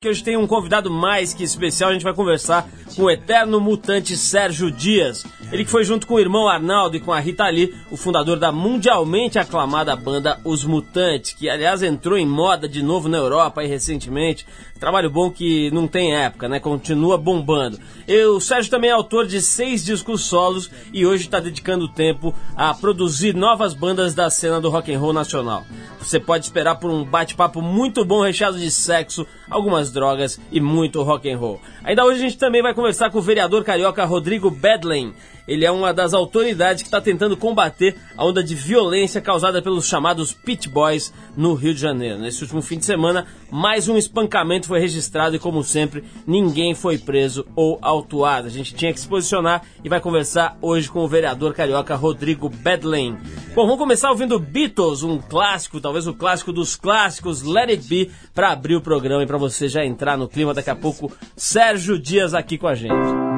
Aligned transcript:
que 0.00 0.08
hoje 0.08 0.22
tem 0.22 0.36
um 0.36 0.46
convidado 0.46 0.88
mais 0.88 1.34
que 1.34 1.42
especial. 1.42 1.90
A 1.90 1.92
gente 1.92 2.04
vai 2.04 2.14
conversar 2.14 2.68
com 2.94 3.04
o 3.04 3.10
eterno 3.10 3.60
mutante 3.60 4.16
Sérgio 4.16 4.70
Dias. 4.70 5.24
Ele 5.50 5.64
que 5.64 5.70
foi 5.70 5.84
junto 5.84 6.06
com 6.06 6.14
o 6.14 6.20
irmão 6.20 6.48
Arnaldo 6.48 6.96
e 6.96 7.00
com 7.00 7.12
a 7.12 7.20
Rita 7.20 7.48
Lee, 7.48 7.74
o 7.90 7.96
fundador 7.96 8.38
da 8.38 8.52
mundialmente 8.52 9.38
aclamada 9.38 9.96
banda 9.96 10.38
Os 10.44 10.64
Mutantes, 10.64 11.32
que 11.32 11.48
aliás 11.48 11.82
entrou 11.82 12.18
em 12.18 12.26
moda 12.26 12.68
de 12.68 12.82
novo 12.82 13.08
na 13.08 13.16
Europa 13.16 13.60
aí 13.60 13.66
recentemente. 13.66 14.46
Trabalho 14.78 15.10
bom 15.10 15.30
que 15.30 15.70
não 15.72 15.88
tem 15.88 16.14
época, 16.14 16.48
né? 16.48 16.60
Continua 16.60 17.18
bombando. 17.18 17.78
E 18.06 18.24
o 18.26 18.38
Sérgio 18.40 18.70
também 18.70 18.90
é 18.90 18.92
autor 18.92 19.26
de 19.26 19.40
seis 19.40 19.84
discos 19.84 20.24
solos 20.24 20.70
e 20.92 21.04
hoje 21.04 21.24
está 21.24 21.40
dedicando 21.40 21.88
tempo 21.88 22.32
a 22.54 22.72
produzir 22.72 23.34
novas 23.34 23.74
bandas 23.74 24.14
da 24.14 24.30
cena 24.30 24.60
do 24.60 24.70
rock 24.70 24.94
and 24.94 25.00
roll 25.00 25.12
nacional. 25.12 25.64
Você 25.98 26.20
pode 26.20 26.44
esperar 26.44 26.76
por 26.76 26.90
um 26.90 27.04
bate-papo 27.04 27.60
muito 27.60 28.04
bom, 28.04 28.22
recheado 28.22 28.58
de 28.58 28.70
sexo, 28.70 29.26
algumas 29.50 29.90
drogas 29.90 30.40
e 30.52 30.60
muito 30.60 31.02
rock 31.02 31.28
and 31.28 31.38
roll. 31.38 31.60
Ainda 31.82 32.04
hoje 32.04 32.20
a 32.20 32.22
gente 32.22 32.38
também 32.38 32.62
vai 32.62 32.72
conversar 32.78 33.10
com 33.10 33.18
o 33.18 33.22
vereador 33.22 33.64
carioca 33.64 34.04
Rodrigo 34.04 34.52
Bedlen. 34.52 35.12
Ele 35.48 35.64
é 35.64 35.70
uma 35.70 35.94
das 35.94 36.12
autoridades 36.12 36.82
que 36.82 36.88
está 36.88 37.00
tentando 37.00 37.36
combater 37.36 37.96
a 38.16 38.24
onda 38.24 38.44
de 38.44 38.54
violência 38.54 39.20
causada 39.20 39.62
pelos 39.62 39.88
chamados 39.88 40.32
Pit 40.32 40.68
Boys 40.68 41.12
no 41.34 41.54
Rio 41.54 41.72
de 41.72 41.80
Janeiro. 41.80 42.18
Nesse 42.18 42.42
último 42.42 42.60
fim 42.60 42.78
de 42.78 42.84
semana, 42.84 43.26
mais 43.50 43.88
um 43.88 43.96
espancamento 43.96 44.66
foi 44.66 44.78
registrado 44.78 45.34
e, 45.34 45.38
como 45.38 45.64
sempre, 45.64 46.04
ninguém 46.26 46.74
foi 46.74 46.98
preso 46.98 47.46
ou 47.56 47.78
autuado. 47.80 48.46
A 48.46 48.50
gente 48.50 48.74
tinha 48.74 48.92
que 48.92 49.00
se 49.00 49.08
posicionar 49.08 49.62
e 49.82 49.88
vai 49.88 50.00
conversar 50.00 50.58
hoje 50.60 50.90
com 50.90 51.00
o 51.00 51.08
vereador 51.08 51.54
carioca 51.54 51.96
Rodrigo 51.96 52.50
Bedlen. 52.50 53.16
Bom, 53.54 53.62
vamos 53.62 53.78
começar 53.78 54.10
ouvindo 54.10 54.38
Beatles, 54.38 55.02
um 55.02 55.18
clássico, 55.18 55.80
talvez 55.80 56.06
o 56.06 56.12
clássico 56.12 56.52
dos 56.52 56.76
clássicos, 56.76 57.42
Let 57.42 57.70
It 57.70 57.88
Be, 57.88 58.10
para 58.34 58.52
abrir 58.52 58.76
o 58.76 58.82
programa 58.82 59.22
e 59.22 59.26
para 59.26 59.38
você 59.38 59.66
já 59.66 59.82
entrar 59.82 60.18
no 60.18 60.28
clima 60.28 60.52
daqui 60.52 60.68
a 60.68 60.76
pouco. 60.76 61.10
Sérgio 61.34 61.98
Dias 61.98 62.34
aqui 62.34 62.58
com 62.58 62.68
a 62.68 62.74
gente. 62.74 63.37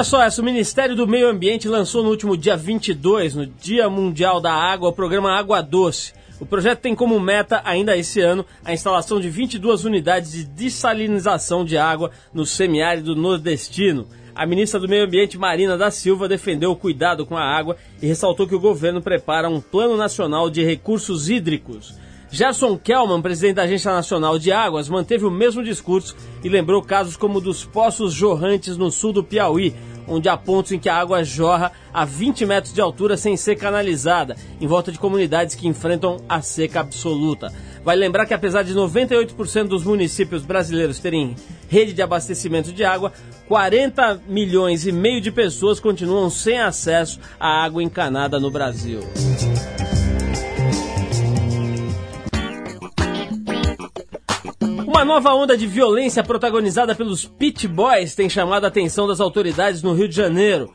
Olha 0.00 0.30
só, 0.30 0.40
o 0.40 0.44
Ministério 0.44 0.96
do 0.96 1.06
Meio 1.06 1.28
Ambiente 1.28 1.68
lançou 1.68 2.02
no 2.02 2.08
último 2.08 2.34
dia 2.34 2.56
22, 2.56 3.34
no 3.34 3.44
Dia 3.44 3.90
Mundial 3.90 4.40
da 4.40 4.50
Água, 4.50 4.88
o 4.88 4.92
programa 4.94 5.30
Água 5.30 5.60
Doce. 5.60 6.14
O 6.40 6.46
projeto 6.46 6.80
tem 6.80 6.94
como 6.94 7.20
meta, 7.20 7.60
ainda 7.66 7.94
esse 7.94 8.18
ano, 8.18 8.46
a 8.64 8.72
instalação 8.72 9.20
de 9.20 9.28
22 9.28 9.84
unidades 9.84 10.32
de 10.32 10.44
dessalinização 10.44 11.66
de 11.66 11.76
água 11.76 12.10
no 12.32 12.46
semiárido 12.46 13.14
nordestino. 13.14 14.06
A 14.34 14.46
ministra 14.46 14.80
do 14.80 14.88
Meio 14.88 15.04
Ambiente, 15.04 15.36
Marina 15.36 15.76
da 15.76 15.90
Silva, 15.90 16.26
defendeu 16.26 16.70
o 16.70 16.76
cuidado 16.76 17.26
com 17.26 17.36
a 17.36 17.44
água 17.44 17.76
e 18.00 18.06
ressaltou 18.06 18.48
que 18.48 18.54
o 18.54 18.60
governo 18.60 19.02
prepara 19.02 19.50
um 19.50 19.60
Plano 19.60 19.98
Nacional 19.98 20.48
de 20.48 20.64
Recursos 20.64 21.28
Hídricos. 21.28 21.94
Gerson 22.32 22.78
Kelman, 22.78 23.20
presidente 23.20 23.56
da 23.56 23.64
Agência 23.64 23.92
Nacional 23.92 24.38
de 24.38 24.52
Águas, 24.52 24.88
manteve 24.88 25.24
o 25.24 25.30
mesmo 25.32 25.64
discurso 25.64 26.14
e 26.44 26.48
lembrou 26.48 26.80
casos 26.80 27.16
como 27.16 27.38
o 27.38 27.40
dos 27.40 27.64
poços 27.64 28.12
jorrantes 28.12 28.76
no 28.76 28.88
sul 28.88 29.12
do 29.12 29.24
Piauí, 29.24 29.74
onde 30.06 30.28
há 30.28 30.36
pontos 30.36 30.72
em 30.72 30.78
que 30.78 30.88
a 30.88 30.96
água 30.96 31.24
jorra 31.24 31.72
a 31.92 32.04
20 32.04 32.46
metros 32.46 32.72
de 32.72 32.80
altura 32.80 33.16
sem 33.16 33.36
ser 33.36 33.56
canalizada, 33.56 34.36
em 34.60 34.66
volta 34.66 34.92
de 34.92 34.98
comunidades 34.98 35.54
que 35.54 35.68
enfrentam 35.68 36.18
a 36.28 36.40
seca 36.42 36.80
absoluta. 36.80 37.52
Vai 37.84 37.96
lembrar 37.96 38.26
que 38.26 38.34
apesar 38.34 38.62
de 38.62 38.74
98% 38.74 39.68
dos 39.68 39.84
municípios 39.84 40.44
brasileiros 40.44 40.98
terem 40.98 41.34
rede 41.68 41.92
de 41.92 42.02
abastecimento 42.02 42.72
de 42.72 42.84
água, 42.84 43.12
40 43.48 44.22
milhões 44.28 44.86
e 44.86 44.92
meio 44.92 45.20
de 45.20 45.30
pessoas 45.30 45.80
continuam 45.80 46.28
sem 46.30 46.58
acesso 46.60 47.18
à 47.38 47.64
água 47.64 47.82
encanada 47.82 48.38
no 48.38 48.50
Brasil. 48.50 49.00
Uma 55.00 55.14
nova 55.14 55.32
onda 55.32 55.56
de 55.56 55.66
violência 55.66 56.22
protagonizada 56.22 56.94
pelos 56.94 57.24
Pit 57.24 57.66
Boys 57.66 58.14
tem 58.14 58.28
chamado 58.28 58.66
a 58.66 58.68
atenção 58.68 59.08
das 59.08 59.18
autoridades 59.18 59.82
no 59.82 59.94
Rio 59.94 60.06
de 60.06 60.14
Janeiro. 60.14 60.74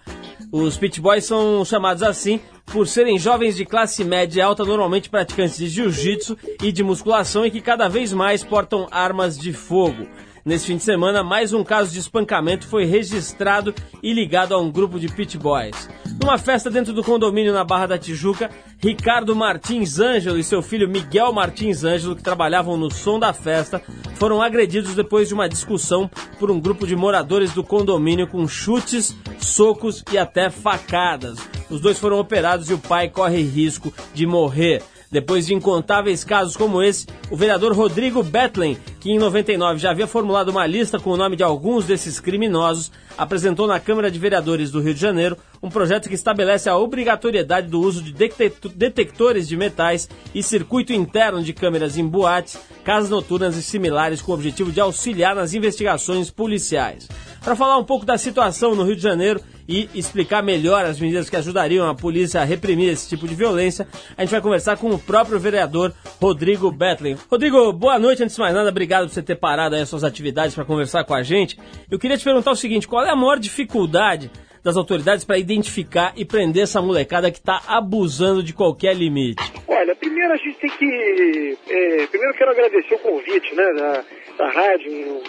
Os 0.51 0.75
Pit 0.75 0.99
Boys 0.99 1.25
são 1.25 1.63
chamados 1.63 2.01
assim 2.01 2.39
por 2.65 2.87
serem 2.87 3.19
jovens 3.19 3.55
de 3.55 3.63
classe 3.63 4.03
média 4.03 4.43
alta, 4.43 4.65
normalmente 4.65 5.11
praticantes 5.11 5.57
de 5.57 5.67
jiu-jitsu 5.67 6.35
e 6.59 6.71
de 6.71 6.83
musculação 6.83 7.45
e 7.45 7.51
que 7.51 7.61
cada 7.61 7.87
vez 7.87 8.11
mais 8.13 8.43
portam 8.43 8.87
armas 8.89 9.37
de 9.37 9.53
fogo. 9.53 10.07
Nesse 10.45 10.67
fim 10.67 10.77
de 10.77 10.83
semana, 10.83 11.23
mais 11.23 11.53
um 11.53 11.63
caso 11.63 11.91
de 11.91 11.97
espancamento 11.97 12.67
foi 12.67 12.85
registrado 12.85 13.73
e 14.03 14.13
ligado 14.13 14.53
a 14.53 14.59
um 14.59 14.71
grupo 14.71 14.99
de 14.99 15.07
pit 15.07 15.39
boys. 15.39 15.89
Numa 16.21 16.37
festa 16.37 16.69
dentro 16.69 16.93
do 16.93 17.03
condomínio 17.03 17.51
na 17.51 17.63
Barra 17.63 17.87
da 17.87 17.97
Tijuca, 17.97 18.51
Ricardo 18.77 19.35
Martins 19.35 19.99
Ângelo 19.99 20.37
e 20.37 20.43
seu 20.43 20.61
filho 20.61 20.87
Miguel 20.87 21.33
Martins 21.33 21.83
Ângelo, 21.83 22.15
que 22.15 22.21
trabalhavam 22.21 22.77
no 22.77 22.93
som 22.93 23.17
da 23.17 23.33
festa, 23.33 23.81
foram 24.17 24.39
agredidos 24.39 24.93
depois 24.93 25.27
de 25.27 25.33
uma 25.33 25.49
discussão 25.49 26.07
por 26.37 26.51
um 26.51 26.59
grupo 26.59 26.85
de 26.85 26.95
moradores 26.95 27.51
do 27.51 27.63
condomínio 27.63 28.27
com 28.27 28.47
chutes, 28.47 29.17
socos 29.39 30.03
e 30.11 30.17
até 30.17 30.51
facadas. 30.51 31.39
Os 31.71 31.81
dois 31.81 31.97
foram 31.97 32.19
operados 32.19 32.69
e 32.69 32.73
o 32.75 32.77
pai 32.77 33.09
corre 33.09 33.41
risco 33.41 33.91
de 34.13 34.27
morrer. 34.27 34.83
Depois 35.11 35.45
de 35.45 35.53
incontáveis 35.53 36.23
casos 36.23 36.57
como 36.57 36.81
esse, 36.81 37.05
o 37.29 37.35
vereador 37.35 37.73
Rodrigo 37.73 38.23
Betlen, 38.23 38.77
que 38.99 39.11
em 39.11 39.19
99 39.19 39.79
já 39.79 39.91
havia 39.91 40.07
formulado 40.07 40.49
uma 40.49 40.65
lista 40.65 40.99
com 40.99 41.11
o 41.11 41.17
nome 41.17 41.35
de 41.35 41.43
alguns 41.43 41.85
desses 41.85 42.19
criminosos, 42.19 42.91
apresentou 43.17 43.67
na 43.67 43.79
Câmara 43.79 44.11
de 44.11 44.19
Vereadores 44.19 44.71
do 44.71 44.81
Rio 44.81 44.93
de 44.93 44.99
Janeiro 44.99 45.37
um 45.65 45.69
projeto 45.69 46.07
que 46.07 46.13
estabelece 46.13 46.69
a 46.69 46.77
obrigatoriedade 46.77 47.67
do 47.67 47.81
uso 47.81 48.03
de 48.03 48.13
detectores 48.13 49.47
de 49.47 49.57
metais 49.57 50.07
e 50.33 50.43
circuito 50.43 50.93
interno 50.93 51.41
de 51.41 51.53
câmeras 51.53 51.97
em 51.97 52.07
boates, 52.07 52.55
casas 52.83 53.09
noturnas 53.09 53.57
e 53.57 53.63
similares 53.63 54.21
com 54.21 54.31
o 54.31 54.35
objetivo 54.35 54.71
de 54.71 54.79
auxiliar 54.79 55.35
nas 55.35 55.55
investigações 55.55 56.29
policiais. 56.29 57.07
Para 57.43 57.55
falar 57.55 57.79
um 57.79 57.83
pouco 57.83 58.05
da 58.05 58.15
situação 58.15 58.75
no 58.75 58.83
Rio 58.83 58.95
de 58.95 59.01
Janeiro 59.01 59.41
e 59.67 59.89
explicar 59.95 60.43
melhor 60.43 60.85
as 60.85 60.99
medidas 60.99 61.31
que 61.31 61.35
ajudariam 61.35 61.89
a 61.89 61.95
polícia 61.95 62.41
a 62.41 62.43
reprimir 62.43 62.91
esse 62.91 63.09
tipo 63.09 63.27
de 63.27 63.33
violência, 63.33 63.87
a 64.15 64.21
gente 64.21 64.31
vai 64.31 64.41
conversar 64.41 64.77
com 64.77 64.91
o 64.91 64.99
próprio 64.99 65.39
vereador 65.39 65.91
Rodrigo 66.21 66.71
Betlen. 66.71 67.17
Rodrigo, 67.29 67.73
boa 67.73 67.97
noite. 67.97 68.21
Antes 68.21 68.35
de 68.35 68.41
mais 68.41 68.53
nada, 68.53 68.69
obrigado 68.69 69.07
por 69.07 69.13
você 69.13 69.23
ter 69.23 69.35
parado 69.35 69.73
aí 69.73 69.81
as 69.81 69.89
suas 69.89 70.03
atividades 70.03 70.53
para 70.53 70.63
conversar 70.63 71.03
com 71.05 71.15
a 71.15 71.23
gente. 71.23 71.57
Eu 71.89 71.97
queria 71.97 72.17
te 72.17 72.23
perguntar 72.23 72.51
o 72.51 72.55
seguinte: 72.55 72.87
qual 72.87 73.03
é 73.03 73.09
a 73.09 73.15
maior 73.15 73.39
dificuldade 73.39 74.29
das 74.65 74.75
autoridades 74.75 75.23
para 75.23 75.37
identificar 75.37 76.11
e 76.17 76.25
prender 76.25 76.63
essa 76.63 76.81
molecada 76.81 77.29
que 77.29 77.37
está 77.37 77.61
abusando 77.67 78.41
de 78.41 78.51
qualquer 78.51 78.95
limite? 78.95 79.43
Olha, 79.67 79.95
primeiro 79.95 80.33
a 80.33 80.37
gente 80.37 80.57
tem 80.57 80.71
que. 80.71 81.57
É, 81.69 82.07
primeiro 82.07 82.33
quero 82.33 82.49
agradecer 82.49 82.95
o 82.95 82.99
convite 82.99 83.53
né, 83.53 83.73
da, 83.73 84.03
da 84.39 84.49
rádio, 84.49 85.21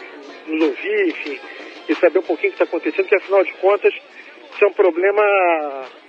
nos 0.49 0.63
ouvir, 0.63 1.09
enfim, 1.09 1.39
e 1.87 1.95
saber 1.97 2.21
um 2.21 2.23
pouquinho 2.23 2.49
o 2.49 2.57
que 2.57 2.63
está 2.63 2.65
acontecendo, 2.65 3.07
que 3.07 3.15
afinal 3.15 3.45
de 3.45 3.53
contas 3.55 3.93
isso 4.55 4.65
é 4.65 4.69
um 4.69 4.73
problema, 4.73 5.23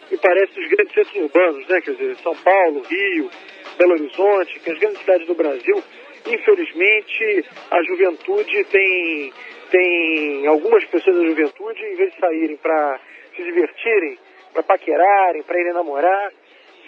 me 0.10 0.18
parece, 0.20 0.54
dos 0.54 0.70
grandes 0.70 0.94
centros 0.94 1.16
urbanos, 1.18 1.68
né? 1.68 1.82
Quer 1.82 1.92
dizer, 1.92 2.16
São 2.24 2.34
Paulo, 2.34 2.82
Rio, 2.90 3.30
Belo 3.78 3.92
Horizonte, 3.92 4.58
que 4.62 4.72
as 4.72 4.80
grandes 4.80 5.00
cidades 5.02 5.28
do 5.28 5.36
Brasil, 5.36 5.84
infelizmente, 6.26 7.46
a 7.70 7.84
juventude 7.84 8.64
tem, 8.72 9.34
tem 9.70 10.48
algumas 10.48 10.86
pessoas 10.86 11.18
da 11.18 11.26
juventude, 11.26 11.84
em 11.84 11.96
vez 11.98 12.14
de 12.14 12.20
saírem 12.22 12.56
para 12.56 13.02
se 13.38 13.44
divertirem, 13.44 14.20
para 14.54 14.64
paquerarem, 14.64 15.44
para 15.44 15.60
irem 15.60 15.74
namorar, 15.74 16.32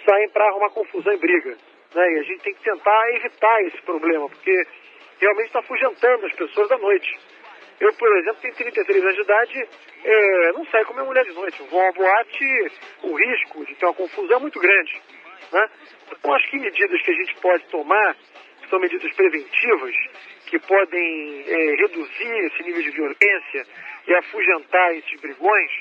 saem 0.06 0.30
para 0.30 0.48
arrumar 0.48 0.72
confusão 0.72 1.14
e 1.14 1.18
briga. 1.18 1.56
Né? 1.96 2.14
E 2.14 2.20
a 2.20 2.24
gente 2.24 2.42
tem 2.42 2.54
que 2.54 2.64
tentar 2.64 3.16
evitar 3.16 3.64
esse 3.64 3.82
problema, 3.84 4.28
porque 4.28 4.68
realmente 5.22 5.48
está 5.48 5.60
afugentando 5.60 6.26
as 6.26 6.34
pessoas 6.34 6.68
da 6.68 6.78
noite. 6.78 7.18
Eu, 7.80 7.94
por 7.94 8.18
exemplo, 8.18 8.42
tenho 8.42 8.56
33 8.56 9.04
anos 9.04 9.16
de 9.16 9.22
idade, 9.22 9.68
é, 10.04 10.52
não 10.52 10.66
saio 10.66 10.86
com 10.86 10.94
minha 10.94 11.06
mulher 11.06 11.24
de 11.24 11.34
noite. 11.34 11.64
Vou 11.70 11.82
a 11.82 11.92
boate, 11.92 12.72
o 13.04 13.16
risco 13.16 13.66
de 13.66 13.76
ter 13.76 13.86
uma 13.86 13.94
confusão 13.94 14.38
é 14.38 14.40
muito 14.40 14.60
grande. 14.60 15.02
Né? 15.52 15.70
Então, 16.12 16.34
acho 16.34 16.50
que 16.50 16.60
medidas 16.60 17.02
que 17.02 17.12
a 17.12 17.14
gente 17.14 17.36
pode 17.36 17.64
tomar 17.68 18.18
são 18.70 18.80
medidas 18.80 19.12
preventivas, 19.14 19.96
que 20.48 20.60
podem 20.60 21.44
é, 21.48 21.76
reduzir 21.76 22.46
esse 22.46 22.64
nível 22.64 22.82
de 22.82 22.92
violência 22.92 23.66
e 24.08 24.14
afugentar 24.16 24.96
esses 24.96 25.20
brigões. 25.22 25.72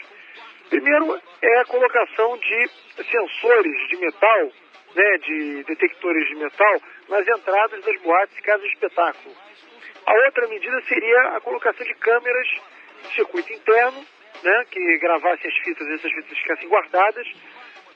Primeiro 0.69 1.20
é 1.43 1.61
a 1.61 1.65
colocação 1.65 2.37
de 2.38 2.70
sensores 3.11 3.88
de 3.88 3.97
metal, 3.97 4.53
né, 4.94 5.19
de 5.19 5.65
detectores 5.65 6.29
de 6.29 6.35
metal, 6.37 6.81
nas 7.09 7.26
entradas 7.26 7.85
das 7.85 8.00
boates 8.03 8.37
e 8.37 8.43
casas 8.43 8.67
de 8.67 8.75
espetáculo 8.75 9.35
a 10.09 10.15
outra 10.25 10.49
medida 10.49 10.81
seria 10.88 11.37
a 11.37 11.41
colocação 11.41 11.85
de 11.85 11.94
câmeras 11.97 12.49
de 13.03 13.15
circuito 13.15 13.53
interno, 13.53 14.06
né, 14.43 14.65
que 14.70 14.99
gravassem 14.99 15.50
as 15.50 15.56
fitas 15.59 15.87
e 15.87 15.93
essas 15.93 16.11
fitas 16.11 16.38
ficassem 16.38 16.69
guardadas, 16.69 17.29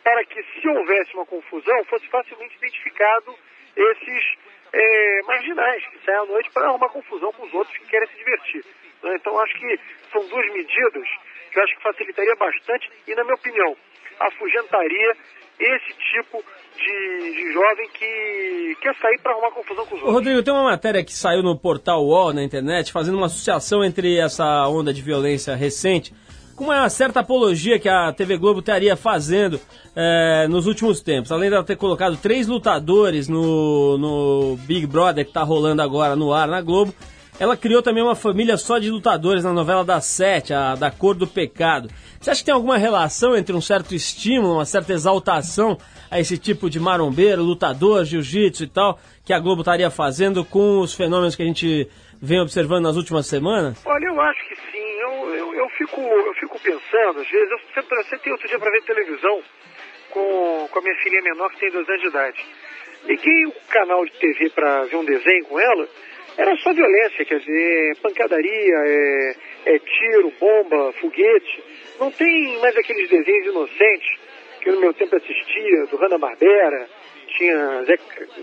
para 0.05 0.23
que, 0.27 0.43
se 0.43 0.69
houvesse 0.69 1.15
uma 1.15 1.25
confusão, 1.25 1.85
fosse 1.85 2.07
facilmente 2.09 2.55
identificado 2.57 3.35
esses 3.75 4.35
é, 4.75 5.21
marginais 5.23 5.87
que 5.87 6.05
saem 6.05 6.19
à 6.19 6.25
noite 6.27 6.51
para 6.51 6.67
arrumar 6.67 6.91
confusão 6.91 7.33
com 7.33 7.47
os 7.47 7.55
outros 7.55 7.79
que 7.79 7.87
querem 7.87 8.09
se 8.09 8.17
divertir. 8.19 8.65
Né? 9.03 9.17
Então, 9.17 9.39
acho 9.41 9.55
que 9.59 9.81
são 10.13 10.27
duas 10.29 10.47
medidas 10.53 11.09
que 11.51 11.59
eu 11.59 11.63
acho 11.63 11.77
que 11.77 11.83
facilitaria 11.83 12.35
bastante 12.37 12.91
e, 13.07 13.15
na 13.15 13.25
minha 13.25 13.35
opinião, 13.35 13.77
afugentaria 14.21 15.17
esse 15.59 15.95
tipo 16.13 16.43
de, 16.77 17.35
de 17.35 17.53
jovem 17.53 17.89
que 17.91 18.77
quer 18.81 18.95
sair 18.97 19.19
para 19.23 19.33
arrumar 19.33 19.51
confusão 19.51 19.87
com 19.87 19.95
os 19.95 20.01
outros. 20.01 20.15
Rodrigo, 20.15 20.43
tem 20.43 20.53
uma 20.53 20.65
matéria 20.65 21.05
que 21.05 21.13
saiu 21.13 21.43
no 21.43 21.57
portal 21.57 22.05
UOL 22.05 22.33
na 22.33 22.43
internet 22.43 22.91
fazendo 22.91 23.17
uma 23.17 23.27
associação 23.27 23.85
entre 23.85 24.19
essa 24.19 24.67
onda 24.67 24.93
de 24.93 25.03
violência 25.03 25.55
recente 25.55 26.13
com 26.57 26.65
uma 26.65 26.89
certa 26.89 27.21
apologia 27.21 27.79
que 27.79 27.89
a 27.89 28.13
TV 28.13 28.37
Globo 28.37 28.61
estaria 28.61 28.95
fazendo 28.97 29.59
é, 29.97 30.47
nos 30.49 30.67
últimos 30.67 31.01
tempos. 31.01 31.33
Além 31.33 31.49
de 31.49 31.57
ela 31.57 31.65
ter 31.65 31.77
colocado 31.77 32.17
três 32.17 32.47
lutadores 32.47 33.29
no, 33.29 33.99
no 33.99 34.57
Big 34.59 34.87
Brother 34.87 35.25
que 35.25 35.31
está 35.31 35.43
rolando 35.43 35.83
agora 35.83 36.15
no 36.15 36.33
ar 36.33 36.49
na 36.49 36.61
Globo, 36.61 36.95
ela 37.41 37.57
criou 37.57 37.83
também 37.83 38.03
uma 38.03 38.15
família 38.15 38.57
só 38.57 38.79
de 38.79 38.91
lutadores 38.91 39.45
na 39.45 39.53
novela 39.53 39.85
das 39.85 40.05
sete, 40.05 40.53
a 40.53 40.75
da 40.75 40.91
Cor 40.91 41.15
do 41.15 41.27
Pecado. 41.27 41.89
Você 42.21 42.31
acha 42.31 42.41
que 42.41 42.47
tem 42.47 42.55
alguma 42.55 42.77
relação 42.77 43.37
entre 43.37 43.55
um 43.55 43.61
certo 43.61 43.95
estímulo, 43.95 44.55
uma 44.55 44.65
certa 44.65 44.93
exaltação 44.93 45.77
a 46.11 46.21
esse 46.21 46.39
tipo 46.39 46.69
de 46.69 46.79
marombeiro, 46.79 47.43
lutador, 47.43 48.05
jiu-jitsu 48.05 48.65
e 48.65 48.69
tal, 48.69 48.99
que 49.25 49.33
a 49.33 49.39
Globo 49.39 49.63
estaria 49.63 49.91
fazendo 49.91 50.45
com 50.45 50.81
os 50.81 50.95
fenômenos 50.95 51.35
que 51.35 51.43
a 51.43 51.47
gente 51.47 51.89
vem 52.21 52.41
observando 52.41 52.85
nas 52.85 52.97
últimas 52.97 53.27
semanas? 53.27 53.83
Olha, 53.85 54.07
eu 54.07 54.21
acho 54.21 54.49
que 54.49 54.55
sim. 54.55 54.93
Eu, 55.01 55.35
eu, 55.35 55.55
eu 55.55 55.69
fico, 55.71 56.01
eu 56.01 56.35
fico 56.35 56.61
pensando, 56.61 57.21
às 57.21 57.29
vezes, 57.29 57.51
eu 57.51 57.59
sempre 57.75 58.05
sentei 58.05 58.31
outro 58.31 58.47
dia 58.47 58.59
para 58.59 58.71
ver 58.71 58.83
televisão 58.83 59.43
com, 60.11 60.69
com 60.71 60.79
a 60.79 60.83
minha 60.83 60.97
filha 61.03 61.23
menor 61.23 61.51
que 61.51 61.59
tem 61.59 61.73
dois 61.73 61.89
anos 61.89 62.03
de 62.03 62.09
idade. 62.09 62.47
Liguei 63.05 63.47
o 63.47 63.53
canal 63.69 64.05
de 64.05 64.13
TV 64.13 64.51
para 64.51 64.85
ver 64.85 64.97
um 64.97 65.05
desenho 65.05 65.45
com 65.47 65.59
ela, 65.59 65.89
era 66.37 66.57
só 66.57 66.73
violência, 66.73 67.25
quer 67.25 67.39
dizer, 67.39 67.97
pancadaria, 68.03 68.75
é, 68.87 69.35
é 69.67 69.79
tiro, 69.79 70.33
bomba, 70.41 70.93
foguete. 70.95 71.63
Não 72.01 72.11
tem 72.11 72.59
mais 72.61 72.77
aqueles 72.77 73.09
desenhos 73.09 73.47
inocentes 73.47 74.19
que 74.61 74.71
no 74.71 74.81
meu 74.81 74.95
tempo 74.95 75.17
assistia, 75.17 75.87
do 75.87 75.97
Hanna-Barbera, 75.97 76.89
tinha 77.37 77.83
Zé, 77.85 77.97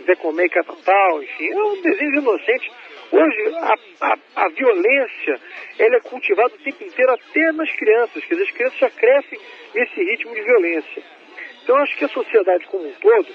Zé 0.06 0.16
Comé 0.16 0.46
e 0.46 0.50
Catatal, 0.50 1.24
enfim, 1.24 1.50
é 1.50 1.56
um 1.56 1.82
desenho 1.82 2.16
inocente. 2.18 2.72
Hoje, 3.12 3.56
a, 3.56 3.74
a, 4.02 4.18
a, 4.36 4.50
violência, 4.50 5.40
ela 5.80 5.96
é 5.96 6.00
cultivada 6.02 6.54
o 6.54 6.60
tempo 6.60 6.84
inteiro 6.84 7.12
até 7.12 7.52
nas 7.54 7.72
crianças, 7.72 8.24
quer 8.26 8.36
dizer, 8.36 8.44
as 8.44 8.52
crianças 8.52 8.80
já 8.80 8.90
crescem 8.90 9.40
nesse 9.74 10.04
ritmo 10.04 10.36
de 10.36 10.42
violência. 10.42 11.04
Então, 11.64 11.78
acho 11.78 11.98
que 11.98 12.06
a 12.06 12.10
sociedade 12.10 12.66
como 12.68 12.88
um 12.88 12.94
todo 12.94 13.28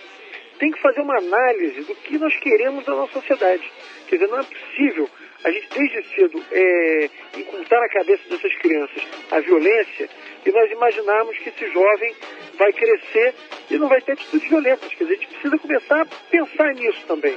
tem 0.58 0.70
que 0.70 0.80
fazer 0.80 1.00
uma 1.00 1.18
análise 1.18 1.80
do 1.82 1.94
que 1.94 2.18
nós 2.18 2.34
queremos 2.37 2.84
da 2.84 2.94
nossa 2.94 3.12
sociedade. 3.14 3.70
Quer 4.08 4.16
dizer, 4.16 4.28
não 4.28 4.40
é 4.40 4.44
possível 4.44 5.08
a 5.44 5.50
gente 5.50 5.68
desde 5.75 6.14
cedo 6.14 6.42
é, 6.50 7.11
incultar 7.37 7.78
na 7.78 7.88
cabeça 7.88 8.28
dessas 8.30 8.54
crianças 8.56 9.02
a 9.30 9.40
violência 9.40 10.08
e 10.44 10.50
nós 10.50 10.70
imaginarmos 10.70 11.37
que 11.37 11.50
esse 11.50 11.70
jovem 11.70 12.14
vai 12.56 12.73
crescer 12.73 13.34
e 13.70 13.76
não 13.76 13.88
vai 13.88 14.00
ter 14.00 14.12
atitudes 14.12 14.49
violentas. 14.49 14.88
Quer 14.94 15.04
dizer, 15.04 15.14
a 15.14 15.16
gente 15.18 15.28
precisa 15.28 15.58
começar 15.58 16.00
a 16.00 16.06
pensar 16.30 16.75
nisso 16.75 17.06
também. 17.06 17.37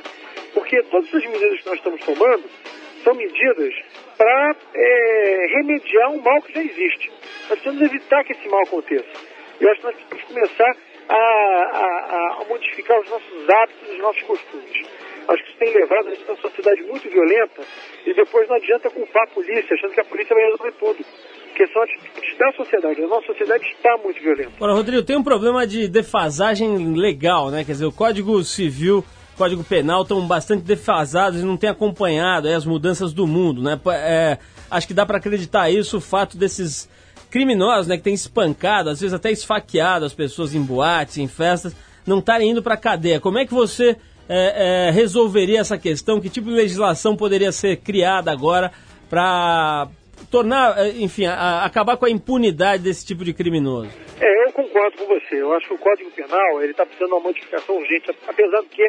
Porque 0.54 0.82
todas 0.84 1.14
as 1.14 1.26
medidas 1.26 1.60
que 1.60 1.66
nós 1.68 1.78
estamos 1.78 2.00
tomando 2.02 2.44
são 3.04 3.14
medidas 3.14 3.74
para 4.18 4.56
é, 4.74 5.48
remediar 5.56 6.12
um 6.12 6.22
mal 6.22 6.42
que 6.42 6.54
já 6.54 6.64
existe. 6.64 7.12
Nós 7.50 7.60
precisamos 7.60 7.82
evitar 7.82 8.24
que 8.24 8.32
esse 8.32 8.48
mal 8.48 8.64
aconteça. 8.64 9.06
Eu 9.60 9.70
acho 9.70 9.82
que 9.82 9.88
nós 9.88 9.96
precisamos 9.96 10.24
começar 10.24 10.78
a, 11.10 11.16
a, 11.16 12.42
a 12.42 12.46
modificar 12.48 13.00
os 13.00 13.10
nossos 13.10 13.50
hábitos, 13.50 13.90
os 13.90 14.00
nossos 14.00 14.22
costumes. 14.24 14.88
Acho 15.28 15.44
que 15.44 15.50
isso 15.50 15.60
tem 15.60 15.74
levado 15.74 16.08
a 16.08 16.10
gente 16.12 16.24
a 16.28 16.32
uma 16.32 16.42
sociedade 16.42 16.82
muito 16.84 17.10
violenta 17.10 17.62
e 18.06 18.14
depois 18.14 18.48
não 18.48 18.56
adianta 18.56 18.90
culpar 18.90 19.24
a 19.24 19.28
polícia, 19.28 19.76
achando 19.76 19.94
que 19.94 20.00
a 20.00 20.06
polícia 20.06 20.34
vai 20.34 20.46
resolver 20.46 20.72
tudo. 20.80 21.06
Porque 21.48 21.68
são 21.68 21.82
atitudes 21.82 22.38
da 22.38 22.52
sociedade. 22.54 23.04
A 23.04 23.08
nossa 23.08 23.28
sociedade 23.28 23.66
está 23.66 23.98
muito 23.98 24.22
violenta. 24.22 24.52
Agora, 24.56 24.74
Rodrigo, 24.74 25.04
tem 25.04 25.18
um 25.18 25.24
problema 25.24 25.68
de 25.68 25.88
defasagem 25.88 26.96
legal, 26.96 27.50
né? 27.50 27.66
Quer 27.66 27.74
dizer, 27.74 27.86
o 27.86 27.92
Código 27.92 28.42
Civil 28.44 29.04
Código 29.38 29.64
Penal 29.64 30.02
estão 30.02 30.26
bastante 30.26 30.64
defasados 30.64 31.42
e 31.42 31.46
não 31.46 31.56
têm 31.56 31.70
acompanhado 31.70 32.48
as 32.48 32.66
mudanças 32.66 33.14
do 33.14 33.28
mundo, 33.28 33.62
né? 33.62 33.80
É, 33.94 34.40
acho 34.70 34.88
que 34.88 34.96
dá 34.96 35.06
para 35.06 35.18
acreditar 35.18 35.70
isso, 35.70 35.98
o 35.98 36.02
fato 36.02 36.36
desses 36.36 36.90
criminosos, 37.30 37.88
né, 37.88 37.98
que 37.98 38.04
têm 38.04 38.14
espancado, 38.14 38.90
às 38.90 39.02
vezes 39.02 39.14
até 39.14 39.32
esfaqueado 39.32 40.06
as 40.06 40.14
pessoas 40.14 40.56
em 40.56 40.62
boates, 40.62 41.18
em 41.18 41.28
festas, 41.28 41.76
não 42.06 42.20
estarem 42.20 42.52
indo 42.52 42.64
para 42.64 42.76
a 42.76 42.78
cadeia. 42.78 43.20
Como 43.20 43.38
é 43.38 43.46
que 43.46 43.54
você 43.54 43.98
é, 44.30 44.88
é, 44.88 44.92
resolveria 44.92 45.60
essa 45.60 45.78
questão? 45.78 46.22
Que 46.22 46.30
tipo 46.30 46.48
de 46.48 46.56
legislação 46.56 47.16
poderia 47.16 47.52
ser 47.52 47.78
criada 47.78 48.32
agora 48.32 48.72
para 49.10 49.88
tornar, 50.32 50.78
é, 50.78 50.90
enfim, 50.98 51.26
a, 51.26 51.66
acabar 51.66 51.98
com 51.98 52.06
a 52.06 52.10
impunidade 52.10 52.84
desse 52.84 53.06
tipo 53.06 53.24
de 53.24 53.34
criminoso? 53.34 53.90
É, 54.20 54.48
eu 54.48 54.52
concordo 54.54 54.98
com 54.98 55.06
você. 55.08 55.36
Eu 55.36 55.54
acho 55.54 55.68
que 55.68 55.74
o 55.74 55.78
Código 55.78 56.10
Penal 56.12 56.62
ele 56.62 56.72
está 56.72 56.86
precisando 56.86 57.10
de 57.10 57.16
uma 57.16 57.24
modificação 57.24 57.78
urgente, 57.78 58.10
apesar 58.28 58.62
de 58.62 58.70
que 58.70 58.88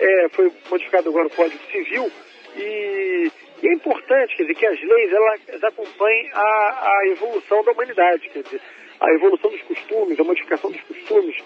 é, 0.00 0.28
foi 0.30 0.50
modificado 0.70 1.08
agora 1.08 1.26
o 1.26 1.30
Código 1.30 1.60
Civil 1.70 2.10
e, 2.56 3.30
e, 3.64 3.68
é 3.68 3.72
importante, 3.72 4.36
quer 4.36 4.42
dizer, 4.42 4.54
que 4.56 4.66
as 4.66 4.82
leis 4.82 5.10
elas 5.10 5.64
acompanhem 5.64 6.30
a, 6.34 6.40
a 6.40 7.08
evolução 7.08 7.64
da 7.64 7.72
humanidade, 7.72 8.28
quer 8.28 8.42
dizer, 8.42 8.60
a 9.00 9.10
evolução 9.14 9.50
dos 9.50 9.62
costumes, 9.62 10.20
a 10.20 10.24
modificação 10.24 10.70
dos 10.70 10.82
costumes. 10.82 11.36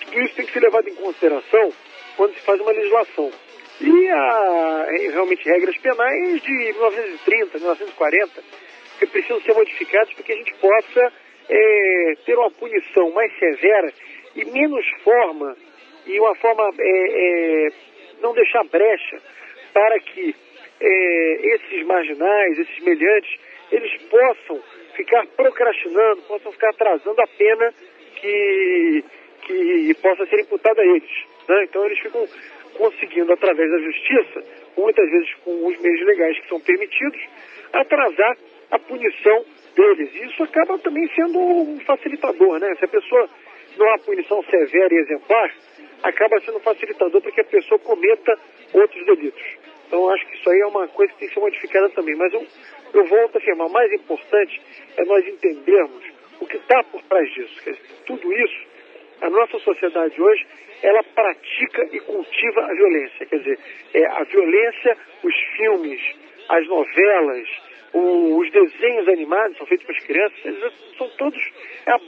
Tudo 0.00 0.20
isso 0.22 0.34
tem 0.34 0.46
que 0.46 0.52
ser 0.52 0.60
levado 0.60 0.88
em 0.88 0.94
consideração 0.94 1.70
quando 2.16 2.32
se 2.34 2.40
faz 2.40 2.58
uma 2.58 2.72
legislação. 2.72 3.30
E 3.82 4.08
há 4.08 4.86
realmente 5.12 5.44
regras 5.44 5.76
penais 5.76 6.40
de 6.40 6.52
1930, 6.52 7.58
1940, 7.58 8.42
que 8.98 9.06
precisam 9.06 9.40
ser 9.42 9.52
modificadas 9.52 10.12
para 10.14 10.24
que 10.24 10.32
a 10.32 10.36
gente 10.36 10.54
possa 10.54 11.12
é, 11.50 12.14
ter 12.24 12.38
uma 12.38 12.50
punição 12.50 13.10
mais 13.10 13.30
severa 13.38 13.92
e 14.34 14.44
menos 14.46 14.86
forma, 15.04 15.54
e 16.06 16.18
uma 16.18 16.34
forma 16.36 16.70
é, 16.78 17.66
é, 17.66 17.68
não 18.22 18.32
deixar 18.32 18.64
brecha 18.64 19.20
para 19.74 20.00
que 20.00 20.34
é, 20.80 21.54
esses 21.54 21.86
marginais, 21.86 22.58
esses 22.58 22.78
meliantes, 22.80 23.38
eles 23.70 24.02
possam 24.02 24.60
ficar 24.94 25.26
procrastinando, 25.36 26.22
possam 26.22 26.52
ficar 26.52 26.70
atrasando 26.70 27.20
a 27.20 27.26
pena 27.26 27.72
que, 28.16 29.04
que 29.42 29.94
possa 30.02 30.26
ser 30.26 30.40
imputada 30.40 30.80
a 30.80 30.86
eles. 30.86 31.10
Né? 31.48 31.64
Então 31.64 31.84
eles 31.84 31.98
ficam 31.98 32.26
conseguindo, 32.76 33.32
através 33.32 33.70
da 33.70 33.78
justiça, 33.78 34.44
muitas 34.76 35.10
vezes 35.10 35.34
com 35.44 35.66
os 35.66 35.78
meios 35.80 36.06
legais 36.06 36.38
que 36.38 36.48
são 36.48 36.60
permitidos, 36.60 37.20
atrasar 37.72 38.36
a 38.70 38.78
punição 38.78 39.44
deles. 39.74 40.14
E 40.14 40.26
isso 40.26 40.42
acaba 40.42 40.78
também 40.78 41.08
sendo 41.14 41.38
um 41.38 41.80
facilitador, 41.80 42.58
né? 42.60 42.74
Se 42.76 42.84
a 42.84 42.88
pessoa 42.88 43.28
não 43.76 43.88
há 43.94 43.98
punição 43.98 44.42
severa 44.44 44.94
e 44.94 44.98
exemplar, 44.98 45.54
acaba 46.02 46.40
sendo 46.40 46.58
um 46.58 46.60
facilitador 46.60 47.20
para 47.20 47.32
que 47.32 47.40
a 47.40 47.44
pessoa 47.44 47.78
cometa 47.80 48.38
outros 48.72 49.04
delitos. 49.06 49.57
Então 49.88 50.08
acho 50.10 50.26
que 50.26 50.36
isso 50.36 50.50
aí 50.50 50.60
é 50.60 50.66
uma 50.66 50.86
coisa 50.88 51.12
que 51.14 51.18
tem 51.18 51.28
que 51.28 51.34
ser 51.34 51.40
modificada 51.40 51.88
também. 51.90 52.14
Mas 52.14 52.32
eu, 52.32 52.46
eu 52.92 53.04
volto 53.06 53.36
a 53.36 53.38
afirmar, 53.38 53.66
o 53.66 53.72
mais 53.72 53.90
importante 53.90 54.60
é 54.98 55.04
nós 55.04 55.26
entendermos 55.26 56.04
o 56.40 56.46
que 56.46 56.58
está 56.58 56.84
por 56.84 57.02
trás 57.04 57.28
disso. 57.32 57.54
Dizer, 57.58 57.78
tudo 58.06 58.32
isso, 58.32 58.66
a 59.22 59.30
nossa 59.30 59.58
sociedade 59.60 60.20
hoje, 60.20 60.46
ela 60.82 61.02
pratica 61.02 61.88
e 61.90 62.00
cultiva 62.00 62.60
a 62.64 62.74
violência. 62.74 63.26
Quer 63.26 63.38
dizer, 63.38 63.58
é, 63.94 64.06
a 64.06 64.24
violência, 64.24 64.96
os 65.24 65.34
filmes, 65.56 66.00
as 66.50 66.68
novelas, 66.68 67.48
o, 67.94 68.38
os 68.38 68.50
desenhos 68.52 69.08
animados 69.08 69.56
são 69.56 69.66
feitos 69.66 69.86
para 69.86 69.96
as 69.96 70.04
crianças, 70.04 70.44
eles 70.44 70.72
são 70.98 71.08
todos 71.16 71.42
é 71.86 71.90
a, 71.90 72.00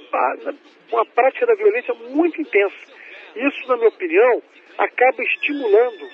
uma 0.93 1.07
prática 1.07 1.47
da 1.47 1.55
violência 1.55 1.95
muito 1.95 2.41
intensa. 2.41 2.77
Isso, 3.35 3.69
na 3.69 3.77
minha 3.77 3.89
opinião, 3.89 4.43
acaba 4.77 5.23
estimulando 5.23 6.09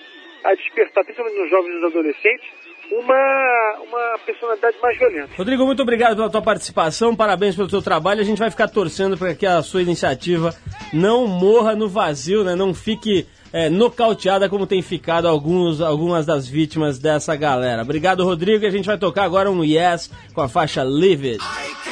a 0.47 0.55
despertar, 0.55 1.05
principalmente 1.05 1.39
nos 1.39 1.51
jovens 1.51 1.71
e 1.71 1.75
nos 1.75 1.85
adolescentes, 1.85 2.49
uma, 2.91 3.79
uma 3.83 4.19
personalidade 4.25 4.77
mais 4.81 4.97
violenta. 4.97 5.31
Rodrigo, 5.37 5.67
muito 5.67 5.83
obrigado 5.83 6.17
pela 6.17 6.31
tua 6.31 6.43
participação, 6.43 7.17
parabéns 7.17 7.57
pelo 7.57 7.69
teu 7.69 7.83
trabalho. 7.83 8.21
A 8.21 8.25
gente 8.25 8.39
vai 8.39 8.51
ficar 8.51 8.69
torcendo 8.69 9.19
para 9.19 9.35
que 9.35 9.45
a 9.45 9.63
sua 9.63 9.83
iniciativa 9.83 10.55
não 10.93 11.27
morra 11.27 11.75
no 11.75 11.89
vazio, 11.89 12.45
né? 12.45 12.55
não 12.55 12.73
fique 12.73 13.27
é, 13.53 13.69
nocauteada 13.69 14.49
como 14.49 14.67
tem 14.67 14.83
ficado 14.83 15.27
alguns, 15.27 15.81
algumas 15.81 16.25
das 16.25 16.47
vítimas 16.47 16.99
dessa 16.99 17.35
galera. 17.35 17.83
Obrigado, 17.83 18.25
Rodrigo, 18.25 18.65
e 18.65 18.69
a 18.69 18.71
gente 18.71 18.87
vai 18.87 18.99
tocar 18.99 19.25
agora 19.25 19.51
um 19.51 19.65
Yes 19.65 20.11
com 20.33 20.41
a 20.41 20.49
faixa 20.49 20.83
Live 20.83 21.33
It. 21.33 21.86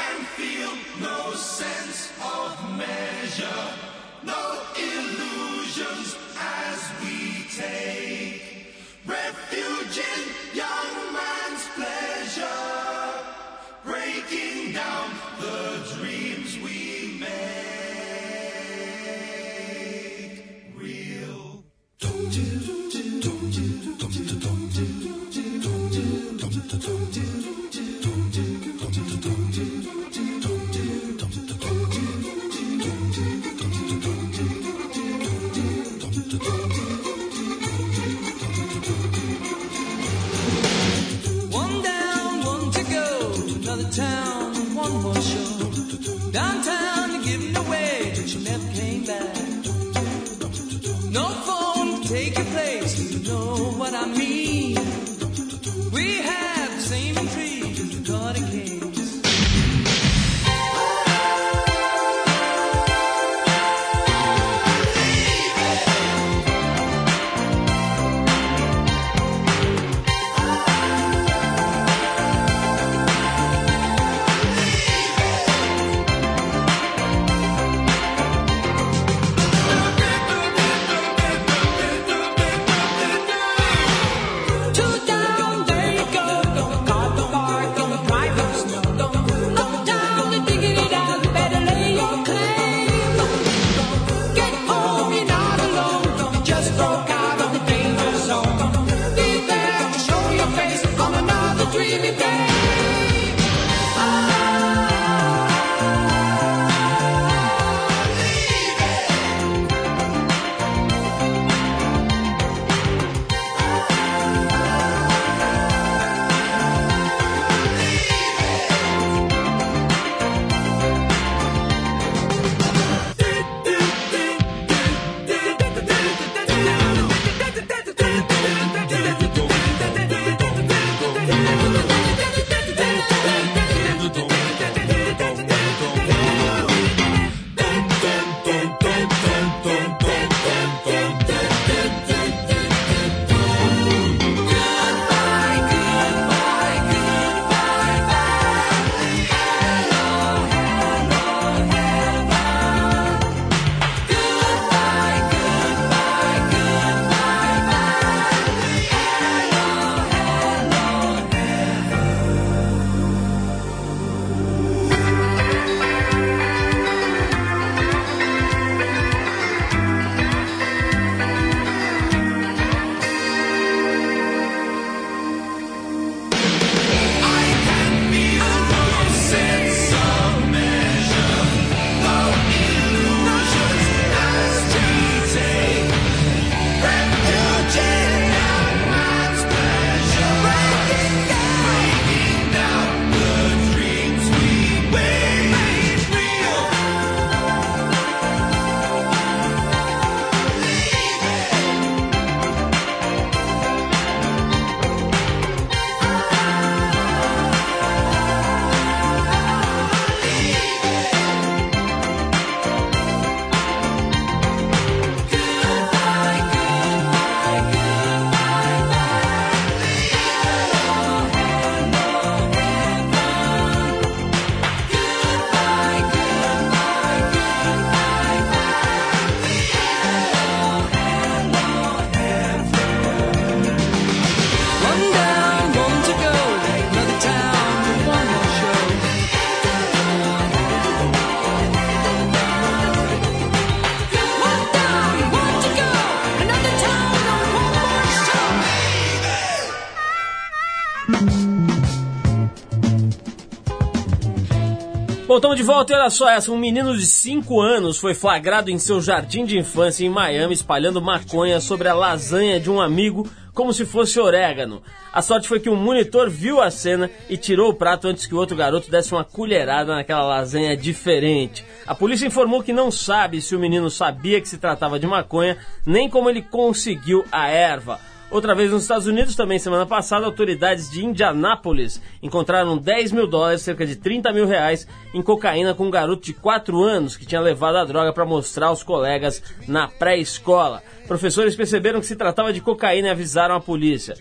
Estamos 255.44 255.58
de 255.58 255.62
volta 255.62 255.92
e 255.92 255.96
olha 255.96 256.08
só 256.08 256.30
essa. 256.30 256.50
Um 256.50 256.56
menino 256.56 256.96
de 256.96 257.04
5 257.04 257.60
anos 257.60 257.98
foi 257.98 258.14
flagrado 258.14 258.70
em 258.70 258.78
seu 258.78 258.98
jardim 258.98 259.44
de 259.44 259.58
infância 259.58 260.02
em 260.02 260.08
Miami 260.08 260.54
espalhando 260.54 261.02
maconha 261.02 261.60
sobre 261.60 261.86
a 261.86 261.92
lasanha 261.92 262.58
de 262.58 262.70
um 262.70 262.80
amigo 262.80 263.28
como 263.52 263.70
se 263.70 263.84
fosse 263.84 264.18
orégano. 264.18 264.82
A 265.12 265.20
sorte 265.20 265.46
foi 265.46 265.60
que 265.60 265.68
um 265.68 265.76
monitor 265.76 266.30
viu 266.30 266.62
a 266.62 266.70
cena 266.70 267.10
e 267.28 267.36
tirou 267.36 267.68
o 267.68 267.74
prato 267.74 268.08
antes 268.08 268.24
que 268.24 268.34
o 268.34 268.38
outro 268.38 268.56
garoto 268.56 268.90
desse 268.90 269.12
uma 269.12 269.22
colherada 269.22 269.94
naquela 269.94 270.24
lasanha 270.24 270.74
diferente. 270.74 271.62
A 271.86 271.94
polícia 271.94 272.26
informou 272.26 272.62
que 272.62 272.72
não 272.72 272.90
sabe 272.90 273.42
se 273.42 273.54
o 273.54 273.60
menino 273.60 273.90
sabia 273.90 274.40
que 274.40 274.48
se 274.48 274.56
tratava 274.56 274.98
de 274.98 275.06
maconha, 275.06 275.58
nem 275.84 276.08
como 276.08 276.30
ele 276.30 276.40
conseguiu 276.40 277.22
a 277.30 277.48
erva. 277.48 278.00
Outra 278.34 278.52
vez 278.52 278.68
nos 278.72 278.82
Estados 278.82 279.06
Unidos, 279.06 279.36
também 279.36 279.60
semana 279.60 279.86
passada, 279.86 280.26
autoridades 280.26 280.90
de 280.90 281.04
Indianápolis 281.04 282.02
encontraram 282.20 282.76
10 282.76 283.12
mil 283.12 283.28
dólares, 283.28 283.62
cerca 283.62 283.86
de 283.86 283.94
30 283.94 284.32
mil 284.32 284.44
reais, 284.44 284.88
em 285.14 285.22
cocaína 285.22 285.72
com 285.72 285.86
um 285.86 285.90
garoto 285.90 286.24
de 286.24 286.32
4 286.34 286.82
anos 286.82 287.16
que 287.16 287.24
tinha 287.24 287.40
levado 287.40 287.76
a 287.76 287.84
droga 287.84 288.12
para 288.12 288.24
mostrar 288.24 288.66
aos 288.66 288.82
colegas 288.82 289.40
na 289.68 289.86
pré-escola. 289.86 290.82
Professores 291.06 291.54
perceberam 291.54 292.00
que 292.00 292.06
se 292.06 292.16
tratava 292.16 292.52
de 292.52 292.60
cocaína 292.60 293.06
e 293.06 293.10
avisaram 293.12 293.54
a 293.54 293.60
polícia. 293.60 294.16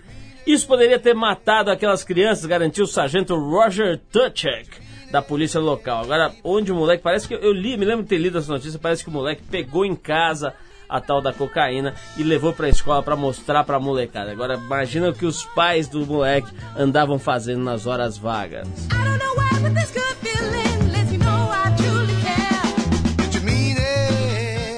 Isso 0.45 0.67
poderia 0.67 0.99
ter 0.99 1.15
matado 1.15 1.71
aquelas 1.71 2.04
crianças, 2.04 2.45
garantiu 2.45 2.84
o 2.84 2.88
sargento 2.88 3.36
Roger 3.36 3.99
Tuchek 4.12 4.69
da 5.12 5.23
polícia 5.23 5.60
local. 5.60 6.04
Agora, 6.04 6.32
onde 6.43 6.71
o 6.71 6.76
moleque, 6.76 7.02
parece 7.02 7.28
que 7.28 7.34
eu 7.34 7.52
li, 7.52 7.76
me 7.78 7.86
lembro 7.86 8.04
de 8.04 8.10
ter 8.10 8.19
lido 8.19 8.38
essa 8.38 8.52
notícia, 8.52 8.80
parece 8.80 9.04
que 9.04 9.10
o 9.10 9.13
moleque 9.13 9.41
pegou 9.49 9.84
em 9.84 9.95
casa 9.95 10.54
a 10.93 11.01
tal 11.01 11.19
da 11.19 11.34
cocaína 11.34 11.95
e 12.15 12.21
levou 12.23 12.53
para 12.53 12.67
a 12.67 12.69
escola 12.69 13.01
para 13.01 13.15
mostrar 13.15 13.63
para 13.63 13.77
a 13.77 13.79
molecada. 13.79 14.32
Agora 14.32 14.53
imagina 14.53 15.10
o 15.10 15.13
que 15.13 15.25
os 15.25 15.43
pais 15.43 15.88
do 15.88 16.06
moleque 16.06 16.53
andavam 16.77 17.17
fazendo 17.17 17.63
nas 17.63 17.88
horas 17.88 18.15
vagas. 18.15 18.67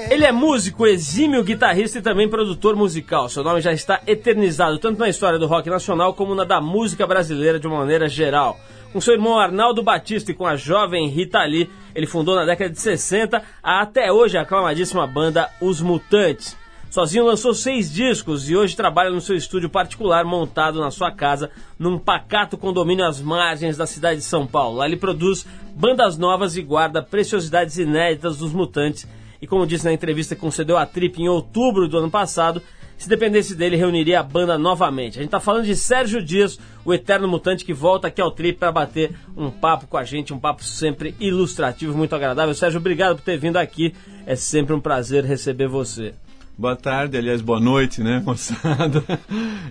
Ele 0.08 0.24
é 0.24 0.32
músico, 0.32 0.86
exímio 0.86 1.44
guitarrista 1.44 1.98
e 1.98 2.02
também 2.02 2.26
produtor 2.26 2.74
musical. 2.74 3.28
Seu 3.28 3.44
nome 3.44 3.60
já 3.60 3.74
está 3.74 4.00
eternizado 4.06 4.78
tanto 4.78 4.98
na 4.98 5.10
história 5.10 5.38
do 5.38 5.46
rock 5.46 5.68
nacional 5.68 6.14
como 6.14 6.34
na 6.34 6.44
da 6.44 6.58
música 6.58 7.06
brasileira 7.06 7.60
de 7.60 7.66
uma 7.66 7.80
maneira 7.80 8.08
geral. 8.08 8.58
Com 8.94 9.00
seu 9.02 9.12
irmão 9.12 9.38
Arnaldo 9.38 9.82
Batista 9.82 10.30
e 10.30 10.34
com 10.34 10.46
a 10.46 10.56
jovem 10.56 11.08
Rita 11.08 11.44
Lee, 11.44 11.68
ele 11.96 12.06
fundou 12.06 12.36
na 12.36 12.44
década 12.44 12.68
de 12.68 12.78
60 12.78 13.42
a 13.62 13.80
até 13.80 14.12
hoje 14.12 14.36
aclamadíssima 14.36 15.06
banda 15.06 15.48
Os 15.62 15.80
Mutantes. 15.80 16.54
Sozinho 16.90 17.24
lançou 17.24 17.54
seis 17.54 17.90
discos 17.90 18.50
e 18.50 18.54
hoje 18.56 18.76
trabalha 18.76 19.10
no 19.10 19.20
seu 19.20 19.34
estúdio 19.34 19.70
particular 19.70 20.22
montado 20.22 20.78
na 20.78 20.90
sua 20.90 21.10
casa, 21.10 21.50
num 21.78 21.98
pacato 21.98 22.58
condomínio 22.58 23.04
às 23.04 23.20
margens 23.20 23.78
da 23.78 23.86
cidade 23.86 24.20
de 24.20 24.26
São 24.26 24.46
Paulo. 24.46 24.76
Lá 24.76 24.86
ele 24.86 24.98
produz 24.98 25.46
bandas 25.74 26.18
novas 26.18 26.54
e 26.54 26.62
guarda 26.62 27.02
preciosidades 27.02 27.78
inéditas 27.78 28.36
dos 28.36 28.52
Mutantes. 28.52 29.08
E 29.40 29.46
como 29.46 29.66
disse 29.66 29.86
na 29.86 29.92
entrevista 29.92 30.34
que 30.34 30.40
concedeu 30.40 30.76
a 30.76 30.84
Trip 30.84 31.20
em 31.20 31.28
outubro 31.28 31.88
do 31.88 31.96
ano 31.96 32.10
passado, 32.10 32.62
se 32.96 33.08
dependesse 33.08 33.54
dele, 33.54 33.76
reuniria 33.76 34.20
a 34.20 34.22
banda 34.22 34.58
novamente. 34.58 35.18
A 35.18 35.22
gente 35.22 35.28
está 35.28 35.40
falando 35.40 35.64
de 35.64 35.76
Sérgio 35.76 36.22
Dias, 36.22 36.58
o 36.84 36.94
eterno 36.94 37.28
mutante 37.28 37.64
que 37.64 37.74
volta 37.74 38.08
aqui 38.08 38.20
ao 38.20 38.30
Trip 38.30 38.58
para 38.58 38.72
bater 38.72 39.14
um 39.36 39.50
papo 39.50 39.86
com 39.86 39.96
a 39.96 40.04
gente, 40.04 40.32
um 40.32 40.38
papo 40.38 40.64
sempre 40.64 41.14
ilustrativo, 41.20 41.96
muito 41.96 42.14
agradável. 42.14 42.54
Sérgio, 42.54 42.80
obrigado 42.80 43.16
por 43.16 43.22
ter 43.22 43.38
vindo 43.38 43.56
aqui. 43.56 43.94
É 44.26 44.34
sempre 44.34 44.74
um 44.74 44.80
prazer 44.80 45.24
receber 45.24 45.68
você. 45.68 46.14
Boa 46.58 46.74
tarde, 46.74 47.18
aliás, 47.18 47.42
boa 47.42 47.60
noite, 47.60 48.02
né, 48.02 48.22
moçada? 48.24 49.04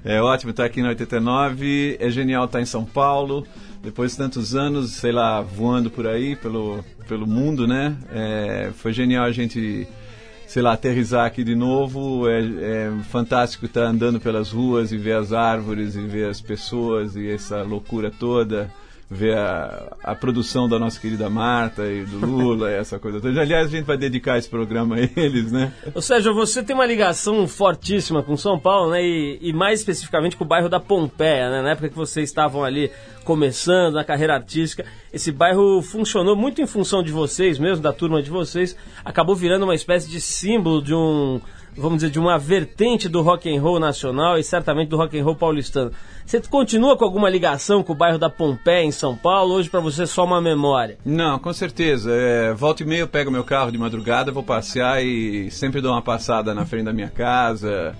É 0.03 0.21
ótimo 0.21 0.51
estar 0.51 0.65
aqui 0.65 0.83
na 0.83 0.89
89. 0.89 1.97
É 1.99 2.09
genial 2.11 2.45
estar 2.45 2.61
em 2.61 2.65
São 2.65 2.85
Paulo. 2.85 3.45
Depois 3.81 4.11
de 4.11 4.17
tantos 4.17 4.55
anos, 4.55 4.91
sei 4.91 5.11
lá, 5.11 5.41
voando 5.41 5.89
por 5.89 6.05
aí, 6.07 6.35
pelo, 6.35 6.83
pelo 7.07 7.25
mundo, 7.25 7.67
né? 7.67 7.97
É, 8.11 8.71
foi 8.75 8.93
genial 8.93 9.25
a 9.25 9.31
gente 9.31 9.87
sei 10.47 10.61
lá, 10.61 10.73
aterrizar 10.73 11.25
aqui 11.25 11.43
de 11.43 11.55
novo. 11.55 12.27
É, 12.29 12.39
é 12.39 12.91
fantástico 13.09 13.65
estar 13.65 13.83
andando 13.83 14.19
pelas 14.19 14.51
ruas 14.51 14.91
e 14.91 14.97
ver 14.97 15.15
as 15.15 15.33
árvores 15.33 15.95
e 15.95 16.01
ver 16.01 16.29
as 16.29 16.41
pessoas 16.41 17.15
e 17.15 17.29
essa 17.29 17.61
loucura 17.63 18.11
toda 18.11 18.71
ver 19.09 19.37
a, 19.37 19.97
a, 20.03 20.15
produção 20.15 20.67
da 20.67 20.79
nossa 20.79 20.99
querida 20.99 21.29
Marta 21.29 21.85
e 21.85 22.03
do 22.05 22.25
Lula, 22.25 22.71
essa 22.73 22.97
coisa 22.97 23.21
toda. 23.21 23.39
Aliás, 23.39 23.67
a 23.67 23.69
gente 23.69 23.85
vai 23.85 23.97
dedicar 23.97 24.37
esse 24.37 24.49
programa 24.49 24.95
a 24.95 24.99
eles, 24.99 25.51
né? 25.51 25.71
Ou 25.93 26.01
seja, 26.01 26.33
você 26.33 26.63
tem 26.63 26.75
uma 26.75 26.85
ligação 26.85 27.47
fortíssima 27.47 28.23
com 28.23 28.35
São 28.35 28.59
Paulo, 28.59 28.91
né? 28.91 29.03
E, 29.03 29.37
e, 29.41 29.53
mais 29.53 29.79
especificamente 29.79 30.35
com 30.35 30.43
o 30.43 30.47
bairro 30.47 30.69
da 30.69 30.79
Pompeia, 30.79 31.51
né? 31.51 31.61
Na 31.61 31.71
época 31.71 31.89
que 31.89 31.95
vocês 31.95 32.27
estavam 32.27 32.63
ali 32.63 32.89
começando 33.23 33.93
na 33.93 34.03
carreira 34.03 34.33
artística, 34.33 34.85
esse 35.13 35.31
bairro 35.31 35.81
funcionou 35.81 36.35
muito 36.35 36.61
em 36.61 36.67
função 36.67 37.03
de 37.03 37.11
vocês 37.11 37.59
mesmo, 37.59 37.83
da 37.83 37.93
turma 37.93 38.21
de 38.21 38.29
vocês, 38.29 38.75
acabou 39.03 39.35
virando 39.35 39.63
uma 39.63 39.75
espécie 39.75 40.09
de 40.09 40.19
símbolo 40.19 40.81
de 40.81 40.93
um 40.93 41.39
vamos 41.77 41.97
dizer, 41.97 42.09
de 42.09 42.19
uma 42.19 42.37
vertente 42.37 43.09
do 43.09 43.21
rock 43.21 43.53
and 43.53 43.61
roll 43.61 43.79
nacional 43.79 44.37
e 44.37 44.43
certamente 44.43 44.89
do 44.89 44.97
rock 44.97 45.17
and 45.17 45.23
roll 45.23 45.35
paulistano. 45.35 45.91
Você 46.25 46.41
continua 46.41 46.97
com 46.97 47.05
alguma 47.05 47.29
ligação 47.29 47.83
com 47.83 47.93
o 47.93 47.95
bairro 47.95 48.17
da 48.17 48.29
Pompeia 48.29 48.83
em 48.83 48.91
São 48.91 49.15
Paulo? 49.15 49.53
Hoje 49.53 49.69
para 49.69 49.79
você 49.79 50.03
é 50.03 50.05
só 50.05 50.23
uma 50.23 50.41
memória? 50.41 50.97
Não, 51.05 51.37
com 51.37 51.53
certeza. 51.53 52.11
É, 52.11 52.53
volta 52.53 52.83
e 52.83 52.85
meia 52.85 53.01
eu 53.01 53.07
pego 53.07 53.29
meu 53.29 53.43
carro 53.43 53.71
de 53.71 53.77
madrugada, 53.77 54.31
vou 54.31 54.43
passear 54.43 55.03
e 55.03 55.51
sempre 55.51 55.81
dou 55.81 55.91
uma 55.91 56.01
passada 56.01 56.53
na 56.53 56.65
frente 56.65 56.85
da 56.85 56.93
minha 56.93 57.09
casa. 57.09 57.95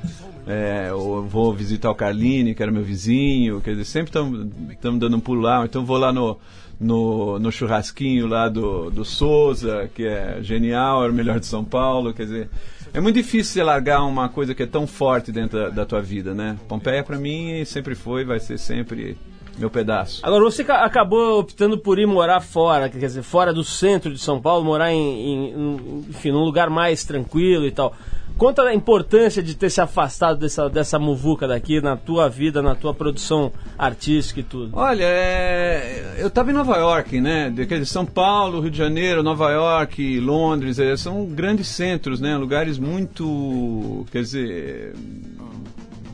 É, 0.48 0.94
ou 0.94 1.24
vou 1.24 1.54
visitar 1.54 1.90
o 1.90 1.96
Carline, 1.96 2.54
que 2.54 2.62
era 2.62 2.72
meu 2.72 2.84
vizinho, 2.84 3.62
quer 3.62 3.72
dizer, 3.72 3.86
sempre 3.86 4.10
estamos 4.10 5.00
dando 5.00 5.18
um 5.18 5.20
pulo 5.20 5.42
lá, 5.42 5.66
então 5.66 5.84
vou 5.84 5.98
lá 5.98 6.14
no, 6.14 6.38
no, 6.80 7.40
no 7.40 7.52
churrasquinho 7.52 8.28
lá 8.28 8.48
do, 8.48 8.92
do 8.92 9.04
Souza, 9.04 9.90
que 9.94 10.06
é 10.06 10.38
genial, 10.42 11.04
era 11.04 11.12
o 11.12 11.16
melhor 11.16 11.40
de 11.40 11.48
São 11.48 11.66
Paulo, 11.66 12.14
quer 12.14 12.24
dizer, 12.26 12.50
é 12.96 13.02
muito 13.02 13.16
difícil 13.16 13.54
você 13.54 13.64
largar 13.64 14.04
uma 14.04 14.30
coisa 14.30 14.56
que 14.56 14.64
é 14.64 14.66
tão 14.66 14.88
forte 14.88 15.32
dentro 15.32 15.60
da, 15.60 15.70
da 15.70 15.86
tua 15.86 16.02
vida, 16.02 16.34
né? 16.34 16.58
Pompeia 16.68 17.04
para 17.04 17.18
mim 17.18 17.64
sempre 17.66 17.94
foi, 17.94 18.24
vai 18.24 18.40
ser 18.40 18.58
sempre 18.58 19.18
meu 19.58 19.70
pedaço. 19.70 20.22
Agora, 20.24 20.44
você 20.44 20.62
acabou 20.64 21.40
optando 21.40 21.78
por 21.78 22.00
ir 22.00 22.06
morar 22.06 22.40
fora, 22.40 22.90
quer 22.90 22.98
dizer, 22.98 23.22
fora 23.22 23.54
do 23.54 23.64
centro 23.64 24.14
de 24.14 24.20
São 24.20 24.42
Paulo, 24.42 24.64
morar 24.64 24.94
em, 24.94 25.52
em 25.52 26.06
enfim, 26.10 26.32
num 26.32 26.44
lugar 26.44 26.70
mais 26.70 27.04
tranquilo 27.04 27.66
e 27.66 27.72
tal. 27.72 27.94
Conta 28.38 28.64
a 28.64 28.76
importância 28.76 29.42
de 29.42 29.56
ter 29.56 29.70
se 29.70 29.80
afastado 29.80 30.40
dessa, 30.40 30.70
dessa 30.70 31.00
muvuca 31.00 31.48
daqui 31.48 31.80
na 31.80 31.96
tua 31.96 32.28
vida, 32.28 32.62
na 32.62 32.76
tua 32.76 32.94
produção 32.94 33.52
artística 33.78 34.42
e 34.42 34.44
tudo. 34.44 34.72
Olha, 34.74 35.06
é, 35.06 36.16
eu 36.18 36.28
estava 36.28 36.52
em 36.52 36.54
Nova 36.54 36.76
York, 36.76 37.22
né? 37.22 37.54
São 37.86 38.06
Paulo, 38.06 38.60
Rio 38.60 38.72
de 38.72 38.78
Janeiro, 38.78 39.24
Nova 39.24 39.52
York, 39.52 40.20
Londres, 40.20 40.80
é, 40.80 40.98
são 40.98 41.26
grandes 41.26 41.68
centros, 41.68 42.20
né? 42.20 42.36
Lugares 42.36 42.78
muito, 42.78 44.06
quer 44.12 44.22
dizer, 44.22 44.94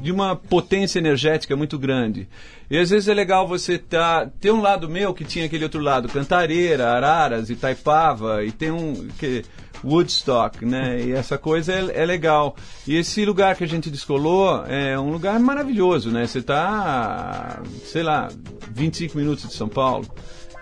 de 0.01 0.11
uma 0.11 0.35
potência 0.35 0.99
energética 0.99 1.55
muito 1.55 1.77
grande. 1.77 2.27
E 2.69 2.77
às 2.77 2.89
vezes 2.89 3.07
é 3.07 3.13
legal 3.13 3.47
você 3.47 3.77
tá, 3.77 4.25
ter 4.39 4.51
um 4.51 4.61
lado 4.61 4.89
meu 4.89 5.13
que 5.13 5.23
tinha 5.23 5.45
aquele 5.45 5.63
outro 5.63 5.79
lado, 5.79 6.07
Cantareira, 6.07 6.91
Araras, 6.91 7.49
Itaipava, 7.49 8.43
e 8.43 8.51
tem 8.51 8.71
um. 8.71 9.07
Que, 9.19 9.43
Woodstock, 9.83 10.63
né? 10.63 11.01
E 11.01 11.11
essa 11.11 11.37
coisa 11.37 11.73
é, 11.73 12.03
é, 12.03 12.05
legal. 12.05 12.55
E 12.87 12.95
esse 12.95 13.25
lugar 13.25 13.55
que 13.55 13.63
a 13.63 13.67
gente 13.67 13.89
descolou 13.89 14.63
é 14.65 14.97
um 14.99 15.11
lugar 15.11 15.39
maravilhoso, 15.39 16.11
né? 16.11 16.27
Você 16.27 16.39
está, 16.39 17.61
sei 17.85 18.03
lá, 18.03 18.29
25 18.69 19.17
minutos 19.17 19.47
de 19.47 19.53
São 19.53 19.67
Paulo. 19.67 20.07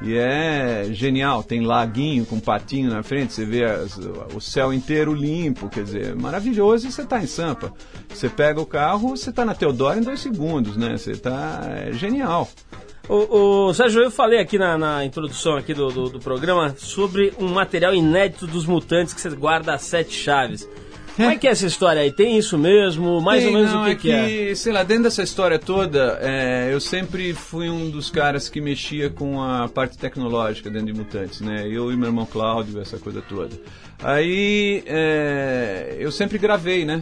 E 0.02 0.18
é 0.18 0.88
genial, 0.92 1.44
tem 1.44 1.62
laguinho 1.62 2.26
com 2.26 2.40
patinho 2.40 2.90
na 2.90 3.04
frente, 3.04 3.34
você 3.34 3.44
vê 3.44 3.66
as, 3.66 3.98
o 4.34 4.40
céu 4.40 4.74
inteiro 4.74 5.14
limpo, 5.14 5.68
quer 5.68 5.84
dizer, 5.84 6.16
maravilhoso 6.16 6.88
e 6.88 6.92
você 6.92 7.02
está 7.02 7.22
em 7.22 7.28
Sampa. 7.28 7.74
Você 8.08 8.30
pega 8.30 8.62
o 8.62 8.66
carro, 8.66 9.10
você 9.10 9.30
está 9.30 9.44
na 9.44 9.54
Teodoro 9.54 10.00
em 10.00 10.04
dois 10.04 10.22
segundos, 10.22 10.78
né? 10.78 10.98
Você 10.98 11.12
está 11.12 11.62
é 11.66 11.92
genial. 11.92 12.48
O, 13.10 13.68
o, 13.68 13.74
Sérgio, 13.74 14.04
eu 14.04 14.12
falei 14.12 14.40
aqui 14.40 14.58
na, 14.58 14.78
na 14.78 15.04
introdução 15.04 15.58
aqui 15.58 15.74
do, 15.74 15.90
do, 15.90 16.10
do, 16.12 16.20
programa 16.20 16.76
sobre 16.78 17.34
um 17.40 17.48
material 17.48 17.94
inédito 17.94 18.46
dos 18.46 18.68
mutantes 18.68 19.16
que 19.16 19.20
você 19.20 19.32
guarda 19.32 19.74
as 19.74 19.82
sete 19.82 20.14
chaves. 20.14 20.70
Como 21.20 21.32
é 21.32 21.36
que 21.36 21.48
é 21.48 21.52
essa 21.52 21.66
história 21.66 22.02
aí? 22.02 22.14
Tem 22.14 22.38
isso 22.38 22.58
mesmo? 22.58 23.20
Mais 23.20 23.44
Tem, 23.44 23.54
ou 23.54 23.60
menos 23.60 23.74
não, 23.74 23.82
o 23.82 23.86
que 23.86 23.92
é, 23.92 23.96
que, 23.96 24.52
é? 24.52 24.56
Sei 24.56 24.72
lá, 24.72 24.84
dentro 24.84 25.04
dessa 25.04 25.22
história 25.22 25.60
toda, 25.60 26.18
é, 26.22 26.70
eu 26.72 26.80
sempre 26.80 27.34
fui 27.34 27.70
um 27.70 27.90
dos 27.90 28.10
caras 28.10 28.48
que 28.48 28.62
mexia 28.62 29.10
com 29.10 29.44
a 29.44 29.68
parte 29.68 29.98
tecnológica 29.98 30.70
dentro 30.70 30.88
de 30.88 30.94
Mutantes, 30.94 31.42
né? 31.42 31.68
Eu 31.70 31.92
e 31.92 31.98
meu 31.98 32.08
irmão 32.08 32.26
Cláudio, 32.26 32.80
essa 32.80 32.98
coisa 32.98 33.22
toda. 33.22 33.54
Aí, 34.02 34.82
é, 34.86 35.98
eu 36.00 36.10
sempre 36.10 36.38
gravei, 36.38 36.86
né? 36.86 37.02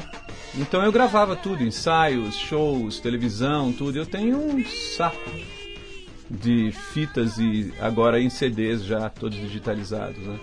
Então 0.56 0.82
eu 0.82 0.92
gravava 0.92 1.36
tudo, 1.36 1.64
ensaios, 1.64 2.36
shows, 2.36 3.00
televisão, 3.00 3.72
tudo. 3.72 4.00
Eu 4.00 4.06
tenho 4.08 4.40
um 4.40 4.66
saco 4.98 5.30
de 6.28 6.72
fitas 6.72 7.38
e 7.38 7.72
agora 7.80 8.20
em 8.20 8.32
CDs 8.32 8.84
já 8.84 9.10
todos 9.12 9.40
digitalizados, 9.40 10.26
né? 10.26 10.40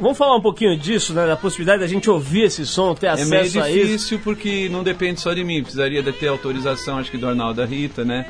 Vamos 0.00 0.18
falar 0.18 0.36
um 0.36 0.40
pouquinho 0.40 0.76
disso, 0.76 1.14
né? 1.14 1.26
Da 1.26 1.36
possibilidade 1.36 1.80
da 1.80 1.86
gente 1.86 2.10
ouvir 2.10 2.42
esse 2.42 2.66
som, 2.66 2.94
ter 2.94 3.08
acesso 3.08 3.34
a 3.34 3.42
isso. 3.42 3.58
É 3.58 3.62
meio 3.62 3.86
difícil 3.86 4.20
porque 4.22 4.68
não 4.68 4.82
depende 4.82 5.20
só 5.20 5.32
de 5.32 5.44
mim. 5.44 5.62
Precisaria 5.62 6.02
de 6.02 6.12
ter 6.12 6.28
autorização, 6.28 6.98
acho 6.98 7.10
que 7.10 7.18
do 7.18 7.28
Arnaldo 7.28 7.60
da 7.60 7.66
Rita, 7.66 8.04
né? 8.04 8.26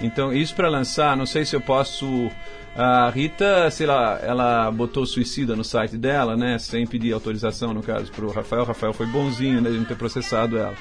Então, 0.00 0.32
isso 0.32 0.54
para 0.54 0.68
lançar, 0.68 1.16
não 1.16 1.26
sei 1.26 1.44
se 1.44 1.54
eu 1.54 1.60
posso. 1.60 2.30
A 2.76 3.08
Rita, 3.08 3.70
sei 3.70 3.86
lá, 3.86 4.18
ela 4.20 4.68
botou 4.70 5.06
suicida 5.06 5.54
no 5.54 5.62
site 5.62 5.96
dela, 5.96 6.36
né? 6.36 6.58
Sem 6.58 6.84
pedir 6.86 7.12
autorização, 7.12 7.72
no 7.72 7.82
caso, 7.82 8.10
para 8.10 8.24
o 8.24 8.32
Rafael. 8.32 8.62
O 8.62 8.66
Rafael 8.66 8.92
foi 8.92 9.06
bonzinho, 9.06 9.60
né? 9.60 9.70
De 9.70 9.76
não 9.76 9.84
ter 9.84 9.96
processado 9.96 10.58
ela. 10.58 10.74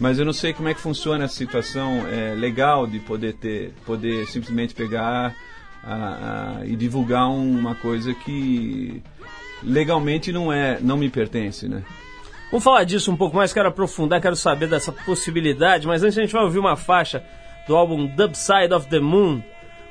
Mas 0.00 0.18
eu 0.18 0.24
não 0.24 0.32
sei 0.32 0.52
como 0.52 0.68
é 0.68 0.74
que 0.74 0.80
funciona 0.80 1.24
essa 1.24 1.34
situação 1.34 2.06
é, 2.08 2.34
legal 2.34 2.86
de 2.86 3.00
poder 3.00 3.34
ter, 3.34 3.72
poder 3.84 4.26
simplesmente 4.26 4.74
pegar 4.74 5.34
a, 5.82 6.60
a, 6.60 6.66
e 6.66 6.76
divulgar 6.76 7.28
uma 7.30 7.74
coisa 7.74 8.14
que 8.14 9.02
legalmente 9.62 10.32
não 10.32 10.52
é, 10.52 10.78
não 10.80 10.96
me 10.96 11.08
pertence, 11.08 11.68
né? 11.68 11.82
Vamos 12.50 12.64
falar 12.64 12.84
disso 12.84 13.12
um 13.12 13.16
pouco 13.16 13.36
mais, 13.36 13.52
quero 13.52 13.68
aprofundar, 13.68 14.20
quero 14.20 14.36
saber 14.36 14.68
dessa 14.68 14.90
possibilidade, 14.90 15.86
mas 15.86 16.02
antes 16.02 16.16
a 16.16 16.22
gente 16.22 16.32
vai 16.32 16.42
ouvir 16.42 16.58
uma 16.58 16.76
faixa 16.76 17.22
do 17.66 17.76
álbum 17.76 18.06
Dub 18.06 18.34
Side 18.34 18.72
of 18.72 18.88
the 18.88 19.00
Moon, 19.00 19.42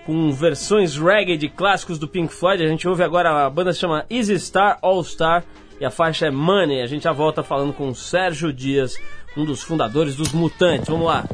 com 0.05 0.31
versões 0.31 0.97
reggae 0.97 1.37
de 1.37 1.49
clássicos 1.49 1.99
do 1.99 2.07
Pink 2.07 2.33
Floyd. 2.33 2.63
A 2.63 2.67
gente 2.67 2.87
ouve 2.87 3.03
agora, 3.03 3.45
a 3.45 3.49
banda 3.49 3.73
se 3.73 3.79
chama 3.79 4.05
Easy 4.09 4.39
Star 4.39 4.79
All 4.81 5.03
Star 5.03 5.43
e 5.79 5.85
a 5.85 5.91
faixa 5.91 6.27
é 6.27 6.31
Money. 6.31 6.81
A 6.81 6.87
gente 6.87 7.03
já 7.03 7.11
volta 7.11 7.43
falando 7.43 7.73
com 7.73 7.89
o 7.89 7.95
Sérgio 7.95 8.51
Dias, 8.51 8.95
um 9.35 9.45
dos 9.45 9.61
fundadores 9.61 10.15
dos 10.15 10.31
Mutantes. 10.31 10.87
Vamos 10.87 11.05
lá. 11.05 11.25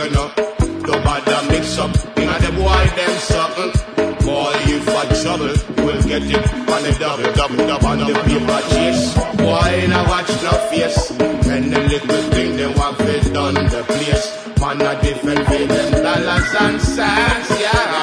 A 0.00 0.10
beg. 0.10 0.50
Don't 0.84 1.04
bother 1.04 1.42
mix 1.50 1.78
up, 1.78 1.94
in 2.16 2.28
a 2.28 2.38
the 2.40 2.50
boy 2.56 2.84
them 2.96 3.14
something. 3.18 3.72
Boy, 4.24 4.52
you 4.66 4.80
for 4.80 5.04
trouble, 5.22 5.54
you 5.76 5.84
will 5.84 6.02
get 6.02 6.22
it 6.22 6.52
on 6.68 6.82
the 6.82 6.96
double, 6.98 7.32
double, 7.32 7.56
double, 7.56 7.86
on 7.86 7.98
the 7.98 8.14
paper 8.26 8.60
chase. 8.70 9.14
Boy, 9.36 9.86
now 9.88 10.08
watch 10.08 10.28
no 10.42 10.52
face. 10.70 11.10
And 11.48 11.72
the 11.72 11.80
little 11.80 12.22
thing 12.30 12.56
they 12.56 12.66
want 12.66 13.00
it 13.00 13.32
done 13.32 13.54
the 13.54 13.84
place. 13.86 14.40
Man, 14.60 14.80
a 14.82 15.00
different 15.02 15.46
pay 15.46 15.66
them 15.66 16.02
dollars 16.02 16.54
and 16.60 16.80
cents, 16.80 17.60
yeah. 17.60 17.99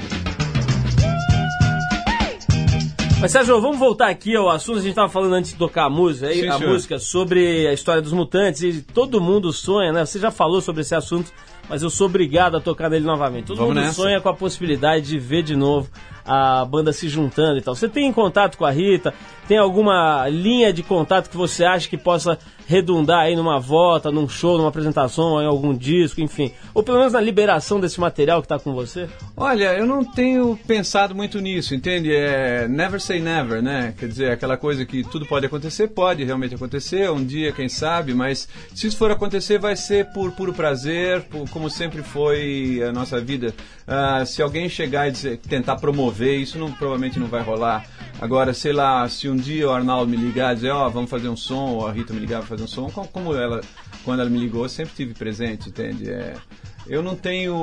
Mas 3.22 3.32
Sérgio, 3.32 3.62
vamos 3.62 3.80
voltar 3.80 4.10
aqui 4.10 4.36
ao 4.36 4.50
assunto. 4.50 4.80
A 4.80 4.82
gente 4.82 4.90
estava 4.90 5.08
falando 5.08 5.34
antes 5.34 5.52
de 5.52 5.58
tocar 5.58 5.86
a 5.86 5.90
música, 5.90 6.28
Sim, 6.34 6.50
a 6.50 6.58
senhor. 6.58 6.74
música 6.74 7.00
sobre 7.00 7.66
a 7.68 7.74
história 7.74 8.02
dos 8.02 8.12
mutantes 8.12 8.64
e 8.64 8.82
todo 8.82 9.22
mundo 9.22 9.54
sonha, 9.54 9.94
né? 9.94 10.06
Você 10.06 10.20
já 10.20 10.30
falou 10.30 10.60
sobre 10.60 10.82
esse 10.82 10.94
assunto, 10.94 11.32
mas 11.72 11.82
eu 11.84 11.90
sou 11.90 12.08
obrigado 12.08 12.58
a 12.58 12.60
tocar 12.60 12.90
nele 12.90 13.06
novamente. 13.06 13.46
Todo 13.46 13.60
Vamos 13.60 13.74
mundo 13.74 13.86
nessa. 13.86 13.94
sonha 13.94 14.20
com 14.20 14.28
a 14.28 14.34
possibilidade 14.34 15.08
de 15.08 15.18
ver 15.18 15.42
de 15.42 15.56
novo 15.56 15.90
a 16.26 16.66
banda 16.66 16.92
se 16.92 17.08
juntando 17.08 17.60
e 17.60 17.62
tal. 17.62 17.74
Você 17.74 17.88
tem 17.88 18.12
contato 18.12 18.58
com 18.58 18.66
a 18.66 18.72
Rita? 18.72 19.14
Tem 19.48 19.58
alguma 19.58 20.28
linha 20.28 20.74
de 20.74 20.84
contato 20.84 21.30
que 21.30 21.38
você 21.38 21.64
acha 21.64 21.88
que 21.88 21.98
possa 21.98 22.38
redundar 22.72 23.20
aí 23.20 23.36
numa 23.36 23.60
volta, 23.60 24.10
num 24.10 24.30
show, 24.30 24.58
numa 24.58 24.70
apresentação, 24.70 25.42
em 25.42 25.46
algum 25.46 25.74
disco, 25.76 26.22
enfim? 26.22 26.52
Ou 26.74 26.82
pelo 26.82 26.98
menos 27.00 27.12
na 27.12 27.20
liberação 27.20 27.80
desse 27.82 28.00
material 28.00 28.42
que 28.42 28.46
está 28.46 28.58
com 28.58 28.74
você? 28.74 29.10
Olha, 29.36 29.74
eu 29.78 29.86
não 29.86 30.06
tenho 30.06 30.58
pensado 30.66 31.14
muito 31.14 31.40
nisso, 31.42 31.76
entende? 31.76 32.14
É 32.16 32.68
never 32.70 33.00
say 33.02 33.20
never, 33.20 33.62
né? 33.62 33.94
Quer 33.98 34.08
dizer, 34.08 34.32
aquela 34.32 34.56
coisa 34.56 34.86
que 34.86 35.04
tudo 35.04 35.26
pode 35.26 35.46
acontecer, 35.46 35.90
pode 35.90 36.24
realmente 36.24 36.56
acontecer, 36.56 37.12
um 37.12 37.24
dia, 37.24 37.52
quem 37.52 37.68
sabe, 37.68 38.14
mas 38.14 38.48
se 38.74 38.88
isso 38.88 38.98
for 38.98 39.12
acontecer, 39.12 39.60
vai 39.60 39.76
ser 39.76 40.06
por 40.14 40.32
puro 40.32 40.54
prazer, 40.54 41.22
por- 41.24 41.50
como 41.50 41.70
sempre 41.70 42.02
foi 42.02 42.82
a 42.88 42.94
nossa 42.94 43.20
vida. 43.20 43.54
Ah, 43.86 44.24
se 44.26 44.42
alguém 44.42 44.70
chegar 44.70 45.10
e 45.10 45.12
dizer- 45.12 45.38
tentar 45.38 45.76
promover, 45.76 46.40
isso 46.40 46.58
não, 46.58 46.72
provavelmente 46.72 47.20
não 47.20 47.28
vai 47.28 47.42
rolar. 47.42 47.86
Agora, 48.22 48.54
sei 48.54 48.72
lá, 48.72 49.10
se 49.10 49.28
um 49.28 49.36
dia 49.36 49.68
o 49.68 49.72
Arnaldo 49.72 50.12
me 50.12 50.16
ligar 50.16 50.52
e 50.52 50.56
dizer, 50.56 50.70
ó, 50.70 50.88
vamos 50.90 51.10
fazer 51.10 51.28
um 51.28 51.36
som, 51.36 51.72
ou 51.72 51.88
a 51.88 51.92
Rita 51.92 52.14
me 52.14 52.20
ligar 52.20 52.38
para 52.42 52.50
fazer 52.50 52.64
um 52.64 52.68
som, 52.68 52.88
como, 52.88 53.34
ela, 53.36 53.62
quando 54.06 54.20
ela 54.20 54.30
me 54.30 54.38
ligou, 54.38 54.62
eu 54.62 54.70
sempre 54.70 54.94
tive 54.96 55.16
presente, 55.16 55.70
entende? 55.70 56.08
É, 56.08 56.36
eu 56.86 57.02
não 57.02 57.16
tenho. 57.16 57.56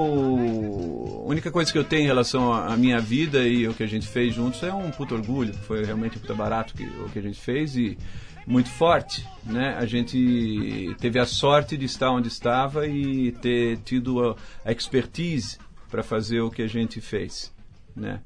A 1.24 1.28
única 1.30 1.52
coisa 1.52 1.70
que 1.70 1.78
eu 1.78 1.84
tenho 1.84 2.02
em 2.02 2.06
relação 2.06 2.52
à 2.52 2.76
minha 2.76 2.98
vida 2.98 3.46
e 3.46 3.68
o 3.68 3.74
que 3.74 3.84
a 3.84 3.86
gente 3.86 4.08
fez 4.08 4.34
juntos 4.34 4.60
é 4.64 4.72
um 4.74 4.90
puto 4.90 5.14
orgulho. 5.14 5.54
Foi 5.54 5.84
realmente 5.84 6.18
um 6.18 6.20
puta 6.20 6.34
barato 6.34 6.74
que, 6.74 6.82
o 6.82 7.08
que 7.08 7.20
a 7.20 7.22
gente 7.22 7.38
fez 7.38 7.76
e 7.76 7.96
muito 8.44 8.68
forte, 8.68 9.24
né? 9.44 9.76
A 9.78 9.86
gente 9.86 10.96
teve 10.98 11.20
a 11.20 11.26
sorte 11.26 11.76
de 11.76 11.84
estar 11.84 12.10
onde 12.10 12.26
estava 12.26 12.84
e 12.84 13.30
ter 13.30 13.78
tido 13.84 14.36
a 14.64 14.72
expertise 14.72 15.56
para 15.88 16.02
fazer 16.02 16.40
o 16.40 16.50
que 16.50 16.62
a 16.62 16.68
gente 16.68 17.00
fez, 17.00 17.54
né? 17.94 18.20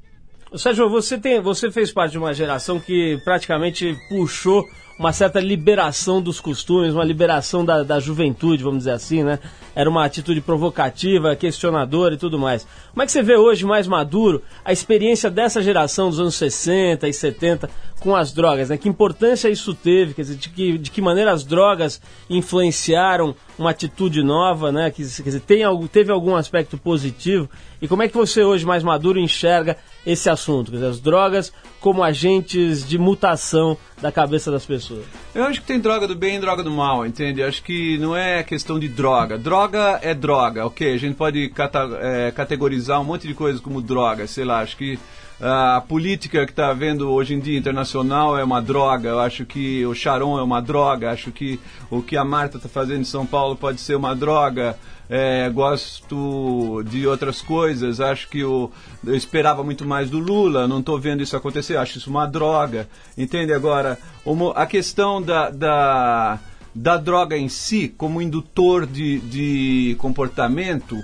Sérgio, 0.56 0.88
você, 0.90 1.16
tem, 1.16 1.40
você 1.40 1.70
fez 1.70 1.90
parte 1.90 2.12
de 2.12 2.18
uma 2.18 2.34
geração 2.34 2.78
que 2.78 3.18
praticamente 3.24 3.96
puxou 4.08 4.66
uma 4.98 5.12
certa 5.12 5.40
liberação 5.40 6.20
dos 6.20 6.38
costumes, 6.38 6.92
uma 6.92 7.04
liberação 7.04 7.64
da, 7.64 7.82
da 7.82 7.98
juventude, 7.98 8.62
vamos 8.62 8.80
dizer 8.80 8.92
assim, 8.92 9.24
né? 9.24 9.38
Era 9.74 9.88
uma 9.88 10.04
atitude 10.04 10.42
provocativa, 10.42 11.34
questionadora 11.34 12.14
e 12.14 12.18
tudo 12.18 12.38
mais. 12.38 12.66
Como 12.90 13.02
é 13.02 13.06
que 13.06 13.12
você 13.12 13.22
vê 13.22 13.34
hoje, 13.34 13.64
mais 13.64 13.86
maduro, 13.86 14.42
a 14.62 14.72
experiência 14.72 15.30
dessa 15.30 15.62
geração 15.62 16.10
dos 16.10 16.20
anos 16.20 16.34
60 16.34 17.08
e 17.08 17.12
70 17.12 17.70
com 17.98 18.14
as 18.14 18.32
drogas, 18.32 18.68
né? 18.68 18.76
Que 18.76 18.88
importância 18.88 19.48
isso 19.48 19.74
teve, 19.74 20.12
quer 20.12 20.22
dizer, 20.22 20.36
de 20.36 20.50
que, 20.50 20.76
de 20.76 20.90
que 20.90 21.00
maneira 21.00 21.32
as 21.32 21.44
drogas 21.44 22.00
influenciaram 22.28 23.34
uma 23.58 23.70
atitude 23.70 24.22
nova, 24.22 24.70
né? 24.70 24.90
Que, 24.90 25.02
quer 25.02 25.22
dizer, 25.22 25.40
tem, 25.40 25.62
teve 25.88 26.12
algum 26.12 26.36
aspecto 26.36 26.76
positivo? 26.76 27.48
E 27.80 27.88
como 27.88 28.02
é 28.02 28.08
que 28.08 28.16
você 28.16 28.44
hoje, 28.44 28.66
mais 28.66 28.82
maduro, 28.82 29.18
enxerga 29.18 29.78
esse 30.06 30.28
assunto? 30.28 30.70
Quer 30.70 30.78
dizer, 30.78 30.88
as 30.90 31.00
drogas 31.00 31.52
como 31.80 32.02
agentes 32.02 32.86
de 32.86 32.96
mutação 32.98 33.76
da 34.00 34.12
cabeça 34.12 34.50
das 34.50 34.64
pessoas. 34.64 35.04
Eu 35.34 35.44
acho 35.44 35.60
que 35.60 35.66
tem 35.66 35.80
droga 35.80 36.06
do 36.06 36.14
bem 36.14 36.36
e 36.36 36.40
droga 36.40 36.62
do 36.62 36.70
mal, 36.70 37.04
entende? 37.06 37.42
Acho 37.42 37.62
que 37.62 37.98
não 37.98 38.16
é 38.16 38.42
questão 38.42 38.78
de 38.78 38.88
droga. 38.88 39.36
Droga 39.38 39.98
é 40.02 40.14
droga, 40.14 40.66
ok? 40.66 40.94
A 40.94 40.96
gente 40.96 41.16
pode 41.16 41.48
cata- 41.50 41.98
é, 42.00 42.30
categorizar 42.30 43.00
um 43.00 43.04
monte 43.04 43.26
de 43.26 43.34
coisas 43.34 43.60
como 43.60 43.82
droga, 43.82 44.26
sei 44.26 44.44
lá, 44.44 44.60
acho 44.60 44.76
que 44.76 44.98
ah, 45.40 45.76
a 45.78 45.80
política 45.80 46.46
que 46.46 46.52
está 46.52 46.68
havendo 46.68 47.10
hoje 47.10 47.34
em 47.34 47.40
dia 47.40 47.58
internacional 47.58 48.38
é 48.38 48.44
uma 48.44 48.62
droga, 48.62 49.08
eu 49.08 49.18
acho 49.18 49.44
que 49.44 49.84
o 49.84 49.92
Sharon 49.92 50.38
é 50.38 50.42
uma 50.42 50.62
droga, 50.62 51.10
acho 51.10 51.32
que 51.32 51.58
o 51.90 52.00
que 52.00 52.16
a 52.16 52.24
Marta 52.24 52.58
está 52.58 52.68
fazendo 52.68 53.00
em 53.00 53.04
São 53.04 53.26
Paulo 53.26 53.56
pode 53.56 53.80
ser 53.80 53.96
uma 53.96 54.14
droga. 54.14 54.76
É, 55.14 55.51
gosto 55.51 56.83
de 56.87 57.07
outras 57.07 57.42
coisas, 57.42 58.01
acho 58.01 58.29
que 58.31 58.38
eu 58.40 58.72
esperava 59.09 59.62
muito 59.62 59.85
mais 59.85 60.09
do 60.09 60.18
Lula, 60.18 60.66
não 60.66 60.81
estou 60.81 60.98
vendo 60.98 61.22
isso 61.22 61.37
acontecer, 61.37 61.77
acho 61.77 61.98
isso 61.98 62.09
uma 62.09 62.25
droga, 62.25 62.88
entende? 63.18 63.53
Agora, 63.53 63.98
uma- 64.25 64.53
a 64.53 64.64
questão 64.64 65.20
da, 65.20 65.51
da, 65.51 66.38
da 66.75 66.96
droga 66.96 67.37
em 67.37 67.46
si, 67.51 67.88
como 67.94 68.22
indutor 68.22 68.87
de, 68.87 69.18
de 69.20 69.96
comportamento, 69.98 70.96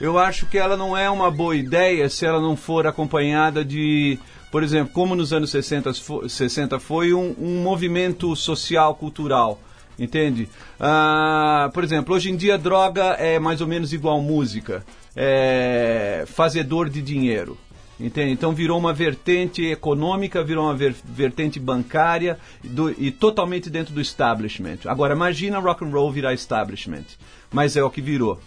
eu 0.00 0.18
acho 0.18 0.46
que 0.46 0.58
ela 0.58 0.76
não 0.76 0.96
é 0.96 1.08
uma 1.08 1.30
boa 1.30 1.54
ideia 1.54 2.08
se 2.08 2.26
ela 2.26 2.40
não 2.40 2.56
for 2.56 2.84
acompanhada 2.84 3.64
de, 3.64 4.18
por 4.50 4.64
exemplo, 4.64 4.92
como 4.92 5.14
nos 5.14 5.32
anos 5.32 5.50
60, 5.50 5.94
fo- 5.94 6.28
60 6.28 6.80
foi 6.80 7.14
um, 7.14 7.32
um 7.38 7.62
movimento 7.62 8.34
social, 8.34 8.92
cultural. 8.96 9.60
Entende? 9.98 10.48
Ah, 10.80 11.70
por 11.72 11.84
exemplo, 11.84 12.14
hoje 12.14 12.30
em 12.30 12.36
dia 12.36 12.56
droga 12.58 13.04
é 13.18 13.38
mais 13.38 13.60
ou 13.60 13.66
menos 13.66 13.92
igual 13.92 14.20
música, 14.20 14.84
é 15.14 16.24
fazedor 16.26 16.88
de 16.88 17.02
dinheiro. 17.02 17.56
Entende? 18.00 18.32
Então 18.32 18.52
virou 18.52 18.78
uma 18.78 18.92
vertente 18.92 19.64
econômica, 19.64 20.42
virou 20.42 20.64
uma 20.64 20.74
ver- 20.74 20.96
vertente 21.04 21.60
bancária 21.60 22.36
do- 22.64 22.90
e 23.00 23.12
totalmente 23.12 23.70
dentro 23.70 23.94
do 23.94 24.00
establishment. 24.00 24.78
Agora 24.86 25.14
imagina 25.14 25.58
rock 25.60 25.84
and 25.84 25.90
roll 25.90 26.10
virar 26.10 26.32
establishment, 26.34 27.04
mas 27.52 27.76
é 27.76 27.84
o 27.84 27.90
que 27.90 28.00
virou. 28.00 28.40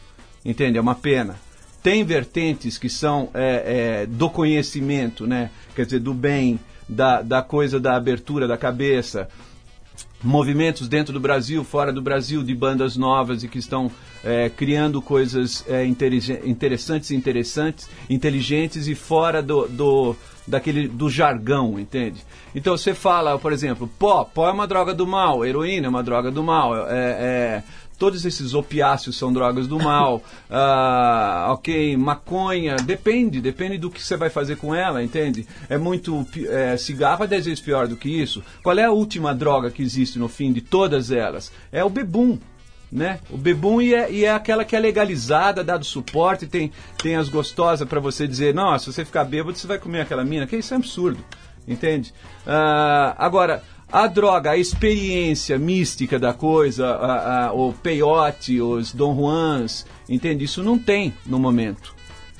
Entende? 0.43 0.77
É 0.77 0.81
uma 0.81 0.95
pena. 0.95 1.37
Tem 1.81 2.03
vertentes 2.03 2.77
que 2.77 2.89
são 2.89 3.29
é, 3.33 4.01
é, 4.01 4.05
do 4.07 4.29
conhecimento, 4.29 5.25
né? 5.25 5.51
Quer 5.75 5.85
dizer, 5.85 5.99
do 5.99 6.13
bem, 6.13 6.59
da, 6.89 7.21
da 7.21 7.41
coisa 7.41 7.79
da 7.79 7.95
abertura 7.95 8.47
da 8.47 8.57
cabeça, 8.57 9.29
movimentos 10.25 10.87
dentro 10.87 11.13
do 11.13 11.19
Brasil, 11.19 11.63
fora 11.63 11.93
do 11.93 12.01
Brasil, 12.01 12.43
de 12.43 12.53
bandas 12.55 12.97
novas 12.97 13.43
e 13.43 13.47
que 13.47 13.59
estão 13.59 13.91
é, 14.23 14.49
criando 14.49 15.01
coisas 15.01 15.63
é, 15.67 15.85
interessantes, 15.85 17.11
interessantes, 17.11 17.87
inteligentes 18.09 18.87
e 18.87 18.95
fora 18.95 19.41
do, 19.41 19.67
do 19.67 20.15
daquele 20.47 20.87
do 20.87 21.09
jargão, 21.09 21.79
entende? 21.79 22.23
Então 22.53 22.77
você 22.77 22.93
fala, 22.93 23.37
por 23.39 23.51
exemplo, 23.51 23.89
pó, 23.99 24.23
pó 24.23 24.49
é 24.49 24.51
uma 24.51 24.67
droga 24.67 24.93
do 24.93 25.05
mal, 25.07 25.45
heroína 25.45 25.87
é 25.87 25.89
uma 25.89 26.03
droga 26.03 26.29
do 26.29 26.43
mal, 26.43 26.87
é, 26.87 26.93
é, 26.93 27.63
todos 27.95 28.25
esses 28.25 28.53
opiáceos 28.53 29.17
são 29.17 29.31
drogas 29.31 29.67
do 29.67 29.79
mal, 29.79 30.21
ah, 30.49 31.47
ok, 31.51 31.95
maconha, 31.97 32.75
depende, 32.75 33.41
depende 33.41 33.77
do 33.77 33.89
que 33.89 34.03
você 34.03 34.17
vai 34.17 34.29
fazer 34.29 34.57
com 34.57 34.73
ela, 34.73 35.03
entende? 35.03 35.47
É 35.69 35.77
muito, 35.77 36.25
é, 36.47 36.77
cigarro 36.77 37.23
é 37.23 37.27
dez 37.27 37.45
vezes 37.45 37.59
pior 37.59 37.87
do 37.87 37.95
que 37.95 38.09
isso. 38.09 38.43
Qual 38.63 38.77
é 38.77 38.85
a 38.85 38.91
última 38.91 39.33
droga 39.33 39.71
que 39.71 39.81
existe 39.81 40.19
no 40.19 40.27
fim 40.27 40.51
de 40.51 40.61
todas 40.61 41.11
elas? 41.11 41.51
É 41.71 41.83
o 41.83 41.89
bebum. 41.89 42.37
Né? 42.91 43.19
O 43.29 43.37
bebum 43.37 43.81
e 43.81 43.93
é, 43.93 44.11
e 44.11 44.23
é 44.23 44.31
aquela 44.31 44.63
que 44.63 44.75
é 44.75 44.79
legalizada, 44.79 45.63
dado 45.63 45.83
suporte, 45.83 46.45
tem, 46.47 46.71
tem 47.01 47.15
as 47.15 47.27
gostosas 47.27 47.85
para 47.87 47.99
você 47.99 48.27
dizer, 48.27 48.53
não, 48.53 48.77
se 48.77 48.85
você 48.85 49.03
ficar 49.03 49.25
bêbado, 49.25 49.57
você 49.57 49.67
vai 49.67 49.79
comer 49.79 50.01
aquela 50.01 50.23
mina, 50.23 50.47
que 50.47 50.55
isso 50.55 50.73
é 50.73 50.77
absurdo, 50.77 51.19
entende? 51.67 52.13
Ah, 52.45 53.15
agora, 53.17 53.63
a 53.91 54.07
droga, 54.07 54.51
a 54.51 54.57
experiência 54.57 55.57
mística 55.57 56.17
da 56.19 56.33
coisa, 56.33 56.87
a- 56.87 57.45
a- 57.47 57.53
o 57.53 57.71
peiote, 57.73 58.59
os 58.61 58.93
Dom 58.93 59.15
Juans, 59.15 59.85
entende? 60.09 60.43
Isso 60.45 60.63
não 60.63 60.77
tem 60.77 61.13
no 61.25 61.39
momento. 61.39 61.93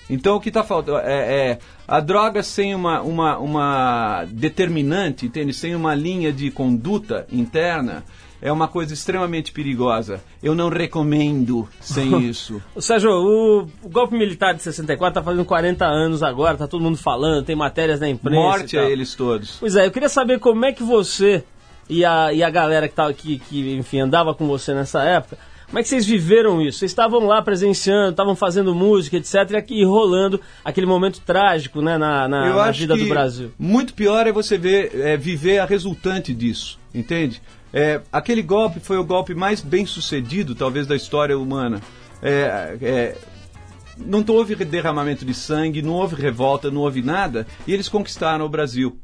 Então 0.10 0.36
o 0.36 0.40
que 0.40 0.50
está 0.50 0.64
faltando 0.64 1.00
é, 1.00 1.50
é 1.52 1.60
a 1.88 2.00
droga 2.00 2.44
sem 2.44 2.76
uma, 2.76 3.02
uma, 3.02 3.38
uma 3.40 4.26
determinante, 4.30 5.26
entende? 5.26 5.54
Sem 5.54 5.74
uma 5.76 5.96
linha 5.96 6.32
de 6.32 6.52
conduta 6.52 7.26
interna, 7.32 8.04
é 8.46 8.52
uma 8.52 8.68
coisa 8.68 8.94
extremamente 8.94 9.52
perigosa. 9.52 10.22
Eu 10.42 10.54
não 10.54 10.70
recomendo 10.70 11.68
sem 11.82 12.22
isso. 12.30 12.62
Sérgio, 12.80 13.10
o, 13.10 13.62
o 13.82 13.90
golpe 13.90 14.16
militar 14.16 14.54
de 14.54 14.62
64 14.62 15.16
tá 15.16 15.24
fazendo 15.24 15.44
40 15.44 15.84
anos 15.84 16.22
agora, 16.22 16.56
tá 16.56 16.68
todo 16.68 16.84
mundo 16.84 16.96
falando, 16.96 17.44
tem 17.44 17.56
matérias 17.56 18.00
na 18.00 18.08
imprensa. 18.08 18.40
Morte 18.40 18.76
e 18.76 18.80
a 18.80 18.88
eles 18.88 19.16
todos. 19.16 19.58
Pois 19.60 19.76
é, 19.76 19.88
eu 19.88 19.92
queria 19.92 20.10
saber 20.10 20.40
como 20.40 20.64
é 20.64 20.72
que 20.72 20.84
você 20.84 21.44
e 21.90 22.06
a, 22.06 22.32
e 22.32 22.44
a 22.44 22.50
galera 22.52 22.88
que, 22.88 22.94
tava, 22.94 23.12
que, 23.14 23.40
que, 23.40 23.74
enfim, 23.74 24.02
andava 24.02 24.36
com 24.36 24.46
você 24.46 24.76
nessa 24.76 25.04
época, 25.04 25.40
como 25.66 25.80
é 25.80 25.82
que 25.82 25.90
vocês 25.90 26.06
viveram 26.06 26.62
isso? 26.62 26.78
Vocês 26.78 26.92
estavam 26.92 27.26
lá 27.26 27.42
presenciando, 27.42 28.12
estavam 28.12 28.36
fazendo 28.36 28.76
música, 28.76 29.18
etc, 29.18 29.34
e 29.52 29.56
aqui 29.56 29.84
rolando 29.84 30.40
aquele 30.64 30.86
momento 30.86 31.20
trágico, 31.22 31.82
né, 31.82 31.98
na, 31.98 32.28
na, 32.28 32.54
na 32.54 32.72
vida 32.72 32.96
do 32.96 33.08
Brasil. 33.08 33.52
muito 33.58 33.96
pior 33.96 34.28
é 34.28 34.32
você 34.32 34.56
ver, 34.56 34.92
é, 34.94 35.18
viver 35.18 35.58
a 35.58 35.66
resultante 35.66 36.32
disso, 36.32 36.78
entende? 36.94 37.42
É, 37.78 38.00
aquele 38.10 38.42
golpe 38.42 38.80
foi 38.80 38.98
o 38.98 39.04
golpe 39.04 39.36
mais 39.36 39.60
bem 39.60 39.86
sucedido, 39.86 40.56
talvez, 40.56 40.88
da 40.88 40.96
história 40.96 41.38
humana. 41.38 41.82
É, 42.24 42.78
é, 42.82 43.18
não 43.98 44.24
houve 44.30 44.56
derramamento 44.64 45.26
de 45.26 45.34
sangue, 45.34 45.82
não 45.82 45.92
houve 45.92 46.16
revolta, 46.16 46.72
não 46.72 46.82
houve 46.82 47.02
nada, 47.02 47.46
e 47.68 47.74
eles 47.74 47.90
conquistaram 47.90 48.46
o 48.46 48.50
Brasil. 48.50 48.98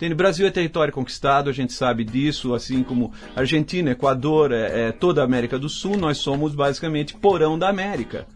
O 0.00 0.14
Brasil 0.14 0.46
é 0.46 0.50
território 0.50 0.94
conquistado, 0.94 1.50
a 1.50 1.52
gente 1.52 1.74
sabe 1.74 2.04
disso, 2.04 2.54
assim 2.54 2.82
como 2.82 3.12
Argentina, 3.34 3.90
Equador, 3.90 4.50
é, 4.50 4.88
é 4.88 4.92
toda 4.92 5.20
a 5.20 5.24
América 5.24 5.58
do 5.58 5.68
Sul, 5.68 5.98
nós 5.98 6.16
somos 6.16 6.54
basicamente 6.54 7.14
porão 7.14 7.58
da 7.58 7.68
América. 7.68 8.26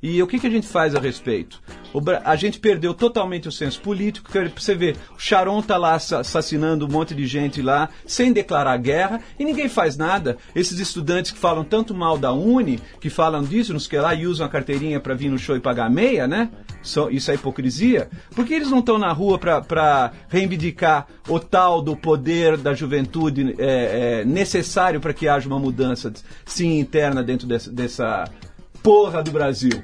E 0.00 0.22
o 0.22 0.26
que, 0.28 0.38
que 0.38 0.46
a 0.46 0.50
gente 0.50 0.66
faz 0.66 0.94
a 0.94 1.00
respeito? 1.00 1.60
A 2.24 2.36
gente 2.36 2.60
perdeu 2.60 2.94
totalmente 2.94 3.48
o 3.48 3.52
senso 3.52 3.80
político. 3.80 4.30
Você 4.56 4.74
vê, 4.74 4.94
o 5.16 5.18
Sharon 5.18 5.60
tá 5.60 5.76
lá 5.76 5.94
assa- 5.94 6.20
assassinando 6.20 6.86
um 6.86 6.88
monte 6.88 7.14
de 7.14 7.26
gente 7.26 7.60
lá, 7.62 7.88
sem 8.06 8.32
declarar 8.32 8.76
guerra, 8.76 9.20
e 9.38 9.44
ninguém 9.44 9.68
faz 9.68 9.96
nada. 9.96 10.36
Esses 10.54 10.78
estudantes 10.78 11.32
que 11.32 11.38
falam 11.38 11.64
tanto 11.64 11.94
mal 11.94 12.16
da 12.16 12.32
Uni, 12.32 12.78
que 13.00 13.10
falam 13.10 13.42
disso, 13.42 13.72
nos 13.72 13.88
que 13.88 13.96
lá 13.96 14.14
e 14.14 14.26
usam 14.26 14.46
a 14.46 14.48
carteirinha 14.48 15.00
para 15.00 15.14
vir 15.14 15.30
no 15.30 15.38
show 15.38 15.56
e 15.56 15.60
pagar 15.60 15.90
meia, 15.90 16.28
né? 16.28 16.50
Isso 17.10 17.30
é 17.30 17.34
hipocrisia. 17.34 18.08
Por 18.36 18.46
que 18.46 18.54
eles 18.54 18.70
não 18.70 18.78
estão 18.78 18.98
na 18.98 19.12
rua 19.12 19.38
para 19.38 20.12
reivindicar 20.28 21.06
o 21.28 21.40
tal 21.40 21.82
do 21.82 21.96
poder 21.96 22.56
da 22.56 22.72
juventude 22.72 23.56
é, 23.58 24.20
é, 24.20 24.24
necessário 24.24 25.00
para 25.00 25.12
que 25.12 25.26
haja 25.26 25.48
uma 25.48 25.58
mudança, 25.58 26.12
sim, 26.44 26.78
interna 26.78 27.22
dentro 27.22 27.46
dessa- 27.48 27.70
dessa 27.72 28.24
porra 28.82 29.22
do 29.22 29.30
Brasil. 29.30 29.82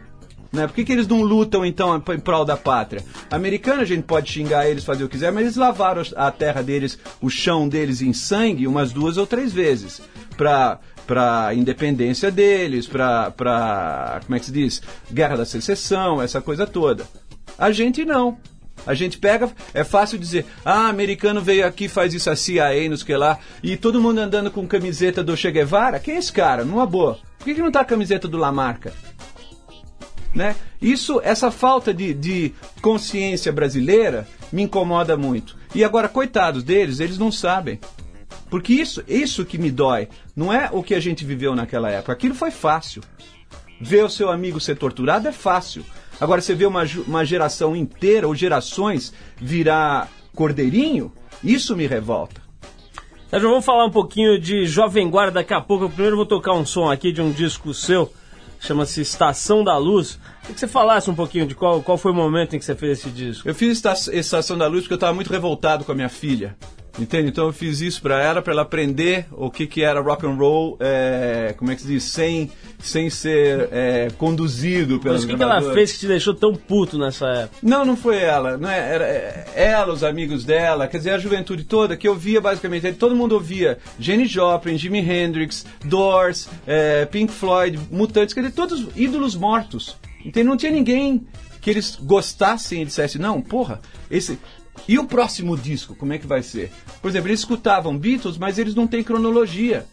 Né? 0.54 0.68
Por 0.68 0.74
que, 0.74 0.84
que 0.84 0.92
eles 0.92 1.08
não 1.08 1.20
lutam, 1.22 1.66
então, 1.66 1.96
em 1.96 2.20
prol 2.20 2.44
da 2.44 2.56
pátria? 2.56 3.04
Americano, 3.28 3.82
a 3.82 3.84
gente 3.84 4.04
pode 4.04 4.30
xingar 4.30 4.68
eles, 4.68 4.84
fazer 4.84 5.02
o 5.02 5.08
que 5.08 5.16
quiser, 5.16 5.32
mas 5.32 5.42
eles 5.42 5.56
lavaram 5.56 6.02
a 6.14 6.30
terra 6.30 6.62
deles, 6.62 6.96
o 7.20 7.28
chão 7.28 7.68
deles 7.68 8.00
em 8.00 8.12
sangue 8.12 8.68
umas 8.68 8.92
duas 8.92 9.16
ou 9.16 9.26
três 9.26 9.52
vezes. 9.52 10.00
Pra, 10.36 10.78
pra 11.06 11.52
independência 11.54 12.30
deles, 12.30 12.86
pra, 12.86 13.32
pra. 13.32 14.20
Como 14.24 14.36
é 14.36 14.38
que 14.38 14.46
se 14.46 14.52
diz? 14.52 14.80
Guerra 15.12 15.36
da 15.36 15.44
secessão, 15.44 16.22
essa 16.22 16.40
coisa 16.40 16.66
toda. 16.66 17.04
A 17.58 17.72
gente 17.72 18.04
não. 18.04 18.38
A 18.86 18.92
gente 18.92 19.18
pega, 19.18 19.50
é 19.72 19.82
fácil 19.82 20.18
dizer, 20.18 20.44
ah, 20.64 20.88
americano 20.88 21.40
veio 21.40 21.66
aqui, 21.66 21.88
faz 21.88 22.12
isso 22.12 22.28
a 22.28 22.36
CIA, 22.36 22.88
nos 22.88 23.02
que 23.02 23.16
lá, 23.16 23.38
e 23.62 23.76
todo 23.76 24.00
mundo 24.00 24.18
andando 24.18 24.50
com 24.50 24.66
camiseta 24.66 25.22
do 25.22 25.36
Che 25.36 25.50
Guevara. 25.50 25.98
Quem 25.98 26.16
é 26.16 26.18
esse 26.18 26.32
cara? 26.32 26.64
Numa 26.64 26.84
boa. 26.84 27.18
Por 27.44 27.50
que, 27.50 27.56
que 27.56 27.62
não 27.62 27.70
tá 27.70 27.80
a 27.80 27.84
camiseta 27.84 28.26
do 28.26 28.38
Lamarca? 28.38 28.94
Né? 30.34 30.56
Isso, 30.80 31.20
essa 31.22 31.50
falta 31.50 31.92
de, 31.92 32.14
de 32.14 32.54
consciência 32.80 33.52
brasileira 33.52 34.26
me 34.50 34.62
incomoda 34.62 35.14
muito. 35.14 35.54
E 35.74 35.84
agora, 35.84 36.08
coitados 36.08 36.62
deles, 36.62 37.00
eles 37.00 37.18
não 37.18 37.30
sabem. 37.30 37.78
Porque 38.48 38.72
isso, 38.72 39.04
isso 39.06 39.44
que 39.44 39.58
me 39.58 39.70
dói, 39.70 40.08
não 40.34 40.50
é 40.50 40.70
o 40.72 40.82
que 40.82 40.94
a 40.94 41.00
gente 41.00 41.22
viveu 41.22 41.54
naquela 41.54 41.90
época. 41.90 42.14
Aquilo 42.14 42.34
foi 42.34 42.50
fácil. 42.50 43.02
Ver 43.78 44.06
o 44.06 44.08
seu 44.08 44.30
amigo 44.30 44.58
ser 44.58 44.76
torturado 44.76 45.28
é 45.28 45.32
fácil. 45.32 45.84
Agora, 46.18 46.40
você 46.40 46.54
vê 46.54 46.64
uma, 46.64 46.84
uma 47.06 47.26
geração 47.26 47.76
inteira, 47.76 48.26
ou 48.26 48.34
gerações, 48.34 49.12
virar 49.36 50.08
cordeirinho, 50.34 51.12
isso 51.42 51.76
me 51.76 51.86
revolta. 51.86 52.43
Sérgio, 53.30 53.48
vamos 53.48 53.64
falar 53.64 53.86
um 53.86 53.90
pouquinho 53.90 54.38
de 54.38 54.66
Jovem 54.66 55.08
Guarda 55.08 55.32
daqui 55.32 55.54
a 55.54 55.60
pouco. 55.60 55.84
Eu 55.84 55.90
primeiro 55.90 56.16
vou 56.16 56.26
tocar 56.26 56.52
um 56.52 56.64
som 56.64 56.90
aqui 56.90 57.10
de 57.10 57.22
um 57.22 57.32
disco 57.32 57.72
seu, 57.72 58.12
chama-se 58.60 59.00
Estação 59.00 59.64
da 59.64 59.76
Luz. 59.78 60.20
Queria 60.44 60.54
que 60.54 60.60
você 60.60 60.68
falasse 60.68 61.10
um 61.10 61.14
pouquinho 61.14 61.46
de 61.46 61.54
qual, 61.54 61.82
qual 61.82 61.96
foi 61.96 62.12
o 62.12 62.14
momento 62.14 62.54
em 62.54 62.58
que 62.58 62.64
você 62.64 62.74
fez 62.74 62.98
esse 62.98 63.08
disco. 63.08 63.48
Eu 63.48 63.54
fiz 63.54 63.82
esta- 63.84 64.14
Estação 64.14 64.58
da 64.58 64.66
Luz 64.66 64.82
porque 64.82 64.92
eu 64.92 64.96
estava 64.96 65.14
muito 65.14 65.32
revoltado 65.32 65.84
com 65.84 65.92
a 65.92 65.94
minha 65.94 66.08
filha. 66.08 66.56
Entende? 66.96 67.28
Então 67.30 67.46
eu 67.46 67.52
fiz 67.52 67.80
isso 67.80 68.00
para 68.00 68.22
ela, 68.22 68.40
para 68.40 68.52
ela 68.52 68.62
aprender 68.62 69.26
o 69.32 69.50
que, 69.50 69.66
que 69.66 69.82
era 69.82 70.00
rock 70.00 70.24
and 70.26 70.34
roll, 70.36 70.76
é, 70.78 71.52
como 71.58 71.72
é 71.72 71.74
que 71.74 71.82
se 71.82 71.88
diz, 71.88 72.04
sem, 72.04 72.52
sem 72.78 73.10
ser 73.10 73.68
é, 73.72 74.08
conduzido 74.16 75.00
pelas 75.00 75.16
Mas 75.16 75.24
o 75.24 75.26
que, 75.26 75.36
que 75.36 75.42
ela 75.42 75.60
fez 75.74 75.92
que 75.92 75.98
te 75.98 76.06
deixou 76.06 76.34
tão 76.34 76.54
puto 76.54 76.96
nessa 76.96 77.26
época? 77.26 77.56
Não, 77.60 77.84
não 77.84 77.96
foi 77.96 78.18
ela, 78.18 78.56
não 78.56 78.70
é, 78.70 78.78
era 78.94 79.04
é, 79.06 79.44
ela, 79.56 79.92
os 79.92 80.04
amigos 80.04 80.44
dela, 80.44 80.86
quer 80.86 80.98
dizer, 80.98 81.10
a 81.10 81.18
juventude 81.18 81.64
toda 81.64 81.96
que 81.96 82.08
ouvia 82.08 82.40
basicamente, 82.40 82.92
todo 82.92 83.16
mundo 83.16 83.32
ouvia 83.32 83.78
Jenny 83.98 84.26
Joplin, 84.26 84.78
Jimi 84.78 85.00
Hendrix, 85.00 85.66
Doors, 85.84 86.48
é, 86.64 87.06
Pink 87.06 87.32
Floyd, 87.32 87.76
Mutantes, 87.90 88.32
quer 88.32 88.42
dizer, 88.42 88.54
todos 88.54 88.86
ídolos 88.94 89.34
mortos. 89.34 89.96
Então 90.24 90.42
não 90.44 90.56
tinha 90.56 90.72
ninguém 90.72 91.26
que 91.60 91.70
eles 91.70 91.96
gostassem 91.96 92.82
e 92.82 92.84
dissessem, 92.84 93.20
não, 93.20 93.40
porra, 93.40 93.80
esse... 94.10 94.38
E 94.88 94.98
o 94.98 95.04
próximo 95.04 95.56
disco, 95.56 95.94
como 95.94 96.12
é 96.12 96.18
que 96.18 96.26
vai 96.26 96.42
ser? 96.42 96.70
Por 97.00 97.08
exemplo, 97.08 97.28
eles 97.28 97.40
escutavam 97.40 97.96
Beatles, 97.96 98.36
mas 98.36 98.58
eles 98.58 98.74
não 98.74 98.86
têm 98.86 99.04
cronologia. 99.04 99.86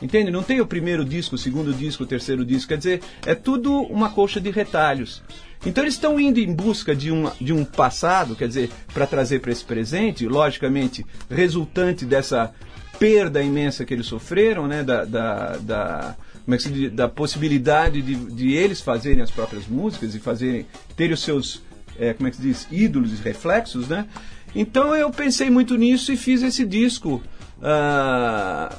Entende? 0.00 0.30
Não 0.30 0.44
tem 0.44 0.60
o 0.60 0.66
primeiro 0.66 1.04
disco, 1.04 1.34
o 1.34 1.38
segundo 1.38 1.74
disco, 1.74 2.04
o 2.04 2.06
terceiro 2.06 2.44
disco. 2.44 2.68
Quer 2.68 2.78
dizer, 2.78 3.02
é 3.26 3.34
tudo 3.34 3.80
uma 3.82 4.10
colcha 4.10 4.40
de 4.40 4.50
retalhos. 4.50 5.22
Então 5.66 5.82
eles 5.82 5.94
estão 5.94 6.20
indo 6.20 6.38
em 6.38 6.54
busca 6.54 6.94
de 6.94 7.10
um, 7.10 7.30
de 7.40 7.52
um 7.52 7.64
passado, 7.64 8.36
quer 8.36 8.46
dizer, 8.46 8.70
para 8.94 9.06
trazer 9.06 9.40
para 9.40 9.50
esse 9.50 9.64
presente, 9.64 10.26
logicamente, 10.26 11.04
resultante 11.28 12.04
dessa 12.04 12.54
perda 12.98 13.42
imensa 13.42 13.84
que 13.84 13.92
eles 13.92 14.06
sofreram, 14.06 14.68
né? 14.68 14.84
Da, 14.84 15.04
da, 15.04 15.56
da, 15.56 16.16
como 16.48 16.54
é 16.54 16.56
que 16.56 16.62
se 16.62 16.70
diz? 16.70 16.92
da 16.92 17.06
possibilidade 17.06 18.00
de, 18.00 18.14
de 18.14 18.54
eles 18.54 18.80
fazerem 18.80 19.20
as 19.20 19.30
próprias 19.30 19.66
músicas 19.66 20.14
e 20.14 20.18
fazerem, 20.18 20.64
terem 20.96 21.12
os 21.12 21.20
seus, 21.20 21.62
é, 21.98 22.14
como 22.14 22.26
é 22.26 22.30
que 22.30 22.38
se 22.38 22.42
diz, 22.42 22.66
ídolos 22.72 23.12
e 23.12 23.22
reflexos, 23.22 23.86
né? 23.86 24.06
Então 24.54 24.96
eu 24.96 25.10
pensei 25.10 25.50
muito 25.50 25.76
nisso 25.76 26.10
e 26.10 26.16
fiz 26.16 26.42
esse 26.42 26.64
disco. 26.64 27.22
ah, 27.62 28.74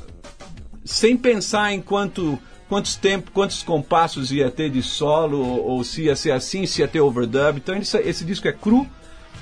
sem 0.83 1.15
pensar 1.15 1.71
em 1.71 1.79
quanto, 1.79 2.39
quantos 2.67 2.95
tempos, 2.95 3.31
quantos 3.31 3.61
compassos 3.61 4.31
ia 4.31 4.49
ter 4.49 4.71
de 4.71 4.81
solo, 4.81 5.37
ou, 5.37 5.63
ou 5.63 5.83
se 5.83 6.05
ia 6.05 6.15
ser 6.15 6.31
assim, 6.31 6.65
se 6.65 6.81
ia 6.81 6.87
ter 6.87 7.01
overdub. 7.01 7.57
Então 7.57 7.75
esse 7.77 8.25
disco 8.25 8.47
é 8.47 8.51
cru, 8.51 8.87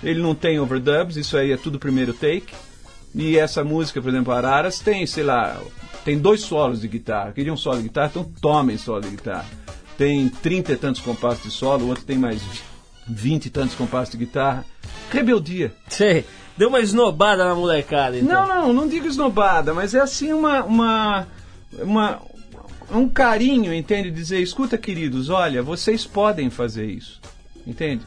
ele 0.03 0.21
não 0.21 0.35
tem 0.35 0.59
overdubs, 0.59 1.15
isso 1.15 1.37
aí 1.37 1.53
é 1.53 1.57
tudo 1.57 1.79
primeiro 1.79 2.11
take. 2.11 2.53
E 3.17 3.35
essa 3.35 3.63
música, 3.63 3.99
por 3.99 4.09
exemplo, 4.09 4.31
Araras, 4.31 4.79
tem, 4.79 5.05
sei 5.07 5.23
lá, 5.23 5.59
tem 6.05 6.19
dois 6.19 6.41
solos 6.41 6.81
de 6.81 6.87
guitarra. 6.87 7.31
Queria 7.31 7.51
um 7.51 7.57
solo 7.57 7.77
de 7.77 7.83
guitarra, 7.83 8.09
então 8.11 8.31
tomem 8.39 8.77
solo 8.77 9.01
de 9.01 9.09
guitarra. 9.09 9.47
Tem 9.97 10.29
trinta 10.29 10.73
e 10.73 10.77
tantos 10.77 11.01
compassos 11.01 11.43
de 11.43 11.49
solo, 11.49 11.85
o 11.85 11.87
outro 11.89 12.05
tem 12.05 12.15
mais 12.15 12.39
vinte 13.07 13.47
e 13.47 13.49
tantos 13.49 13.73
compassos 13.73 14.11
de 14.11 14.17
guitarra. 14.17 14.63
Rebeldia. 15.11 15.73
Sei. 15.87 16.25
deu 16.55 16.69
uma 16.69 16.79
esnobada 16.79 17.43
na 17.43 17.55
molecada, 17.55 18.19
então. 18.19 18.45
Não, 18.45 18.55
não, 18.55 18.73
não 18.73 18.87
digo 18.87 19.07
esnobada, 19.07 19.73
mas 19.73 19.95
é 19.95 19.99
assim 19.99 20.31
uma. 20.31 20.63
uma, 20.63 21.27
uma 21.79 22.21
um 22.91 23.09
carinho, 23.09 23.73
entende? 23.73 24.11
Dizer, 24.11 24.39
escuta, 24.39 24.77
queridos, 24.77 25.29
olha, 25.29 25.63
vocês 25.63 26.05
podem 26.05 26.49
fazer 26.51 26.85
isso. 26.85 27.19
Entende? 27.65 28.03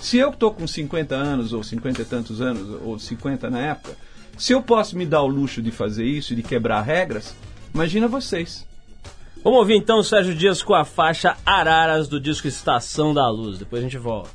Se 0.00 0.18
eu 0.18 0.30
estou 0.30 0.52
com 0.52 0.66
50 0.66 1.14
anos, 1.14 1.52
ou 1.52 1.62
50 1.62 2.02
e 2.02 2.04
tantos 2.04 2.40
anos, 2.40 2.78
ou 2.84 2.98
50 2.98 3.48
na 3.48 3.60
época, 3.60 3.96
se 4.38 4.52
eu 4.52 4.62
posso 4.62 4.96
me 4.96 5.04
dar 5.04 5.22
o 5.22 5.26
luxo 5.26 5.60
de 5.60 5.70
fazer 5.70 6.04
isso 6.04 6.34
de 6.34 6.42
quebrar 6.42 6.80
regras, 6.82 7.34
imagina 7.74 8.06
vocês. 8.08 8.66
Vamos 9.42 9.58
ouvir 9.58 9.76
então 9.76 9.98
o 9.98 10.04
Sérgio 10.04 10.34
Dias 10.34 10.62
com 10.62 10.74
a 10.74 10.84
faixa 10.84 11.36
Araras 11.44 12.08
do 12.08 12.20
disco 12.20 12.48
Estação 12.48 13.12
da 13.12 13.28
Luz. 13.28 13.58
Depois 13.58 13.80
a 13.80 13.84
gente 13.84 13.98
volta. 13.98 14.30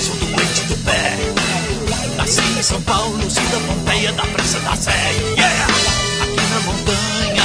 Sou 0.00 0.16
do 0.16 0.36
leite 0.36 0.62
do 0.64 0.76
pé. 0.84 1.16
Nasci 2.16 2.40
em 2.58 2.62
São 2.62 2.80
Paulo, 2.82 3.18
sou 3.30 3.44
da 3.44 3.60
Pompeia, 3.66 4.12
da 4.12 4.22
Praça 4.24 4.58
da 4.60 4.76
Sé. 4.76 4.92
Yeah! 5.36 5.66
Aqui 6.22 6.40
na 6.52 6.60
montanha, 6.60 7.44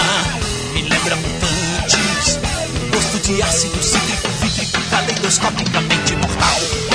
me 0.73 0.81
lembra 0.83 1.15
mutantes. 1.15 2.39
Gosto 2.93 3.19
de 3.27 3.41
ácido 3.41 3.83
cítrico, 3.83 4.29
vítrico, 4.41 4.81
caleidoscopicamente 4.89 6.15
mortal. 6.15 6.88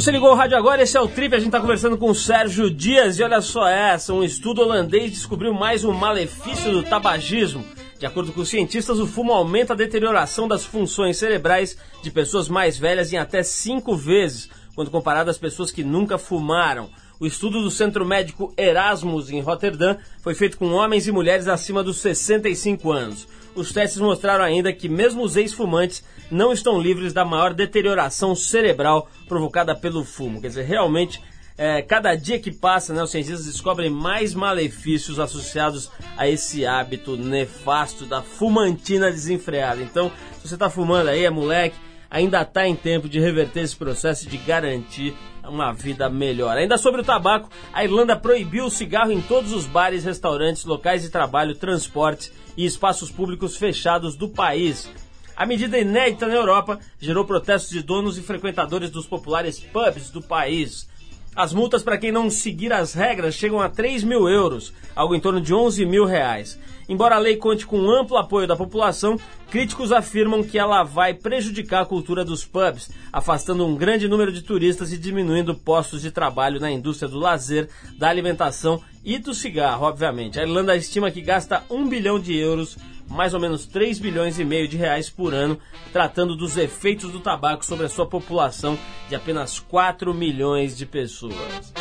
Você 0.00 0.10
ligou 0.10 0.30
o 0.30 0.34
rádio 0.34 0.56
agora, 0.56 0.82
esse 0.82 0.96
é 0.96 1.00
o 1.02 1.06
Trip, 1.06 1.34
a 1.34 1.38
gente 1.38 1.48
está 1.48 1.60
conversando 1.60 1.98
com 1.98 2.08
o 2.08 2.14
Sérgio 2.14 2.70
Dias 2.70 3.18
e 3.18 3.22
olha 3.22 3.42
só 3.42 3.68
essa, 3.68 4.14
um 4.14 4.24
estudo 4.24 4.62
holandês 4.62 5.10
descobriu 5.10 5.52
mais 5.52 5.84
um 5.84 5.92
malefício 5.92 6.72
do 6.72 6.82
tabagismo. 6.82 7.62
De 7.98 8.06
acordo 8.06 8.32
com 8.32 8.40
os 8.40 8.48
cientistas, 8.48 8.98
o 8.98 9.06
fumo 9.06 9.30
aumenta 9.30 9.74
a 9.74 9.76
deterioração 9.76 10.48
das 10.48 10.64
funções 10.64 11.18
cerebrais 11.18 11.76
de 12.02 12.10
pessoas 12.10 12.48
mais 12.48 12.78
velhas 12.78 13.12
em 13.12 13.18
até 13.18 13.42
cinco 13.42 13.94
vezes, 13.94 14.48
quando 14.74 14.90
comparado 14.90 15.28
às 15.28 15.36
pessoas 15.36 15.70
que 15.70 15.84
nunca 15.84 16.16
fumaram. 16.16 16.88
O 17.20 17.26
estudo 17.26 17.60
do 17.60 17.70
Centro 17.70 18.06
Médico 18.06 18.54
Erasmus, 18.56 19.28
em 19.28 19.42
Rotterdam, 19.42 19.98
foi 20.22 20.34
feito 20.34 20.56
com 20.56 20.72
homens 20.72 21.06
e 21.08 21.12
mulheres 21.12 21.46
acima 21.46 21.84
dos 21.84 21.98
65 21.98 22.90
anos. 22.90 23.28
Os 23.60 23.72
testes 23.72 24.00
mostraram 24.00 24.42
ainda 24.42 24.72
que 24.72 24.88
mesmo 24.88 25.22
os 25.22 25.36
ex-fumantes 25.36 26.02
não 26.30 26.50
estão 26.50 26.80
livres 26.80 27.12
da 27.12 27.26
maior 27.26 27.52
deterioração 27.52 28.34
cerebral 28.34 29.10
provocada 29.28 29.76
pelo 29.76 30.02
fumo. 30.02 30.40
Quer 30.40 30.48
dizer, 30.48 30.64
realmente, 30.64 31.20
é, 31.58 31.82
cada 31.82 32.14
dia 32.14 32.38
que 32.38 32.50
passa, 32.50 32.94
né, 32.94 33.02
os 33.02 33.10
cientistas 33.10 33.44
descobrem 33.44 33.90
mais 33.90 34.32
malefícios 34.32 35.20
associados 35.20 35.90
a 36.16 36.26
esse 36.26 36.64
hábito 36.64 37.18
nefasto 37.18 38.06
da 38.06 38.22
fumantina 38.22 39.10
desenfreada. 39.10 39.82
Então, 39.82 40.10
se 40.40 40.48
você 40.48 40.54
está 40.54 40.70
fumando 40.70 41.08
aí, 41.08 41.26
é 41.26 41.30
moleque, 41.30 41.76
ainda 42.10 42.40
está 42.40 42.66
em 42.66 42.74
tempo 42.74 43.10
de 43.10 43.20
reverter 43.20 43.60
esse 43.60 43.76
processo 43.76 44.26
de 44.26 44.38
garantir 44.38 45.14
uma 45.48 45.72
vida 45.72 46.08
melhor. 46.08 46.56
Ainda 46.56 46.78
sobre 46.78 47.00
o 47.00 47.04
tabaco, 47.04 47.48
a 47.72 47.84
Irlanda 47.84 48.16
proibiu 48.16 48.66
o 48.66 48.70
cigarro 48.70 49.12
em 49.12 49.20
todos 49.20 49.52
os 49.52 49.66
bares, 49.66 50.04
restaurantes, 50.04 50.64
locais 50.64 51.02
de 51.02 51.10
trabalho, 51.10 51.54
transportes 51.54 52.32
e 52.56 52.64
espaços 52.64 53.10
públicos 53.10 53.56
fechados 53.56 54.16
do 54.16 54.28
país. 54.28 54.90
A 55.36 55.46
medida 55.46 55.78
inédita 55.78 56.26
na 56.26 56.34
Europa 56.34 56.78
gerou 57.00 57.24
protestos 57.24 57.70
de 57.70 57.82
donos 57.82 58.18
e 58.18 58.22
frequentadores 58.22 58.90
dos 58.90 59.06
populares 59.06 59.58
pubs 59.58 60.10
do 60.10 60.20
país. 60.20 60.86
As 61.34 61.52
multas 61.52 61.82
para 61.82 61.96
quem 61.96 62.10
não 62.10 62.28
seguir 62.28 62.72
as 62.72 62.92
regras 62.92 63.34
chegam 63.34 63.60
a 63.60 63.68
3 63.68 64.02
mil 64.02 64.28
euros, 64.28 64.72
algo 64.96 65.14
em 65.14 65.20
torno 65.20 65.40
de 65.40 65.54
11 65.54 65.86
mil 65.86 66.04
reais. 66.04 66.58
Embora 66.88 67.14
a 67.14 67.20
lei 67.20 67.36
conte 67.36 67.64
com 67.64 67.88
amplo 67.88 68.16
apoio 68.16 68.48
da 68.48 68.56
população, 68.56 69.16
críticos 69.48 69.92
afirmam 69.92 70.42
que 70.42 70.58
ela 70.58 70.82
vai 70.82 71.14
prejudicar 71.14 71.82
a 71.82 71.86
cultura 71.86 72.24
dos 72.24 72.44
pubs, 72.44 72.90
afastando 73.12 73.64
um 73.64 73.76
grande 73.76 74.08
número 74.08 74.32
de 74.32 74.42
turistas 74.42 74.92
e 74.92 74.98
diminuindo 74.98 75.54
postos 75.54 76.02
de 76.02 76.10
trabalho 76.10 76.58
na 76.58 76.70
indústria 76.70 77.08
do 77.08 77.20
lazer, 77.20 77.68
da 77.96 78.08
alimentação 78.08 78.82
e 79.04 79.18
do 79.18 79.32
cigarro, 79.32 79.86
obviamente. 79.86 80.40
A 80.40 80.42
Irlanda 80.42 80.76
estima 80.76 81.12
que 81.12 81.22
gasta 81.22 81.62
1 81.70 81.88
bilhão 81.88 82.18
de 82.18 82.36
euros 82.36 82.76
mais 83.10 83.34
ou 83.34 83.40
menos 83.40 83.66
3 83.66 83.98
bilhões 83.98 84.38
e 84.38 84.44
meio 84.44 84.68
de 84.68 84.76
reais 84.76 85.10
por 85.10 85.34
ano, 85.34 85.58
tratando 85.92 86.36
dos 86.36 86.56
efeitos 86.56 87.10
do 87.10 87.20
tabaco 87.20 87.66
sobre 87.66 87.86
a 87.86 87.88
sua 87.88 88.06
população 88.06 88.78
de 89.08 89.14
apenas 89.14 89.58
4 89.58 90.14
milhões 90.14 90.76
de 90.76 90.86
pessoas. 90.86 91.74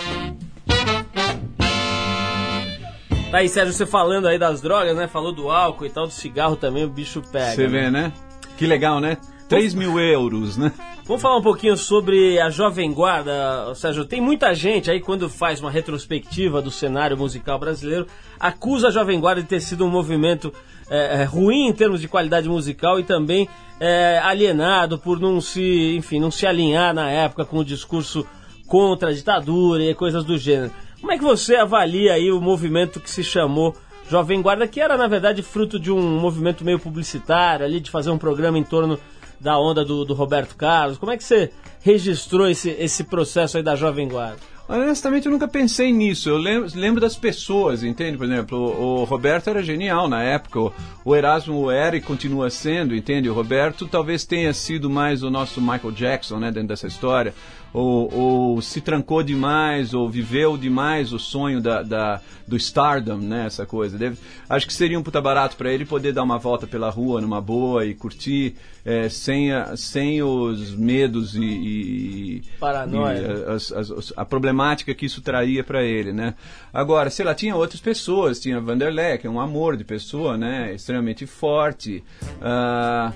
Tá 3.32 3.38
aí, 3.38 3.48
Sérgio, 3.48 3.72
você 3.72 3.86
falando 3.86 4.28
aí 4.28 4.40
das 4.40 4.60
drogas, 4.60 4.98
né? 4.98 5.08
Falou 5.08 5.32
do 5.32 5.52
álcool 5.52 5.86
e 5.86 5.90
tal, 5.92 6.08
do 6.08 6.12
cigarro 6.12 6.56
também, 6.56 6.84
o 6.84 6.90
bicho 6.90 7.22
pega. 7.32 7.54
Você 7.54 7.68
vê, 7.68 7.92
né? 7.92 8.12
Que 8.58 8.66
legal, 8.66 9.00
né? 9.00 9.18
3 9.48 9.76
mil 9.76 10.00
euros, 10.00 10.58
né? 10.58 10.74
Vamos 11.06 11.22
falar 11.22 11.38
um 11.38 11.42
pouquinho 11.42 11.76
sobre 11.76 12.40
a 12.40 12.52
Jovem 12.52 12.92
Guarda, 12.94 13.74
Sérgio. 13.74 14.06
Tem 14.06 14.22
muita 14.22 14.54
gente 14.54 14.92
aí, 14.92 15.00
quando 15.00 15.28
faz 15.28 15.60
uma 15.60 15.72
retrospectiva 15.72 16.62
do 16.62 16.70
cenário 16.70 17.18
musical 17.18 17.58
brasileiro, 17.58 18.06
acusa 18.40 18.90
a 18.90 18.92
Jovem 18.92 19.20
Guarda 19.20 19.42
de 19.42 19.48
ter 19.48 19.60
sido 19.60 19.86
um 19.86 19.90
movimento 19.90 20.54
é, 20.90 21.22
é, 21.22 21.24
ruim 21.24 21.68
em 21.68 21.74
termos 21.74 22.02
de 22.02 22.08
qualidade 22.08 22.50
musical 22.50 23.00
e 23.00 23.04
também 23.04 23.48
é, 23.80 24.20
alienado 24.24 24.98
por 24.98 25.20
não 25.20 25.40
se, 25.40 25.96
enfim, 25.96 26.20
não 26.20 26.32
se 26.32 26.46
alinhar 26.46 26.94
na 26.94 27.10
época 27.10 27.46
com 27.46 27.60
o 27.60 27.66
discurso 27.66 28.26
contra 28.68 29.10
a 29.10 29.14
ditadura 29.14 29.84
e 29.84 29.94
coisas 29.94 30.24
do 30.24 30.38
gênero. 30.38 30.72
Como 31.00 31.12
é 31.12 31.18
que 31.18 31.24
você 31.24 31.56
avalia 31.56 32.14
aí 32.14 32.32
o 32.32 32.42
movimento 32.42 33.00
que 33.00 33.10
se 33.10 33.24
chamou 33.24 33.76
Jovem 34.10 34.42
Guarda, 34.42 34.68
que 34.68 34.82
era 34.82 34.98
na 34.98 35.08
verdade 35.08 35.42
fruto 35.42 35.80
de 35.80 35.92
um 35.92 36.20
movimento 36.20 36.66
meio 36.66 36.80
publicitário 36.80 37.66
ali, 37.66 37.80
de 37.80 37.92
fazer 37.92 38.10
um 38.10 38.18
programa 38.18 38.58
em 38.58 38.64
torno 38.64 39.00
da 39.40 39.58
onda 39.58 39.86
do, 39.86 40.04
do 40.04 40.14
Roberto 40.14 40.56
Carlos? 40.56 40.98
Como 40.98 41.12
é 41.12 41.18
que 41.18 41.24
você 41.24 41.52
registrou 41.82 42.50
esse, 42.50 42.72
esse 42.72 43.04
processo 43.04 43.58
aí 43.58 43.64
da 43.64 43.76
Jovem 43.76 44.10
Guarda? 44.10 44.49
Honestamente, 44.70 45.26
eu 45.26 45.32
nunca 45.32 45.48
pensei 45.48 45.92
nisso. 45.92 46.30
Eu 46.30 46.38
lembro, 46.38 46.70
lembro 46.76 47.02
das 47.02 47.16
pessoas, 47.16 47.84
entende? 47.84 48.20
Por 48.20 48.26
exemplo, 48.28 48.56
o, 48.56 49.02
o, 49.02 49.04
Roberto 49.04 49.50
era 49.50 49.64
genial 49.64 50.08
na 50.08 50.22
época. 50.22 50.60
O, 50.60 50.74
o 51.04 51.16
Erasmo 51.16 51.72
era 51.72 51.98
e 51.98 52.02
continua 52.02 52.52
sendo, 52.52 52.96
entende? 52.96 53.28
O 53.28 53.34
Roberto 53.34 53.88
talvez 53.88 54.26
tenha 54.26 54.54
sido 54.54 54.88
mais 54.88 55.24
o 55.24 55.32
nosso 55.32 55.60
Michael 55.60 55.92
Jackson, 55.92 56.38
né? 56.38 56.52
Dentro 56.52 56.68
dessa 56.68 56.86
história 56.86 57.34
ou, 57.74 58.14
ou, 58.14 58.62
se 58.62 58.82
trancou 58.82 59.22
demais, 59.22 59.94
ou 59.94 60.10
viveu 60.10 60.58
demais 60.58 61.14
o 61.14 61.20
sonho 61.20 61.62
da, 61.62 61.84
da 61.84 62.22
do 62.48 62.58
stardom, 62.58 63.18
né? 63.18 63.46
Essa 63.46 63.66
coisa. 63.66 63.98
Deve, 63.98 64.18
acho 64.50 64.66
que 64.66 64.74
seria 64.74 65.00
um 65.00 65.04
puta 65.04 65.22
barato 65.22 65.56
para 65.56 65.72
ele 65.72 65.86
poder 65.86 66.12
dar 66.12 66.24
uma 66.24 66.40
volta 66.40 66.66
pela 66.66 66.90
rua 66.90 67.22
numa 67.22 67.40
boa 67.40 67.86
e 67.86 67.94
curtir 67.94 68.56
é, 68.84 69.08
sem, 69.08 69.52
a, 69.52 69.78
sem 69.78 70.24
os 70.24 70.76
medos 70.76 71.36
e. 71.36 71.44
e 71.44 72.44
Paranoia. 72.60 73.20
E 73.20 74.18
a, 74.18 74.22
a, 74.22 74.26
problemática 74.26 74.94
que 74.96 75.06
isso 75.06 75.22
traria 75.22 75.64
para 75.64 75.84
ele, 75.84 76.12
né? 76.12 76.34
Agora, 76.74 77.10
sei 77.10 77.24
lá, 77.24 77.36
tinha 77.36 77.56
outras 77.56 77.80
pessoas, 77.80 78.40
tinha 78.40 78.60
Vanderlei, 78.60 79.18
que 79.20 79.28
é 79.28 79.30
um 79.30 79.40
amor 79.40 79.78
de 79.78 79.84
pessoa, 79.84 80.38
né? 80.38 80.74
Extremamente 80.74 81.28
forte. 81.28 82.04
Uh, 82.24 83.14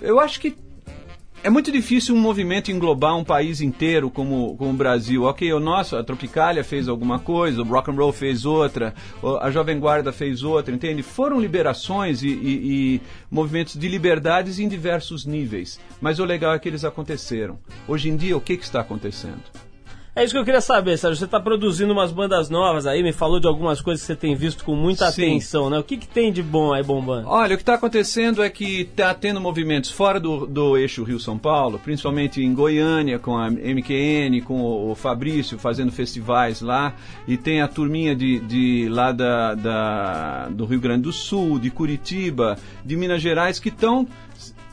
eu 0.00 0.20
acho 0.20 0.38
que 0.38 0.54
é 1.46 1.48
muito 1.50 1.70
difícil 1.70 2.12
um 2.12 2.18
movimento 2.18 2.72
englobar 2.72 3.16
um 3.16 3.22
país 3.22 3.60
inteiro 3.60 4.10
como, 4.10 4.56
como 4.56 4.70
o 4.70 4.76
Brasil. 4.76 5.22
Ok, 5.22 5.52
o 5.52 5.60
nosso, 5.60 5.94
a 5.94 6.02
Tropicália 6.02 6.64
fez 6.64 6.88
alguma 6.88 7.20
coisa, 7.20 7.62
o 7.62 7.64
Rock 7.64 7.88
and 7.88 7.94
Roll 7.94 8.12
fez 8.12 8.44
outra, 8.44 8.92
a 9.40 9.48
Jovem 9.48 9.78
Guarda 9.78 10.12
fez 10.12 10.42
outra, 10.42 10.74
entende? 10.74 11.04
Foram 11.04 11.38
liberações 11.38 12.20
e, 12.24 12.30
e, 12.30 12.96
e 12.96 13.00
movimentos 13.30 13.76
de 13.76 13.86
liberdades 13.86 14.58
em 14.58 14.66
diversos 14.66 15.24
níveis. 15.24 15.78
Mas 16.00 16.18
o 16.18 16.24
legal 16.24 16.52
é 16.52 16.58
que 16.58 16.68
eles 16.68 16.84
aconteceram. 16.84 17.60
Hoje 17.86 18.08
em 18.08 18.16
dia, 18.16 18.36
o 18.36 18.40
que, 18.40 18.56
que 18.56 18.64
está 18.64 18.80
acontecendo? 18.80 19.44
É 20.16 20.24
isso 20.24 20.32
que 20.32 20.38
eu 20.38 20.46
queria 20.46 20.62
saber, 20.62 20.96
Sérgio. 20.96 21.18
Você 21.18 21.26
está 21.26 21.38
produzindo 21.38 21.92
umas 21.92 22.10
bandas 22.10 22.48
novas 22.48 22.86
aí, 22.86 23.02
me 23.02 23.12
falou 23.12 23.38
de 23.38 23.46
algumas 23.46 23.82
coisas 23.82 24.00
que 24.00 24.06
você 24.06 24.16
tem 24.16 24.34
visto 24.34 24.64
com 24.64 24.74
muita 24.74 25.10
Sim. 25.10 25.26
atenção, 25.26 25.68
né? 25.68 25.78
O 25.78 25.84
que, 25.84 25.98
que 25.98 26.08
tem 26.08 26.32
de 26.32 26.42
bom 26.42 26.72
aí 26.72 26.82
bombando? 26.82 27.28
Olha, 27.28 27.52
o 27.52 27.58
que 27.58 27.62
está 27.62 27.74
acontecendo 27.74 28.42
é 28.42 28.48
que 28.48 28.80
está 28.80 29.12
tendo 29.12 29.42
movimentos 29.42 29.90
fora 29.90 30.18
do, 30.18 30.46
do 30.46 30.74
eixo 30.78 31.04
Rio-São 31.04 31.36
Paulo, 31.36 31.78
principalmente 31.78 32.42
em 32.42 32.54
Goiânia, 32.54 33.18
com 33.18 33.36
a 33.36 33.50
MQN, 33.50 34.40
com 34.40 34.58
o, 34.62 34.92
o, 34.92 34.94
Fabrício 34.94 35.58
fazendo 35.58 35.92
festivais 35.92 36.62
lá, 36.62 36.94
e 37.28 37.36
tem 37.36 37.60
a 37.60 37.68
turminha 37.68 38.16
de, 38.16 38.38
de 38.38 38.88
lá 38.88 39.12
da, 39.12 39.54
da, 39.54 40.48
do 40.48 40.64
Rio 40.64 40.80
Grande 40.80 41.02
do 41.02 41.12
Sul, 41.12 41.58
de 41.58 41.70
Curitiba, 41.70 42.56
de 42.82 42.96
Minas 42.96 43.20
Gerais, 43.20 43.58
que 43.58 43.68
estão 43.68 44.08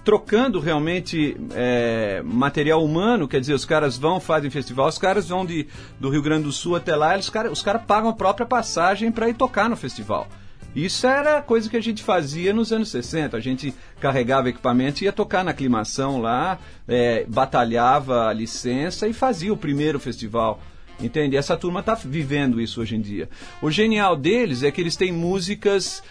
trocando 0.03 0.59
realmente 0.59 1.37
é, 1.53 2.21
material 2.23 2.83
humano, 2.83 3.27
quer 3.27 3.39
dizer, 3.39 3.53
os 3.53 3.65
caras 3.65 3.97
vão, 3.97 4.19
fazem 4.19 4.49
festival, 4.49 4.87
os 4.87 4.97
caras 4.97 5.29
vão 5.29 5.45
de, 5.45 5.67
do 5.99 6.09
Rio 6.09 6.21
Grande 6.21 6.43
do 6.43 6.51
Sul 6.51 6.75
até 6.75 6.95
lá, 6.95 7.13
eles, 7.13 7.29
cara, 7.29 7.51
os 7.51 7.61
caras 7.61 7.83
pagam 7.85 8.09
a 8.09 8.13
própria 8.13 8.45
passagem 8.45 9.11
para 9.11 9.29
ir 9.29 9.33
tocar 9.33 9.69
no 9.69 9.75
festival. 9.75 10.27
Isso 10.75 11.05
era 11.05 11.41
coisa 11.41 11.69
que 11.69 11.77
a 11.77 11.81
gente 11.81 12.01
fazia 12.01 12.51
nos 12.51 12.73
anos 12.73 12.89
60. 12.89 13.37
A 13.37 13.39
gente 13.39 13.73
carregava 13.99 14.49
equipamento 14.49 15.03
ia 15.03 15.11
tocar 15.11 15.43
na 15.43 15.51
aclimação 15.51 16.19
lá, 16.19 16.57
é, 16.87 17.25
batalhava 17.27 18.27
a 18.27 18.33
licença 18.33 19.07
e 19.07 19.13
fazia 19.13 19.53
o 19.53 19.57
primeiro 19.57 19.99
festival. 19.99 20.59
Entende? 20.99 21.35
Essa 21.35 21.57
turma 21.57 21.79
está 21.79 21.95
vivendo 21.95 22.61
isso 22.61 22.81
hoje 22.81 22.95
em 22.95 23.01
dia. 23.01 23.29
O 23.61 23.69
genial 23.69 24.15
deles 24.15 24.63
é 24.63 24.71
que 24.71 24.79
eles 24.79 24.95
têm 24.95 25.11
músicas 25.11 26.03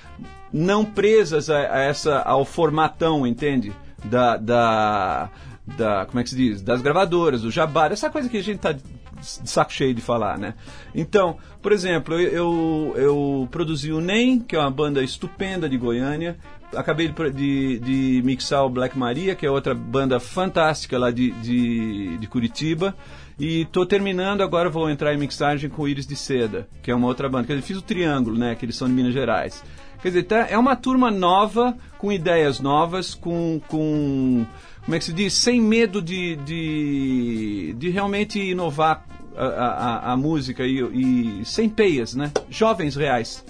não 0.52 0.84
presas 0.84 1.48
a, 1.48 1.58
a 1.58 1.80
essa, 1.80 2.18
ao 2.20 2.44
formatão, 2.44 3.26
entende? 3.26 3.72
Da, 4.04 4.36
da, 4.36 5.30
da, 5.76 6.06
como 6.06 6.20
é 6.20 6.22
que 6.22 6.30
se 6.30 6.36
diz? 6.36 6.60
Das 6.60 6.82
gravadoras, 6.82 7.42
do 7.42 7.50
jabá, 7.50 7.86
essa 7.86 8.10
coisa 8.10 8.28
que 8.28 8.36
a 8.36 8.42
gente 8.42 8.58
tá 8.58 8.72
de 8.72 8.82
saco 9.22 9.72
cheio 9.72 9.94
de 9.94 10.00
falar, 10.00 10.36
né? 10.36 10.54
Então, 10.94 11.38
por 11.60 11.72
exemplo, 11.72 12.18
eu, 12.18 12.92
eu, 12.96 13.48
produzi 13.50 13.92
o 13.92 14.00
NEM, 14.00 14.40
que 14.40 14.56
é 14.56 14.58
uma 14.58 14.70
banda 14.70 15.02
estupenda 15.02 15.68
de 15.68 15.76
Goiânia, 15.78 16.36
acabei 16.74 17.08
de, 17.08 17.30
de, 17.30 17.78
de, 17.78 18.22
mixar 18.24 18.64
o 18.64 18.68
Black 18.68 18.98
Maria, 18.98 19.34
que 19.34 19.46
é 19.46 19.50
outra 19.50 19.74
banda 19.74 20.18
fantástica 20.18 20.98
lá 20.98 21.10
de, 21.10 21.30
de, 21.30 22.18
de 22.18 22.26
Curitiba. 22.26 22.94
E 23.38 23.64
tô 23.66 23.84
terminando, 23.86 24.42
agora 24.42 24.68
vou 24.68 24.88
entrar 24.90 25.14
em 25.14 25.18
mixagem 25.18 25.70
com 25.70 25.82
o 25.82 25.88
Íris 25.88 26.06
de 26.06 26.16
Seda, 26.16 26.68
que 26.82 26.90
é 26.90 26.94
uma 26.94 27.06
outra 27.06 27.28
banda. 27.28 27.46
Quer 27.46 27.54
dizer, 27.54 27.66
fiz 27.66 27.76
o 27.78 27.82
Triângulo, 27.82 28.38
né? 28.38 28.54
Que 28.54 28.64
eles 28.64 28.76
são 28.76 28.88
de 28.88 28.94
Minas 28.94 29.12
Gerais. 29.12 29.62
Quer 30.00 30.08
dizer, 30.08 30.22
tá, 30.24 30.46
é 30.50 30.58
uma 30.58 30.74
turma 30.74 31.10
nova, 31.10 31.76
com 31.98 32.10
ideias 32.10 32.58
novas, 32.60 33.14
com, 33.14 33.60
com 33.68 34.44
como 34.84 34.96
é 34.96 34.98
que 34.98 35.04
se 35.04 35.12
diz, 35.12 35.34
sem 35.34 35.60
medo 35.60 36.02
de, 36.02 36.36
de, 36.36 37.74
de 37.78 37.90
realmente 37.90 38.40
inovar 38.40 39.06
a, 39.36 39.46
a, 39.46 40.12
a 40.12 40.16
música 40.16 40.64
e, 40.66 40.80
e, 40.80 41.44
sem 41.44 41.68
peias, 41.68 42.14
né? 42.14 42.32
Jovens 42.50 42.96
reais. 42.96 43.44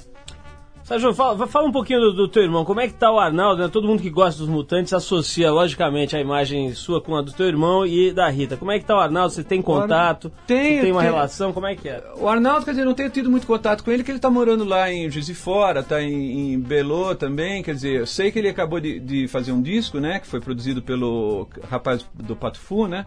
Sérgio, 0.92 1.14
fala, 1.14 1.46
fala 1.46 1.66
um 1.68 1.72
pouquinho 1.72 2.00
do, 2.00 2.12
do 2.12 2.28
teu 2.28 2.42
irmão. 2.42 2.66
Como 2.66 2.78
é 2.80 2.86
que 2.86 2.92
tá 2.92 3.10
o 3.10 3.18
Arnaldo? 3.18 3.62
né? 3.62 3.68
Todo 3.68 3.86
mundo 3.86 4.02
que 4.02 4.10
gosta 4.10 4.38
dos 4.40 4.48
mutantes 4.48 4.92
associa, 4.92 5.50
logicamente, 5.50 6.14
a 6.14 6.20
imagem 6.20 6.74
sua 6.74 7.00
com 7.00 7.16
a 7.16 7.22
do 7.22 7.32
teu 7.32 7.46
irmão 7.46 7.86
e 7.86 8.12
da 8.12 8.28
Rita. 8.28 8.58
Como 8.58 8.70
é 8.70 8.78
que 8.78 8.84
tá 8.84 8.96
o 8.96 9.00
Arnaldo? 9.00 9.32
Você 9.32 9.42
tem 9.42 9.62
contato? 9.62 10.30
Tenho, 10.46 10.76
Você 10.76 10.80
tem 10.82 10.92
uma 10.92 11.00
tenho. 11.00 11.12
relação? 11.14 11.50
Como 11.52 11.66
é 11.66 11.74
que 11.74 11.88
é? 11.88 12.04
O 12.18 12.28
Arnaldo, 12.28 12.64
quer 12.66 12.72
dizer, 12.72 12.84
não 12.84 12.92
tenho 12.92 13.08
tido 13.08 13.30
muito 13.30 13.46
contato 13.46 13.82
com 13.82 13.90
ele, 13.90 14.04
que 14.04 14.10
ele 14.10 14.18
tá 14.18 14.28
morando 14.28 14.64
lá 14.64 14.92
em 14.92 15.10
Juiz 15.10 15.24
de 15.24 15.34
Fora, 15.34 15.82
tá 15.82 16.02
em, 16.02 16.52
em 16.52 16.60
Belo 16.60 17.14
também, 17.14 17.62
quer 17.62 17.74
dizer, 17.74 18.00
eu 18.00 18.06
sei 18.06 18.30
que 18.30 18.38
ele 18.38 18.48
acabou 18.50 18.78
de, 18.78 19.00
de 19.00 19.26
fazer 19.28 19.52
um 19.52 19.62
disco, 19.62 19.98
né, 19.98 20.18
que 20.20 20.26
foi 20.26 20.40
produzido 20.40 20.82
pelo 20.82 21.48
rapaz 21.70 22.04
do 22.14 22.36
Patufu, 22.36 22.86
né, 22.86 23.06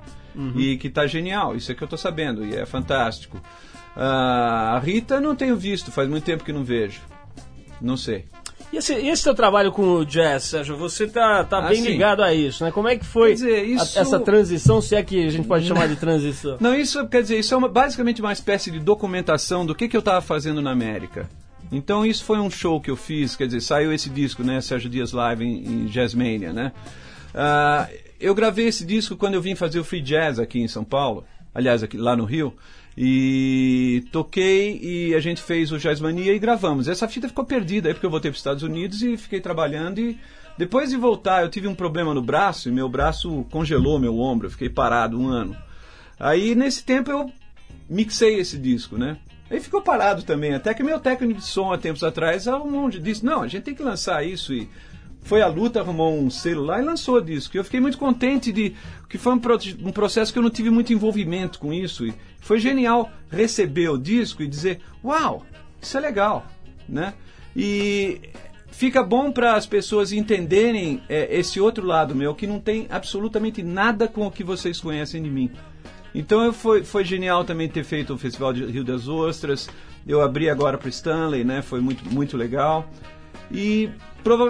e 0.55 0.75
que 0.77 0.89
tá 0.89 1.05
genial, 1.05 1.55
isso 1.55 1.71
é 1.71 1.75
que 1.75 1.83
eu 1.83 1.87
tô 1.87 1.97
sabendo, 1.97 2.43
e 2.45 2.55
é 2.55 2.65
fantástico. 2.65 3.39
Ah, 3.95 4.73
a 4.75 4.79
Rita 4.79 5.21
não 5.21 5.35
tenho 5.35 5.55
visto, 5.55 5.91
faz 5.91 6.09
muito 6.09 6.23
tempo 6.23 6.43
que 6.43 6.51
não 6.51 6.63
vejo, 6.63 6.99
não 7.81 7.97
sei. 7.97 8.25
E 8.73 8.77
esse, 8.77 8.93
esse 8.93 9.23
teu 9.23 9.33
trabalho 9.35 9.71
com 9.71 9.83
o 9.83 10.05
jazz, 10.05 10.43
Sérgio? 10.43 10.75
Você 10.77 11.07
tá, 11.07 11.43
tá 11.43 11.59
Ah, 11.59 11.69
bem 11.69 11.81
sim. 11.81 11.87
ligado 11.89 12.23
a 12.23 12.33
isso, 12.33 12.63
né? 12.63 12.71
Como 12.71 12.87
é 12.87 12.97
que 12.97 13.05
foi 13.05 13.33
dizer, 13.33 13.59
a- 13.59 13.63
isso- 13.63 13.99
essa 13.99 14.19
transição, 14.19 14.81
se 14.81 14.95
é 14.95 15.03
que 15.03 15.25
a 15.25 15.29
gente 15.29 15.47
pode 15.47 15.65
chamar 15.67 15.87
de 15.87 15.95
transição? 15.95 16.57
Não, 16.59 16.73
isso 16.73 17.07
quer 17.07 17.21
dizer, 17.21 17.39
isso 17.39 17.53
é 17.53 17.57
uma- 17.57 17.69
basicamente 17.69 18.21
uma 18.21 18.33
espécie 18.33 18.71
de 18.71 18.79
documentação 18.79 19.65
do 19.65 19.75
que, 19.75 19.87
que 19.87 19.95
eu 19.95 19.99
estava 19.99 20.19
fazendo 20.21 20.61
na 20.61 20.71
América. 20.71 21.29
Então 21.71 22.05
isso 22.05 22.23
foi 22.23 22.39
um 22.39 22.49
show 22.49 22.79
que 22.81 22.89
eu 22.91 22.95
fiz, 22.95 23.35
quer 23.35 23.45
dizer, 23.45 23.61
saiu 23.61 23.93
esse 23.93 24.09
disco, 24.09 24.43
né, 24.43 24.59
Sérgio 24.61 24.89
Dias 24.89 25.11
Live 25.13 25.43
em, 25.43 25.63
em 25.83 25.85
Jazzmania, 25.87 26.51
né? 26.53 26.71
Ah, 27.33 27.87
eu 28.19 28.33
gravei 28.33 28.67
esse 28.67 28.85
disco 28.85 29.15
quando 29.15 29.33
eu 29.35 29.41
vim 29.41 29.55
fazer 29.55 29.79
o 29.79 29.83
Free 29.83 30.01
Jazz 30.01 30.39
aqui 30.39 30.59
em 30.59 30.67
São 30.67 30.83
Paulo, 30.83 31.23
aliás, 31.53 31.83
aqui, 31.83 31.97
lá 31.97 32.15
no 32.15 32.23
Rio, 32.25 32.53
e 32.97 34.05
toquei 34.11 34.79
e 34.81 35.15
a 35.15 35.19
gente 35.19 35.41
fez 35.41 35.71
o 35.71 35.77
Jazzmania 35.77 36.33
e 36.33 36.39
gravamos. 36.39 36.87
Essa 36.87 37.07
fita 37.07 37.27
ficou 37.27 37.45
perdida 37.45 37.89
aí 37.89 37.93
porque 37.93 38.05
eu 38.05 38.11
voltei 38.11 38.31
para 38.31 38.35
os 38.35 38.39
Estados 38.39 38.63
Unidos 38.63 39.01
e 39.01 39.17
fiquei 39.17 39.41
trabalhando 39.41 39.99
e 39.99 40.17
depois 40.57 40.89
de 40.89 40.97
voltar 40.97 41.43
eu 41.43 41.49
tive 41.49 41.67
um 41.67 41.75
problema 41.75 42.13
no 42.13 42.21
braço 42.21 42.69
e 42.69 42.71
meu 42.71 42.87
braço 42.87 43.45
congelou 43.51 43.99
meu 43.99 44.17
ombro, 44.17 44.47
eu 44.47 44.51
fiquei 44.51 44.69
parado 44.69 45.19
um 45.19 45.27
ano. 45.27 45.55
Aí 46.17 46.55
nesse 46.55 46.83
tempo 46.85 47.11
eu 47.11 47.31
mixei 47.89 48.39
esse 48.39 48.57
disco, 48.57 48.97
né? 48.97 49.17
Aí 49.49 49.59
ficou 49.59 49.81
parado 49.81 50.23
também, 50.23 50.53
até 50.55 50.73
que 50.73 50.81
meu 50.81 50.99
técnico 50.99 51.39
de 51.39 51.45
som 51.45 51.71
há 51.71 51.77
tempos 51.77 52.03
atrás 52.03 52.47
arrumou 52.47 52.85
um 52.85 52.89
disse, 52.89 53.23
não, 53.23 53.43
a 53.43 53.47
gente 53.47 53.63
tem 53.63 53.75
que 53.75 53.83
lançar 53.83 54.25
isso 54.25 54.53
e 54.53 54.67
foi 55.25 55.41
a 55.41 55.47
luta, 55.47 55.79
arrumou 55.79 56.15
um 56.17 56.29
lá 56.61 56.79
e 56.79 56.85
lançou 56.85 57.15
o 57.15 57.21
disco. 57.21 57.57
Eu 57.57 57.63
fiquei 57.63 57.79
muito 57.81 57.97
contente 57.97 58.51
de 58.51 58.75
que 59.09 59.17
foi 59.17 59.33
um, 59.33 59.39
pro- 59.39 59.57
um 59.83 59.91
processo 59.91 60.31
que 60.31 60.37
eu 60.37 60.43
não 60.43 60.51
tive 60.51 60.69
muito 60.69 60.93
envolvimento 60.93 61.57
com 61.57 61.73
isso 61.73 62.05
e 62.05 62.13
foi 62.39 62.59
genial 62.59 63.11
receber 63.29 63.89
o 63.89 63.97
disco 63.97 64.43
e 64.43 64.47
dizer, 64.47 64.81
uau, 65.03 65.43
isso 65.81 65.97
é 65.97 65.99
legal, 65.99 66.45
né? 66.87 67.15
E 67.55 68.21
fica 68.69 69.01
bom 69.01 69.31
para 69.31 69.55
as 69.55 69.65
pessoas 69.65 70.11
entenderem 70.11 71.01
é, 71.09 71.35
esse 71.35 71.59
outro 71.59 71.85
lado 71.87 72.13
meu 72.13 72.35
que 72.35 72.45
não 72.45 72.59
tem 72.59 72.85
absolutamente 72.91 73.63
nada 73.63 74.07
com 74.07 74.27
o 74.27 74.31
que 74.31 74.43
vocês 74.43 74.79
conhecem 74.79 75.23
de 75.23 75.29
mim. 75.29 75.49
Então 76.13 76.43
eu 76.43 76.53
foi, 76.53 76.83
foi 76.83 77.03
genial 77.03 77.43
também 77.43 77.67
ter 77.67 77.83
feito 77.83 78.13
o 78.13 78.17
Festival 78.17 78.53
de 78.53 78.63
Rio 78.63 78.83
das 78.83 79.07
Ostras. 79.07 79.67
Eu 80.07 80.21
abri 80.21 80.51
agora 80.51 80.77
para 80.77 80.87
Stanley, 80.89 81.43
né? 81.43 81.63
Foi 81.63 81.81
muito, 81.81 82.05
muito 82.13 82.37
legal. 82.37 82.87
E 83.51 83.89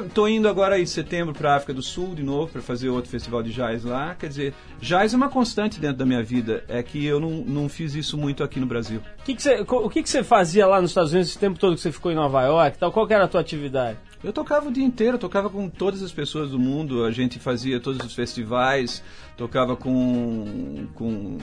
estou 0.05 0.29
indo 0.29 0.47
agora 0.47 0.79
em 0.79 0.85
setembro 0.85 1.33
para 1.33 1.53
a 1.53 1.55
África 1.57 1.73
do 1.73 1.81
Sul 1.81 2.15
de 2.15 2.23
novo 2.23 2.51
para 2.51 2.61
fazer 2.61 2.89
outro 2.89 3.09
festival 3.09 3.43
de 3.43 3.51
jazz 3.51 3.83
lá. 3.83 4.15
Quer 4.15 4.27
dizer, 4.29 4.53
jazz 4.79 5.13
é 5.13 5.17
uma 5.17 5.29
constante 5.29 5.79
dentro 5.79 5.97
da 5.97 6.05
minha 6.05 6.23
vida. 6.23 6.63
É 6.67 6.81
que 6.81 7.05
eu 7.05 7.19
não, 7.19 7.29
não 7.29 7.67
fiz 7.69 7.93
isso 7.93 8.17
muito 8.17 8.43
aqui 8.43 8.59
no 8.59 8.65
Brasil. 8.65 9.01
O 9.19 9.23
que, 9.23 9.35
que 9.35 9.65
co- 9.65 9.85
o 9.85 9.89
que, 9.89 10.01
você 10.07 10.23
fazia 10.23 10.65
lá 10.65 10.81
nos 10.81 10.91
Estados 10.91 11.11
Unidos 11.11 11.29
esse 11.29 11.39
tempo 11.39 11.59
todo 11.59 11.75
que 11.75 11.81
você 11.81 11.91
ficou 11.91 12.11
em 12.11 12.15
Nova 12.15 12.41
York? 12.43 12.77
Tal? 12.77 12.91
Qual 12.91 13.05
era 13.09 13.25
a 13.25 13.27
tua 13.27 13.41
atividade? 13.41 13.97
Eu 14.23 14.33
tocava 14.33 14.69
o 14.69 14.71
dia 14.71 14.83
inteiro, 14.83 15.17
tocava 15.17 15.49
com 15.49 15.69
todas 15.69 16.01
as 16.01 16.11
pessoas 16.11 16.49
do 16.51 16.57
mundo, 16.59 17.03
a 17.03 17.11
gente 17.11 17.37
fazia 17.37 17.79
todos 17.79 18.03
os 18.03 18.13
festivais, 18.13 19.03
tocava 19.37 19.75
com, 19.75 20.87
com 20.95 21.37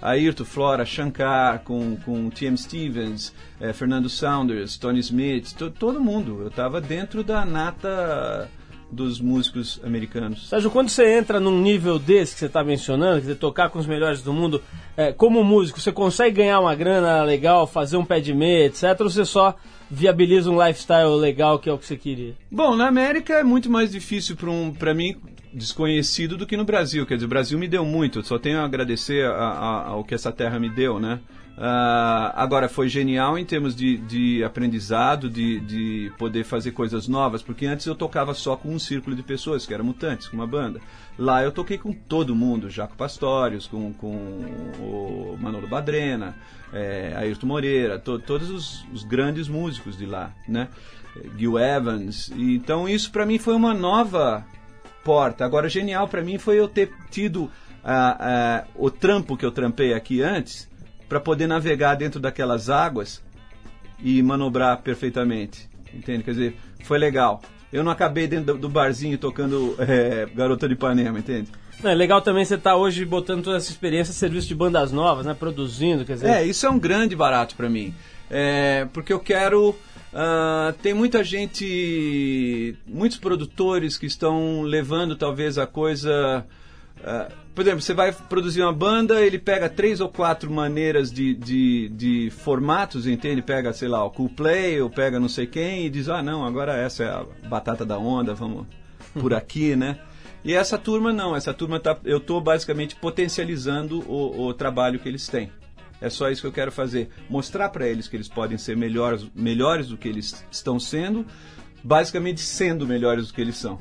Ayrton, 0.00 0.44
Flora, 0.44 0.84
Shankar, 0.86 1.60
com, 1.60 1.96
com 1.96 2.30
T.M. 2.30 2.56
Stevens, 2.56 3.34
eh, 3.60 3.72
Fernando 3.72 4.08
Saunders, 4.08 4.76
Tony 4.78 5.00
Smith, 5.00 5.52
to- 5.54 5.70
todo 5.70 6.00
mundo. 6.00 6.38
Eu 6.40 6.48
estava 6.48 6.80
dentro 6.80 7.22
da 7.22 7.44
nata 7.44 8.48
dos 8.90 9.20
músicos 9.20 9.80
americanos. 9.84 10.48
Sérgio, 10.48 10.70
quando 10.70 10.88
você 10.88 11.18
entra 11.18 11.40
num 11.40 11.60
nível 11.60 11.98
desse 11.98 12.34
que 12.34 12.38
você 12.38 12.46
está 12.46 12.62
mencionando, 12.62 13.14
quer 13.16 13.20
dizer, 13.22 13.34
tocar 13.36 13.68
com 13.68 13.78
os 13.80 13.86
melhores 13.86 14.22
do 14.22 14.32
mundo, 14.32 14.62
é, 14.96 15.12
como 15.12 15.42
músico, 15.42 15.80
você 15.80 15.90
consegue 15.90 16.36
ganhar 16.36 16.60
uma 16.60 16.74
grana 16.74 17.22
legal, 17.24 17.66
fazer 17.66 17.96
um 17.96 18.04
pé 18.04 18.20
de 18.20 18.32
meia, 18.32 18.66
etc., 18.66 18.96
ou 19.00 19.10
você 19.10 19.24
só 19.24 19.56
viabiliza 19.90 20.50
um 20.50 20.64
lifestyle 20.64 21.16
legal 21.16 21.58
que 21.58 21.68
é 21.68 21.72
o 21.72 21.78
que 21.78 21.86
você 21.86 21.96
queria? 21.96 22.34
Bom, 22.50 22.74
na 22.76 22.86
América 22.88 23.34
é 23.34 23.44
muito 23.44 23.70
mais 23.70 23.90
difícil 23.92 24.36
para 24.36 24.50
um, 24.50 24.72
pra 24.72 24.92
mim 24.94 25.16
desconhecido 25.52 26.36
do 26.36 26.46
que 26.46 26.56
no 26.56 26.64
Brasil. 26.64 27.06
Quer 27.06 27.14
dizer, 27.14 27.26
o 27.26 27.30
Brasil 27.30 27.58
me 27.58 27.66
deu 27.68 27.84
muito. 27.84 28.22
Só 28.22 28.38
tenho 28.38 28.58
a 28.60 28.64
agradecer 28.64 29.24
a- 29.24 29.32
a- 29.32 29.86
ao 29.88 30.04
que 30.04 30.14
essa 30.14 30.30
terra 30.30 30.58
me 30.58 30.68
deu, 30.68 30.98
né? 31.00 31.18
Ah, 31.58 32.34
agora, 32.36 32.68
foi 32.68 32.86
genial 32.86 33.38
em 33.38 33.44
termos 33.44 33.74
de, 33.74 33.96
de 33.96 34.44
aprendizado, 34.44 35.30
de, 35.30 35.58
de 35.60 36.12
poder 36.18 36.44
fazer 36.44 36.72
coisas 36.72 37.08
novas, 37.08 37.42
porque 37.42 37.64
antes 37.64 37.86
eu 37.86 37.94
tocava 37.94 38.34
só 38.34 38.56
com 38.56 38.74
um 38.74 38.78
círculo 38.78 39.16
de 39.16 39.22
pessoas, 39.22 39.64
que 39.64 39.72
era 39.72 39.82
Mutantes, 39.82 40.28
com 40.28 40.36
uma 40.36 40.46
banda. 40.46 40.80
Lá 41.18 41.42
eu 41.42 41.50
toquei 41.50 41.78
com 41.78 41.92
todo 41.92 42.34
mundo, 42.36 42.68
Jaco 42.68 42.94
Pastorius, 42.94 43.66
com, 43.66 43.90
com 43.94 44.14
o 44.78 45.38
Manolo 45.40 45.66
Badrena, 45.66 46.36
é, 46.74 47.14
Ayrton 47.16 47.46
Moreira, 47.46 47.98
to- 47.98 48.18
todos 48.18 48.50
os, 48.50 48.86
os 48.92 49.02
grandes 49.02 49.48
músicos 49.48 49.96
de 49.96 50.04
lá, 50.04 50.34
né? 50.46 50.68
Gil 51.38 51.58
Evans. 51.58 52.30
E, 52.36 52.54
então 52.54 52.86
isso 52.86 53.10
para 53.10 53.24
mim 53.24 53.38
foi 53.38 53.54
uma 53.54 53.72
nova 53.72 54.44
porta. 55.02 55.42
Agora, 55.46 55.70
genial 55.70 56.06
para 56.06 56.20
mim 56.22 56.36
foi 56.36 56.58
eu 56.58 56.68
ter 56.68 56.92
tido 57.10 57.50
ah, 57.82 58.16
ah, 58.20 58.64
o 58.74 58.90
trampo 58.90 59.38
que 59.38 59.46
eu 59.46 59.50
trampei 59.50 59.94
aqui 59.94 60.20
antes 60.20 60.68
para 61.08 61.20
poder 61.20 61.46
navegar 61.46 61.94
dentro 61.94 62.18
daquelas 62.20 62.68
águas 62.70 63.22
e 64.02 64.22
manobrar 64.22 64.78
perfeitamente. 64.82 65.68
Entende? 65.94 66.22
Quer 66.24 66.30
dizer, 66.32 66.56
foi 66.84 66.98
legal. 66.98 67.40
Eu 67.72 67.82
não 67.82 67.90
acabei 67.90 68.26
dentro 68.26 68.56
do- 68.58 68.68
barzinho 68.68 69.16
tocando 69.18 69.74
eh, 69.78 70.26
Garota 70.34 70.66
de 70.68 70.74
Ipanema, 70.74 71.18
entende? 71.18 71.50
Não, 71.82 71.90
é 71.90 71.94
legal 71.94 72.22
também 72.22 72.44
você 72.44 72.54
estar 72.54 72.76
hoje 72.76 73.04
botando 73.04 73.42
toda 73.44 73.56
essa 73.56 73.70
experiência 73.70 74.12
serviço 74.14 74.48
de 74.48 74.54
bandas 74.54 74.92
novas, 74.92 75.26
né? 75.26 75.34
Produzindo, 75.34 76.04
quer 76.04 76.14
dizer. 76.14 76.28
É, 76.28 76.44
isso 76.44 76.64
é 76.66 76.70
um 76.70 76.78
grande 76.78 77.14
barato 77.16 77.54
para 77.54 77.68
mim. 77.68 77.94
É, 78.30 78.86
porque 78.92 79.12
eu 79.12 79.20
quero. 79.20 79.74
ah, 80.14 80.72
tem 80.82 80.94
muita 80.94 81.22
gente, 81.22 82.76
muitos 82.86 83.18
produtores 83.18 83.96
que 83.98 84.06
estão 84.06 84.62
levando 84.62 85.16
talvez 85.16 85.58
a 85.58 85.66
coisa. 85.66 86.44
Ah, 87.06 87.28
por 87.54 87.62
exemplo, 87.62 87.80
você 87.80 87.94
vai 87.94 88.12
produzir 88.12 88.60
uma 88.62 88.72
banda, 88.72 89.24
ele 89.24 89.38
pega 89.38 89.68
três 89.68 90.00
ou 90.00 90.08
quatro 90.08 90.50
maneiras 90.50 91.10
de, 91.12 91.34
de, 91.34 91.88
de 91.88 92.30
formatos, 92.30 93.06
entende? 93.06 93.40
Pega, 93.40 93.72
sei 93.72 93.86
lá, 93.86 94.04
o 94.04 94.10
Cool 94.10 94.28
Play, 94.28 94.82
ou 94.82 94.90
pega 94.90 95.20
não 95.20 95.28
sei 95.28 95.46
quem, 95.46 95.86
e 95.86 95.88
diz: 95.88 96.08
ah, 96.08 96.22
não, 96.22 96.44
agora 96.44 96.76
essa 96.76 97.04
é 97.04 97.08
a 97.08 97.24
batata 97.48 97.86
da 97.86 97.96
onda, 97.96 98.34
vamos 98.34 98.66
por 99.18 99.32
aqui, 99.32 99.76
né? 99.76 100.00
E 100.44 100.52
essa 100.52 100.76
turma 100.76 101.12
não, 101.12 101.34
essa 101.34 101.54
turma 101.54 101.78
tá, 101.78 101.96
eu 102.04 102.18
estou 102.18 102.40
basicamente 102.40 102.96
potencializando 102.96 104.00
o, 104.00 104.48
o 104.48 104.54
trabalho 104.54 104.98
que 104.98 105.08
eles 105.08 105.28
têm. 105.28 105.50
É 106.00 106.10
só 106.10 106.28
isso 106.28 106.42
que 106.42 106.46
eu 106.46 106.52
quero 106.52 106.72
fazer, 106.72 107.08
mostrar 107.30 107.68
para 107.68 107.86
eles 107.88 108.06
que 108.06 108.16
eles 108.16 108.28
podem 108.28 108.58
ser 108.58 108.76
melhores, 108.76 109.26
melhores 109.34 109.88
do 109.88 109.96
que 109.96 110.08
eles 110.08 110.44
estão 110.50 110.78
sendo, 110.78 111.24
basicamente 111.82 112.40
sendo 112.40 112.86
melhores 112.86 113.28
do 113.28 113.32
que 113.32 113.40
eles 113.40 113.56
são. 113.56 113.78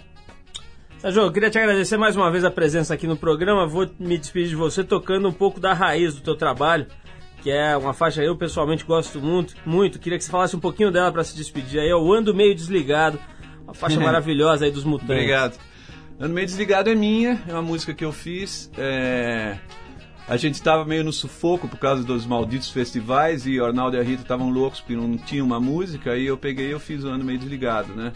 Sérgio, 1.06 1.22
eu 1.22 1.32
queria 1.32 1.52
te 1.52 1.60
agradecer 1.60 1.98
mais 1.98 2.16
uma 2.16 2.32
vez 2.32 2.44
a 2.44 2.50
presença 2.50 2.92
aqui 2.96 3.06
no 3.06 3.16
programa. 3.16 3.68
Vou 3.68 3.88
me 4.00 4.18
despedir 4.18 4.50
de 4.50 4.56
você 4.56 4.84
tocando 4.84 5.30
um 5.30 5.32
pouco 5.32 5.60
da 5.60 5.72
raiz 5.72 6.16
do 6.16 6.22
teu 6.22 6.36
trabalho, 6.36 6.88
que 7.44 7.52
é 7.52 7.78
uma 7.78 7.94
faixa 7.94 8.24
que 8.24 8.28
eu 8.28 8.36
pessoalmente 8.36 8.84
gosto 8.84 9.22
muito, 9.22 9.54
muito. 9.64 10.00
Queria 10.00 10.18
que 10.18 10.24
você 10.24 10.32
falasse 10.32 10.56
um 10.56 10.60
pouquinho 10.60 10.92
dela 10.92 11.12
para 11.12 11.24
se 11.24 11.36
despedir. 11.36 11.80
Aí 11.80 11.88
eu 11.88 12.12
ando 12.12 12.34
meio 12.34 12.56
desligado, 12.56 13.20
uma 13.66 13.76
faixa 13.76 14.00
maravilhosa 14.02 14.66
aí 14.66 14.72
dos 14.72 14.84
Mutantes. 14.84 15.14
Obrigado. 15.14 15.60
Ano 16.20 16.34
Meio 16.34 16.48
Desligado 16.48 16.90
é 16.90 16.96
minha, 16.96 17.40
é 17.48 17.52
uma 17.52 17.62
música 17.62 17.94
que 17.94 18.04
eu 18.04 18.12
fiz. 18.12 18.72
é, 18.76 19.60
A 20.28 20.38
gente 20.38 20.56
estava 20.56 20.84
meio 20.84 21.04
no 21.04 21.14
sufoco 21.14 21.68
por 21.68 21.78
causa 21.78 22.04
dos 22.04 22.26
malditos 22.26 22.72
festivais 22.72 23.46
e 23.46 23.60
o 23.60 23.66
Arnaldo 23.66 23.96
e 23.96 24.00
a 24.00 24.04
Rita 24.04 24.24
estavam 24.24 24.50
loucos 24.50 24.80
porque 24.82 24.96
não 24.96 25.16
tinha 25.18 25.44
uma 25.44 25.60
música. 25.60 26.14
Aí 26.14 26.26
eu 26.26 26.36
peguei 26.36 26.68
e 26.68 26.72
eu 26.72 26.80
fiz 26.80 27.04
o 27.04 27.10
Ano 27.10 27.24
Meio 27.24 27.38
Desligado, 27.38 27.94
né? 27.94 28.12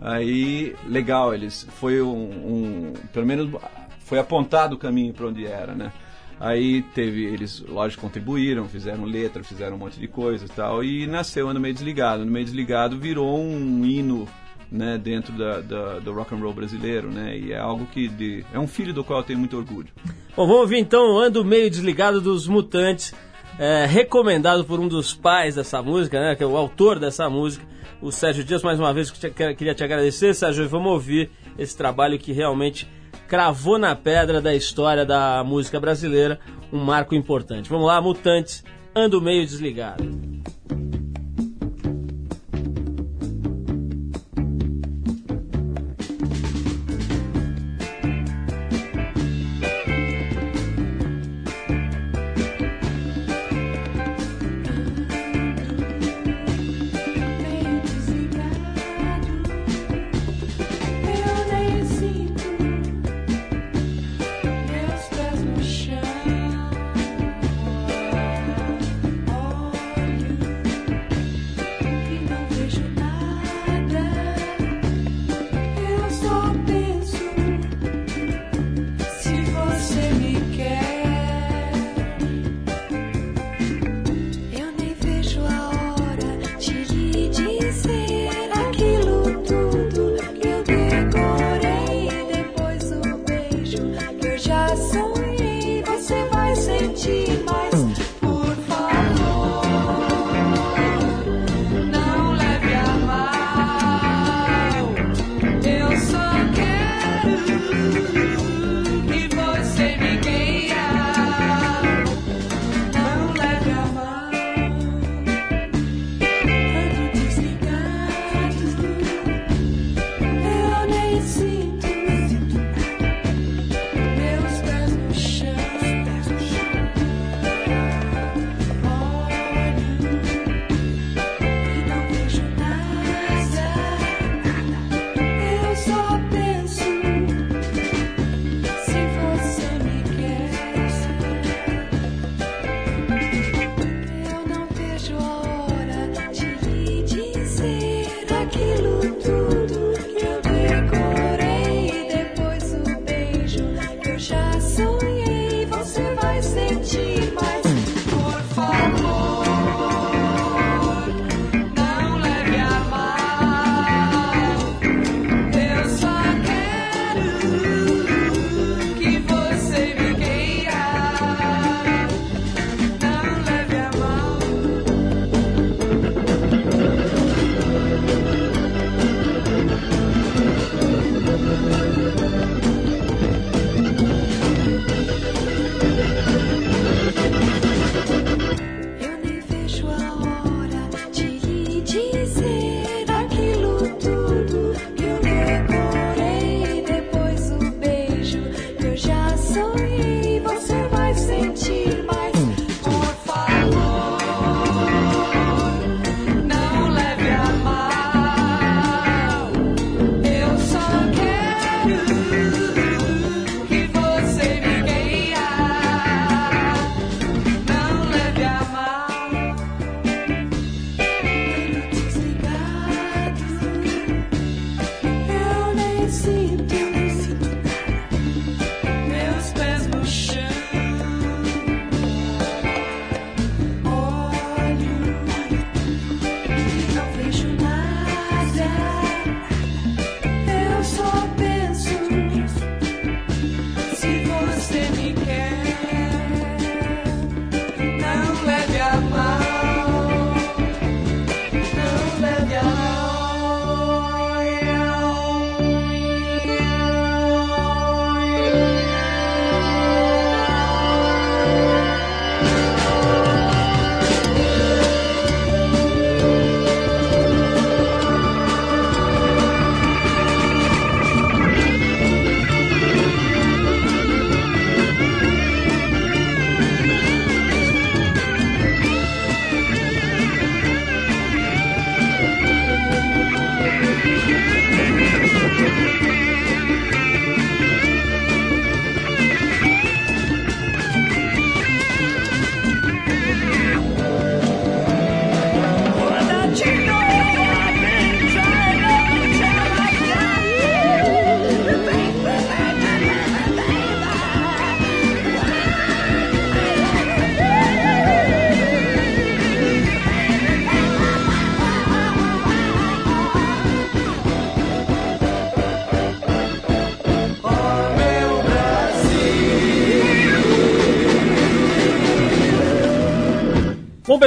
Aí, 0.00 0.74
legal, 0.86 1.34
eles. 1.34 1.66
Foi 1.78 2.00
um. 2.00 2.14
um- 2.14 2.92
pelo 3.12 3.26
menos 3.26 3.50
foi 3.98 4.18
apontado 4.18 4.74
o 4.74 4.78
caminho 4.78 5.12
para 5.12 5.26
onde 5.26 5.46
era, 5.46 5.74
né? 5.74 5.92
Aí 6.40 6.80
teve, 6.94 7.24
eles, 7.26 7.60
lógico, 7.68 8.00
contribuíram, 8.00 8.66
fizeram 8.66 9.04
letra, 9.04 9.44
fizeram 9.44 9.76
um 9.76 9.78
monte 9.80 10.00
de 10.00 10.08
coisa 10.08 10.46
e 10.46 10.48
tal, 10.48 10.82
e 10.82 11.06
nasceu 11.06 11.46
Ano 11.50 11.60
Meio 11.60 11.74
Desligado. 11.74 12.22
Ano 12.22 12.32
Meio 12.32 12.46
Desligado 12.46 12.98
virou 12.98 13.38
um 13.38 13.84
hino 13.84 14.26
né, 14.70 14.96
dentro 14.98 15.32
da, 15.36 15.60
da- 15.60 15.98
do 15.98 16.12
rock 16.12 16.34
and 16.34 16.38
roll 16.38 16.52
brasileiro, 16.52 17.10
né? 17.10 17.36
E 17.36 17.52
é 17.52 17.58
algo 17.58 17.86
que 17.86 18.08
de, 18.08 18.44
é 18.52 18.58
um 18.58 18.66
filho 18.68 18.92
do 18.94 19.02
qual 19.02 19.20
eu 19.20 19.24
tenho 19.24 19.38
muito 19.38 19.56
orgulho. 19.56 19.88
Bom, 20.36 20.46
vamos 20.46 20.60
ouvir 20.62 20.78
então 20.78 21.18
Ando 21.18 21.44
Meio 21.44 21.68
Desligado 21.70 22.20
dos 22.20 22.46
Mutantes. 22.46 23.12
é, 23.58 23.84
recomendado 23.84 24.64
por 24.64 24.78
um 24.80 24.86
dos 24.88 25.12
pais 25.12 25.54
dessa 25.56 25.82
música, 25.82 26.20
né? 26.20 26.34
Que 26.36 26.42
é 26.42 26.46
o 26.46 26.56
autor 26.56 26.98
dessa 26.98 27.28
música, 27.28 27.64
o 28.00 28.10
Sérgio 28.12 28.44
Dias. 28.44 28.62
Mais 28.62 28.78
uma 28.78 28.92
vez, 28.94 29.10
queria 29.10 29.74
te 29.74 29.82
agradecer, 29.84 30.34
Sérgio. 30.34 30.64
E 30.64 30.68
vamos 30.68 30.92
ouvir 30.92 31.30
esse 31.58 31.76
trabalho 31.76 32.18
que 32.18 32.32
realmente 32.32 32.88
cravou 33.28 33.78
na 33.78 33.94
pedra 33.94 34.40
da 34.40 34.54
história 34.54 35.04
da 35.04 35.42
música 35.44 35.78
brasileira, 35.78 36.38
um 36.72 36.78
marco 36.82 37.14
importante. 37.14 37.68
Vamos 37.68 37.86
lá, 37.86 38.00
Mutantes, 38.00 38.64
ando 38.94 39.20
meio 39.20 39.44
desligado. 39.44 40.02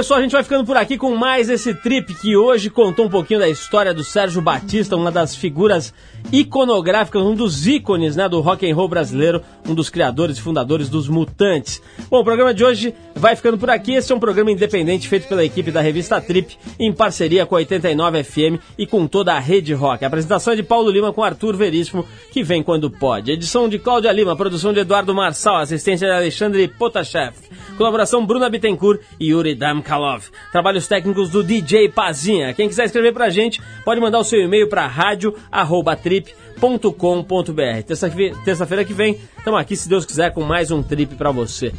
Pessoal, 0.04 0.20
a 0.20 0.24
gente 0.24 0.34
vai 0.34 0.44
ficando 0.44 0.66
por 0.66 0.76
aqui 0.76 0.98
com 0.98 1.16
mais 1.16 1.50
esse 1.50 1.74
trip 1.74 2.14
que 2.16 2.36
hoje 2.36 2.70
contou 2.70 3.06
um 3.06 3.10
pouquinho 3.10 3.40
da 3.40 3.48
história 3.48 3.94
do 3.94 4.04
Sérgio 4.04 4.42
Batista, 4.42 4.98
uma 4.98 5.10
das 5.10 5.34
figuras 5.34 5.94
iconográficas, 6.30 7.22
um 7.22 7.34
dos 7.34 7.66
ícones 7.68 8.18
né, 8.18 8.28
do 8.28 8.42
rock 8.42 8.70
and 8.70 8.76
roll 8.76 8.90
brasileiro, 8.90 9.42
um 9.66 9.74
dos 9.74 9.90
criadores 9.90 10.38
e 10.38 10.42
fundadores 10.42 10.90
dos 10.90 11.08
Mutantes. 11.08 11.82
Bom, 12.10 12.20
o 12.20 12.24
programa 12.24 12.54
de 12.54 12.66
hoje 12.66 12.94
vai 13.16 13.34
ficando 13.34 13.58
por 13.58 13.70
aqui. 13.70 13.94
Esse 13.94 14.12
é 14.12 14.16
um 14.16 14.20
programa 14.20 14.52
independente 14.52 15.08
feito 15.08 15.26
pela 15.26 15.46
equipe 15.46 15.72
da 15.72 15.80
revista 15.80 16.20
Trip, 16.20 16.58
em 16.78 16.92
parceria 16.92 17.46
com 17.46 17.56
a 17.56 17.60
89 17.60 18.24
FM 18.26 18.62
e 18.78 18.86
com 18.86 19.08
toda 19.08 19.34
a 19.34 19.40
rede 19.40 19.74
rock. 19.74 20.04
A 20.04 20.08
apresentação 20.08 20.52
é 20.52 20.58
de 20.58 20.64
Paulo 20.64 20.92
Lima 20.92 21.14
com 21.14 21.24
Arthur 21.24 21.56
Veríssimo, 21.56 22.06
que 22.30 22.44
vem 22.44 22.62
quando 22.62 22.92
pode. 22.92 23.32
Edição 23.32 23.70
de 23.70 23.80
Cláudia 23.80 24.12
Lima, 24.12 24.36
produção 24.36 24.74
de 24.74 24.82
Eduardo 24.82 25.16
Marçal, 25.16 25.60
assistência 25.60 26.10
de 26.10 26.14
Alexandre 26.14 26.68
Potashev. 26.68 27.36
Colaboração 27.84 28.26
Bruna 28.26 28.50
Bittencourt 28.50 29.02
e 29.20 29.32
Yuri 29.32 29.56
Damkalov. 29.56 30.30
Trabalhos 30.54 30.88
técnicos 30.88 31.30
do 31.30 31.44
DJ 31.44 31.90
Pazinha. 31.90 32.54
Quem 32.54 32.70
quiser 32.70 32.86
escrever 32.86 33.12
pra 33.12 33.30
gente, 33.30 33.62
pode 33.84 34.00
mandar 34.00 34.20
o 34.20 34.24
seu 34.24 34.40
e-mail 34.40 34.70
para 34.70 34.88
rádio@trip.com.br. 34.88 37.84
Terça-feira 37.86 38.38
terça 38.46 38.86
que 38.86 38.94
vem, 38.94 39.20
estamos 39.38 39.60
aqui, 39.60 39.76
se 39.76 39.90
Deus 39.90 40.06
quiser, 40.06 40.34
com 40.34 40.44
mais 40.44 40.72
um 40.72 40.82
trip 40.82 41.14
pra 41.16 41.32
você. 41.32 41.74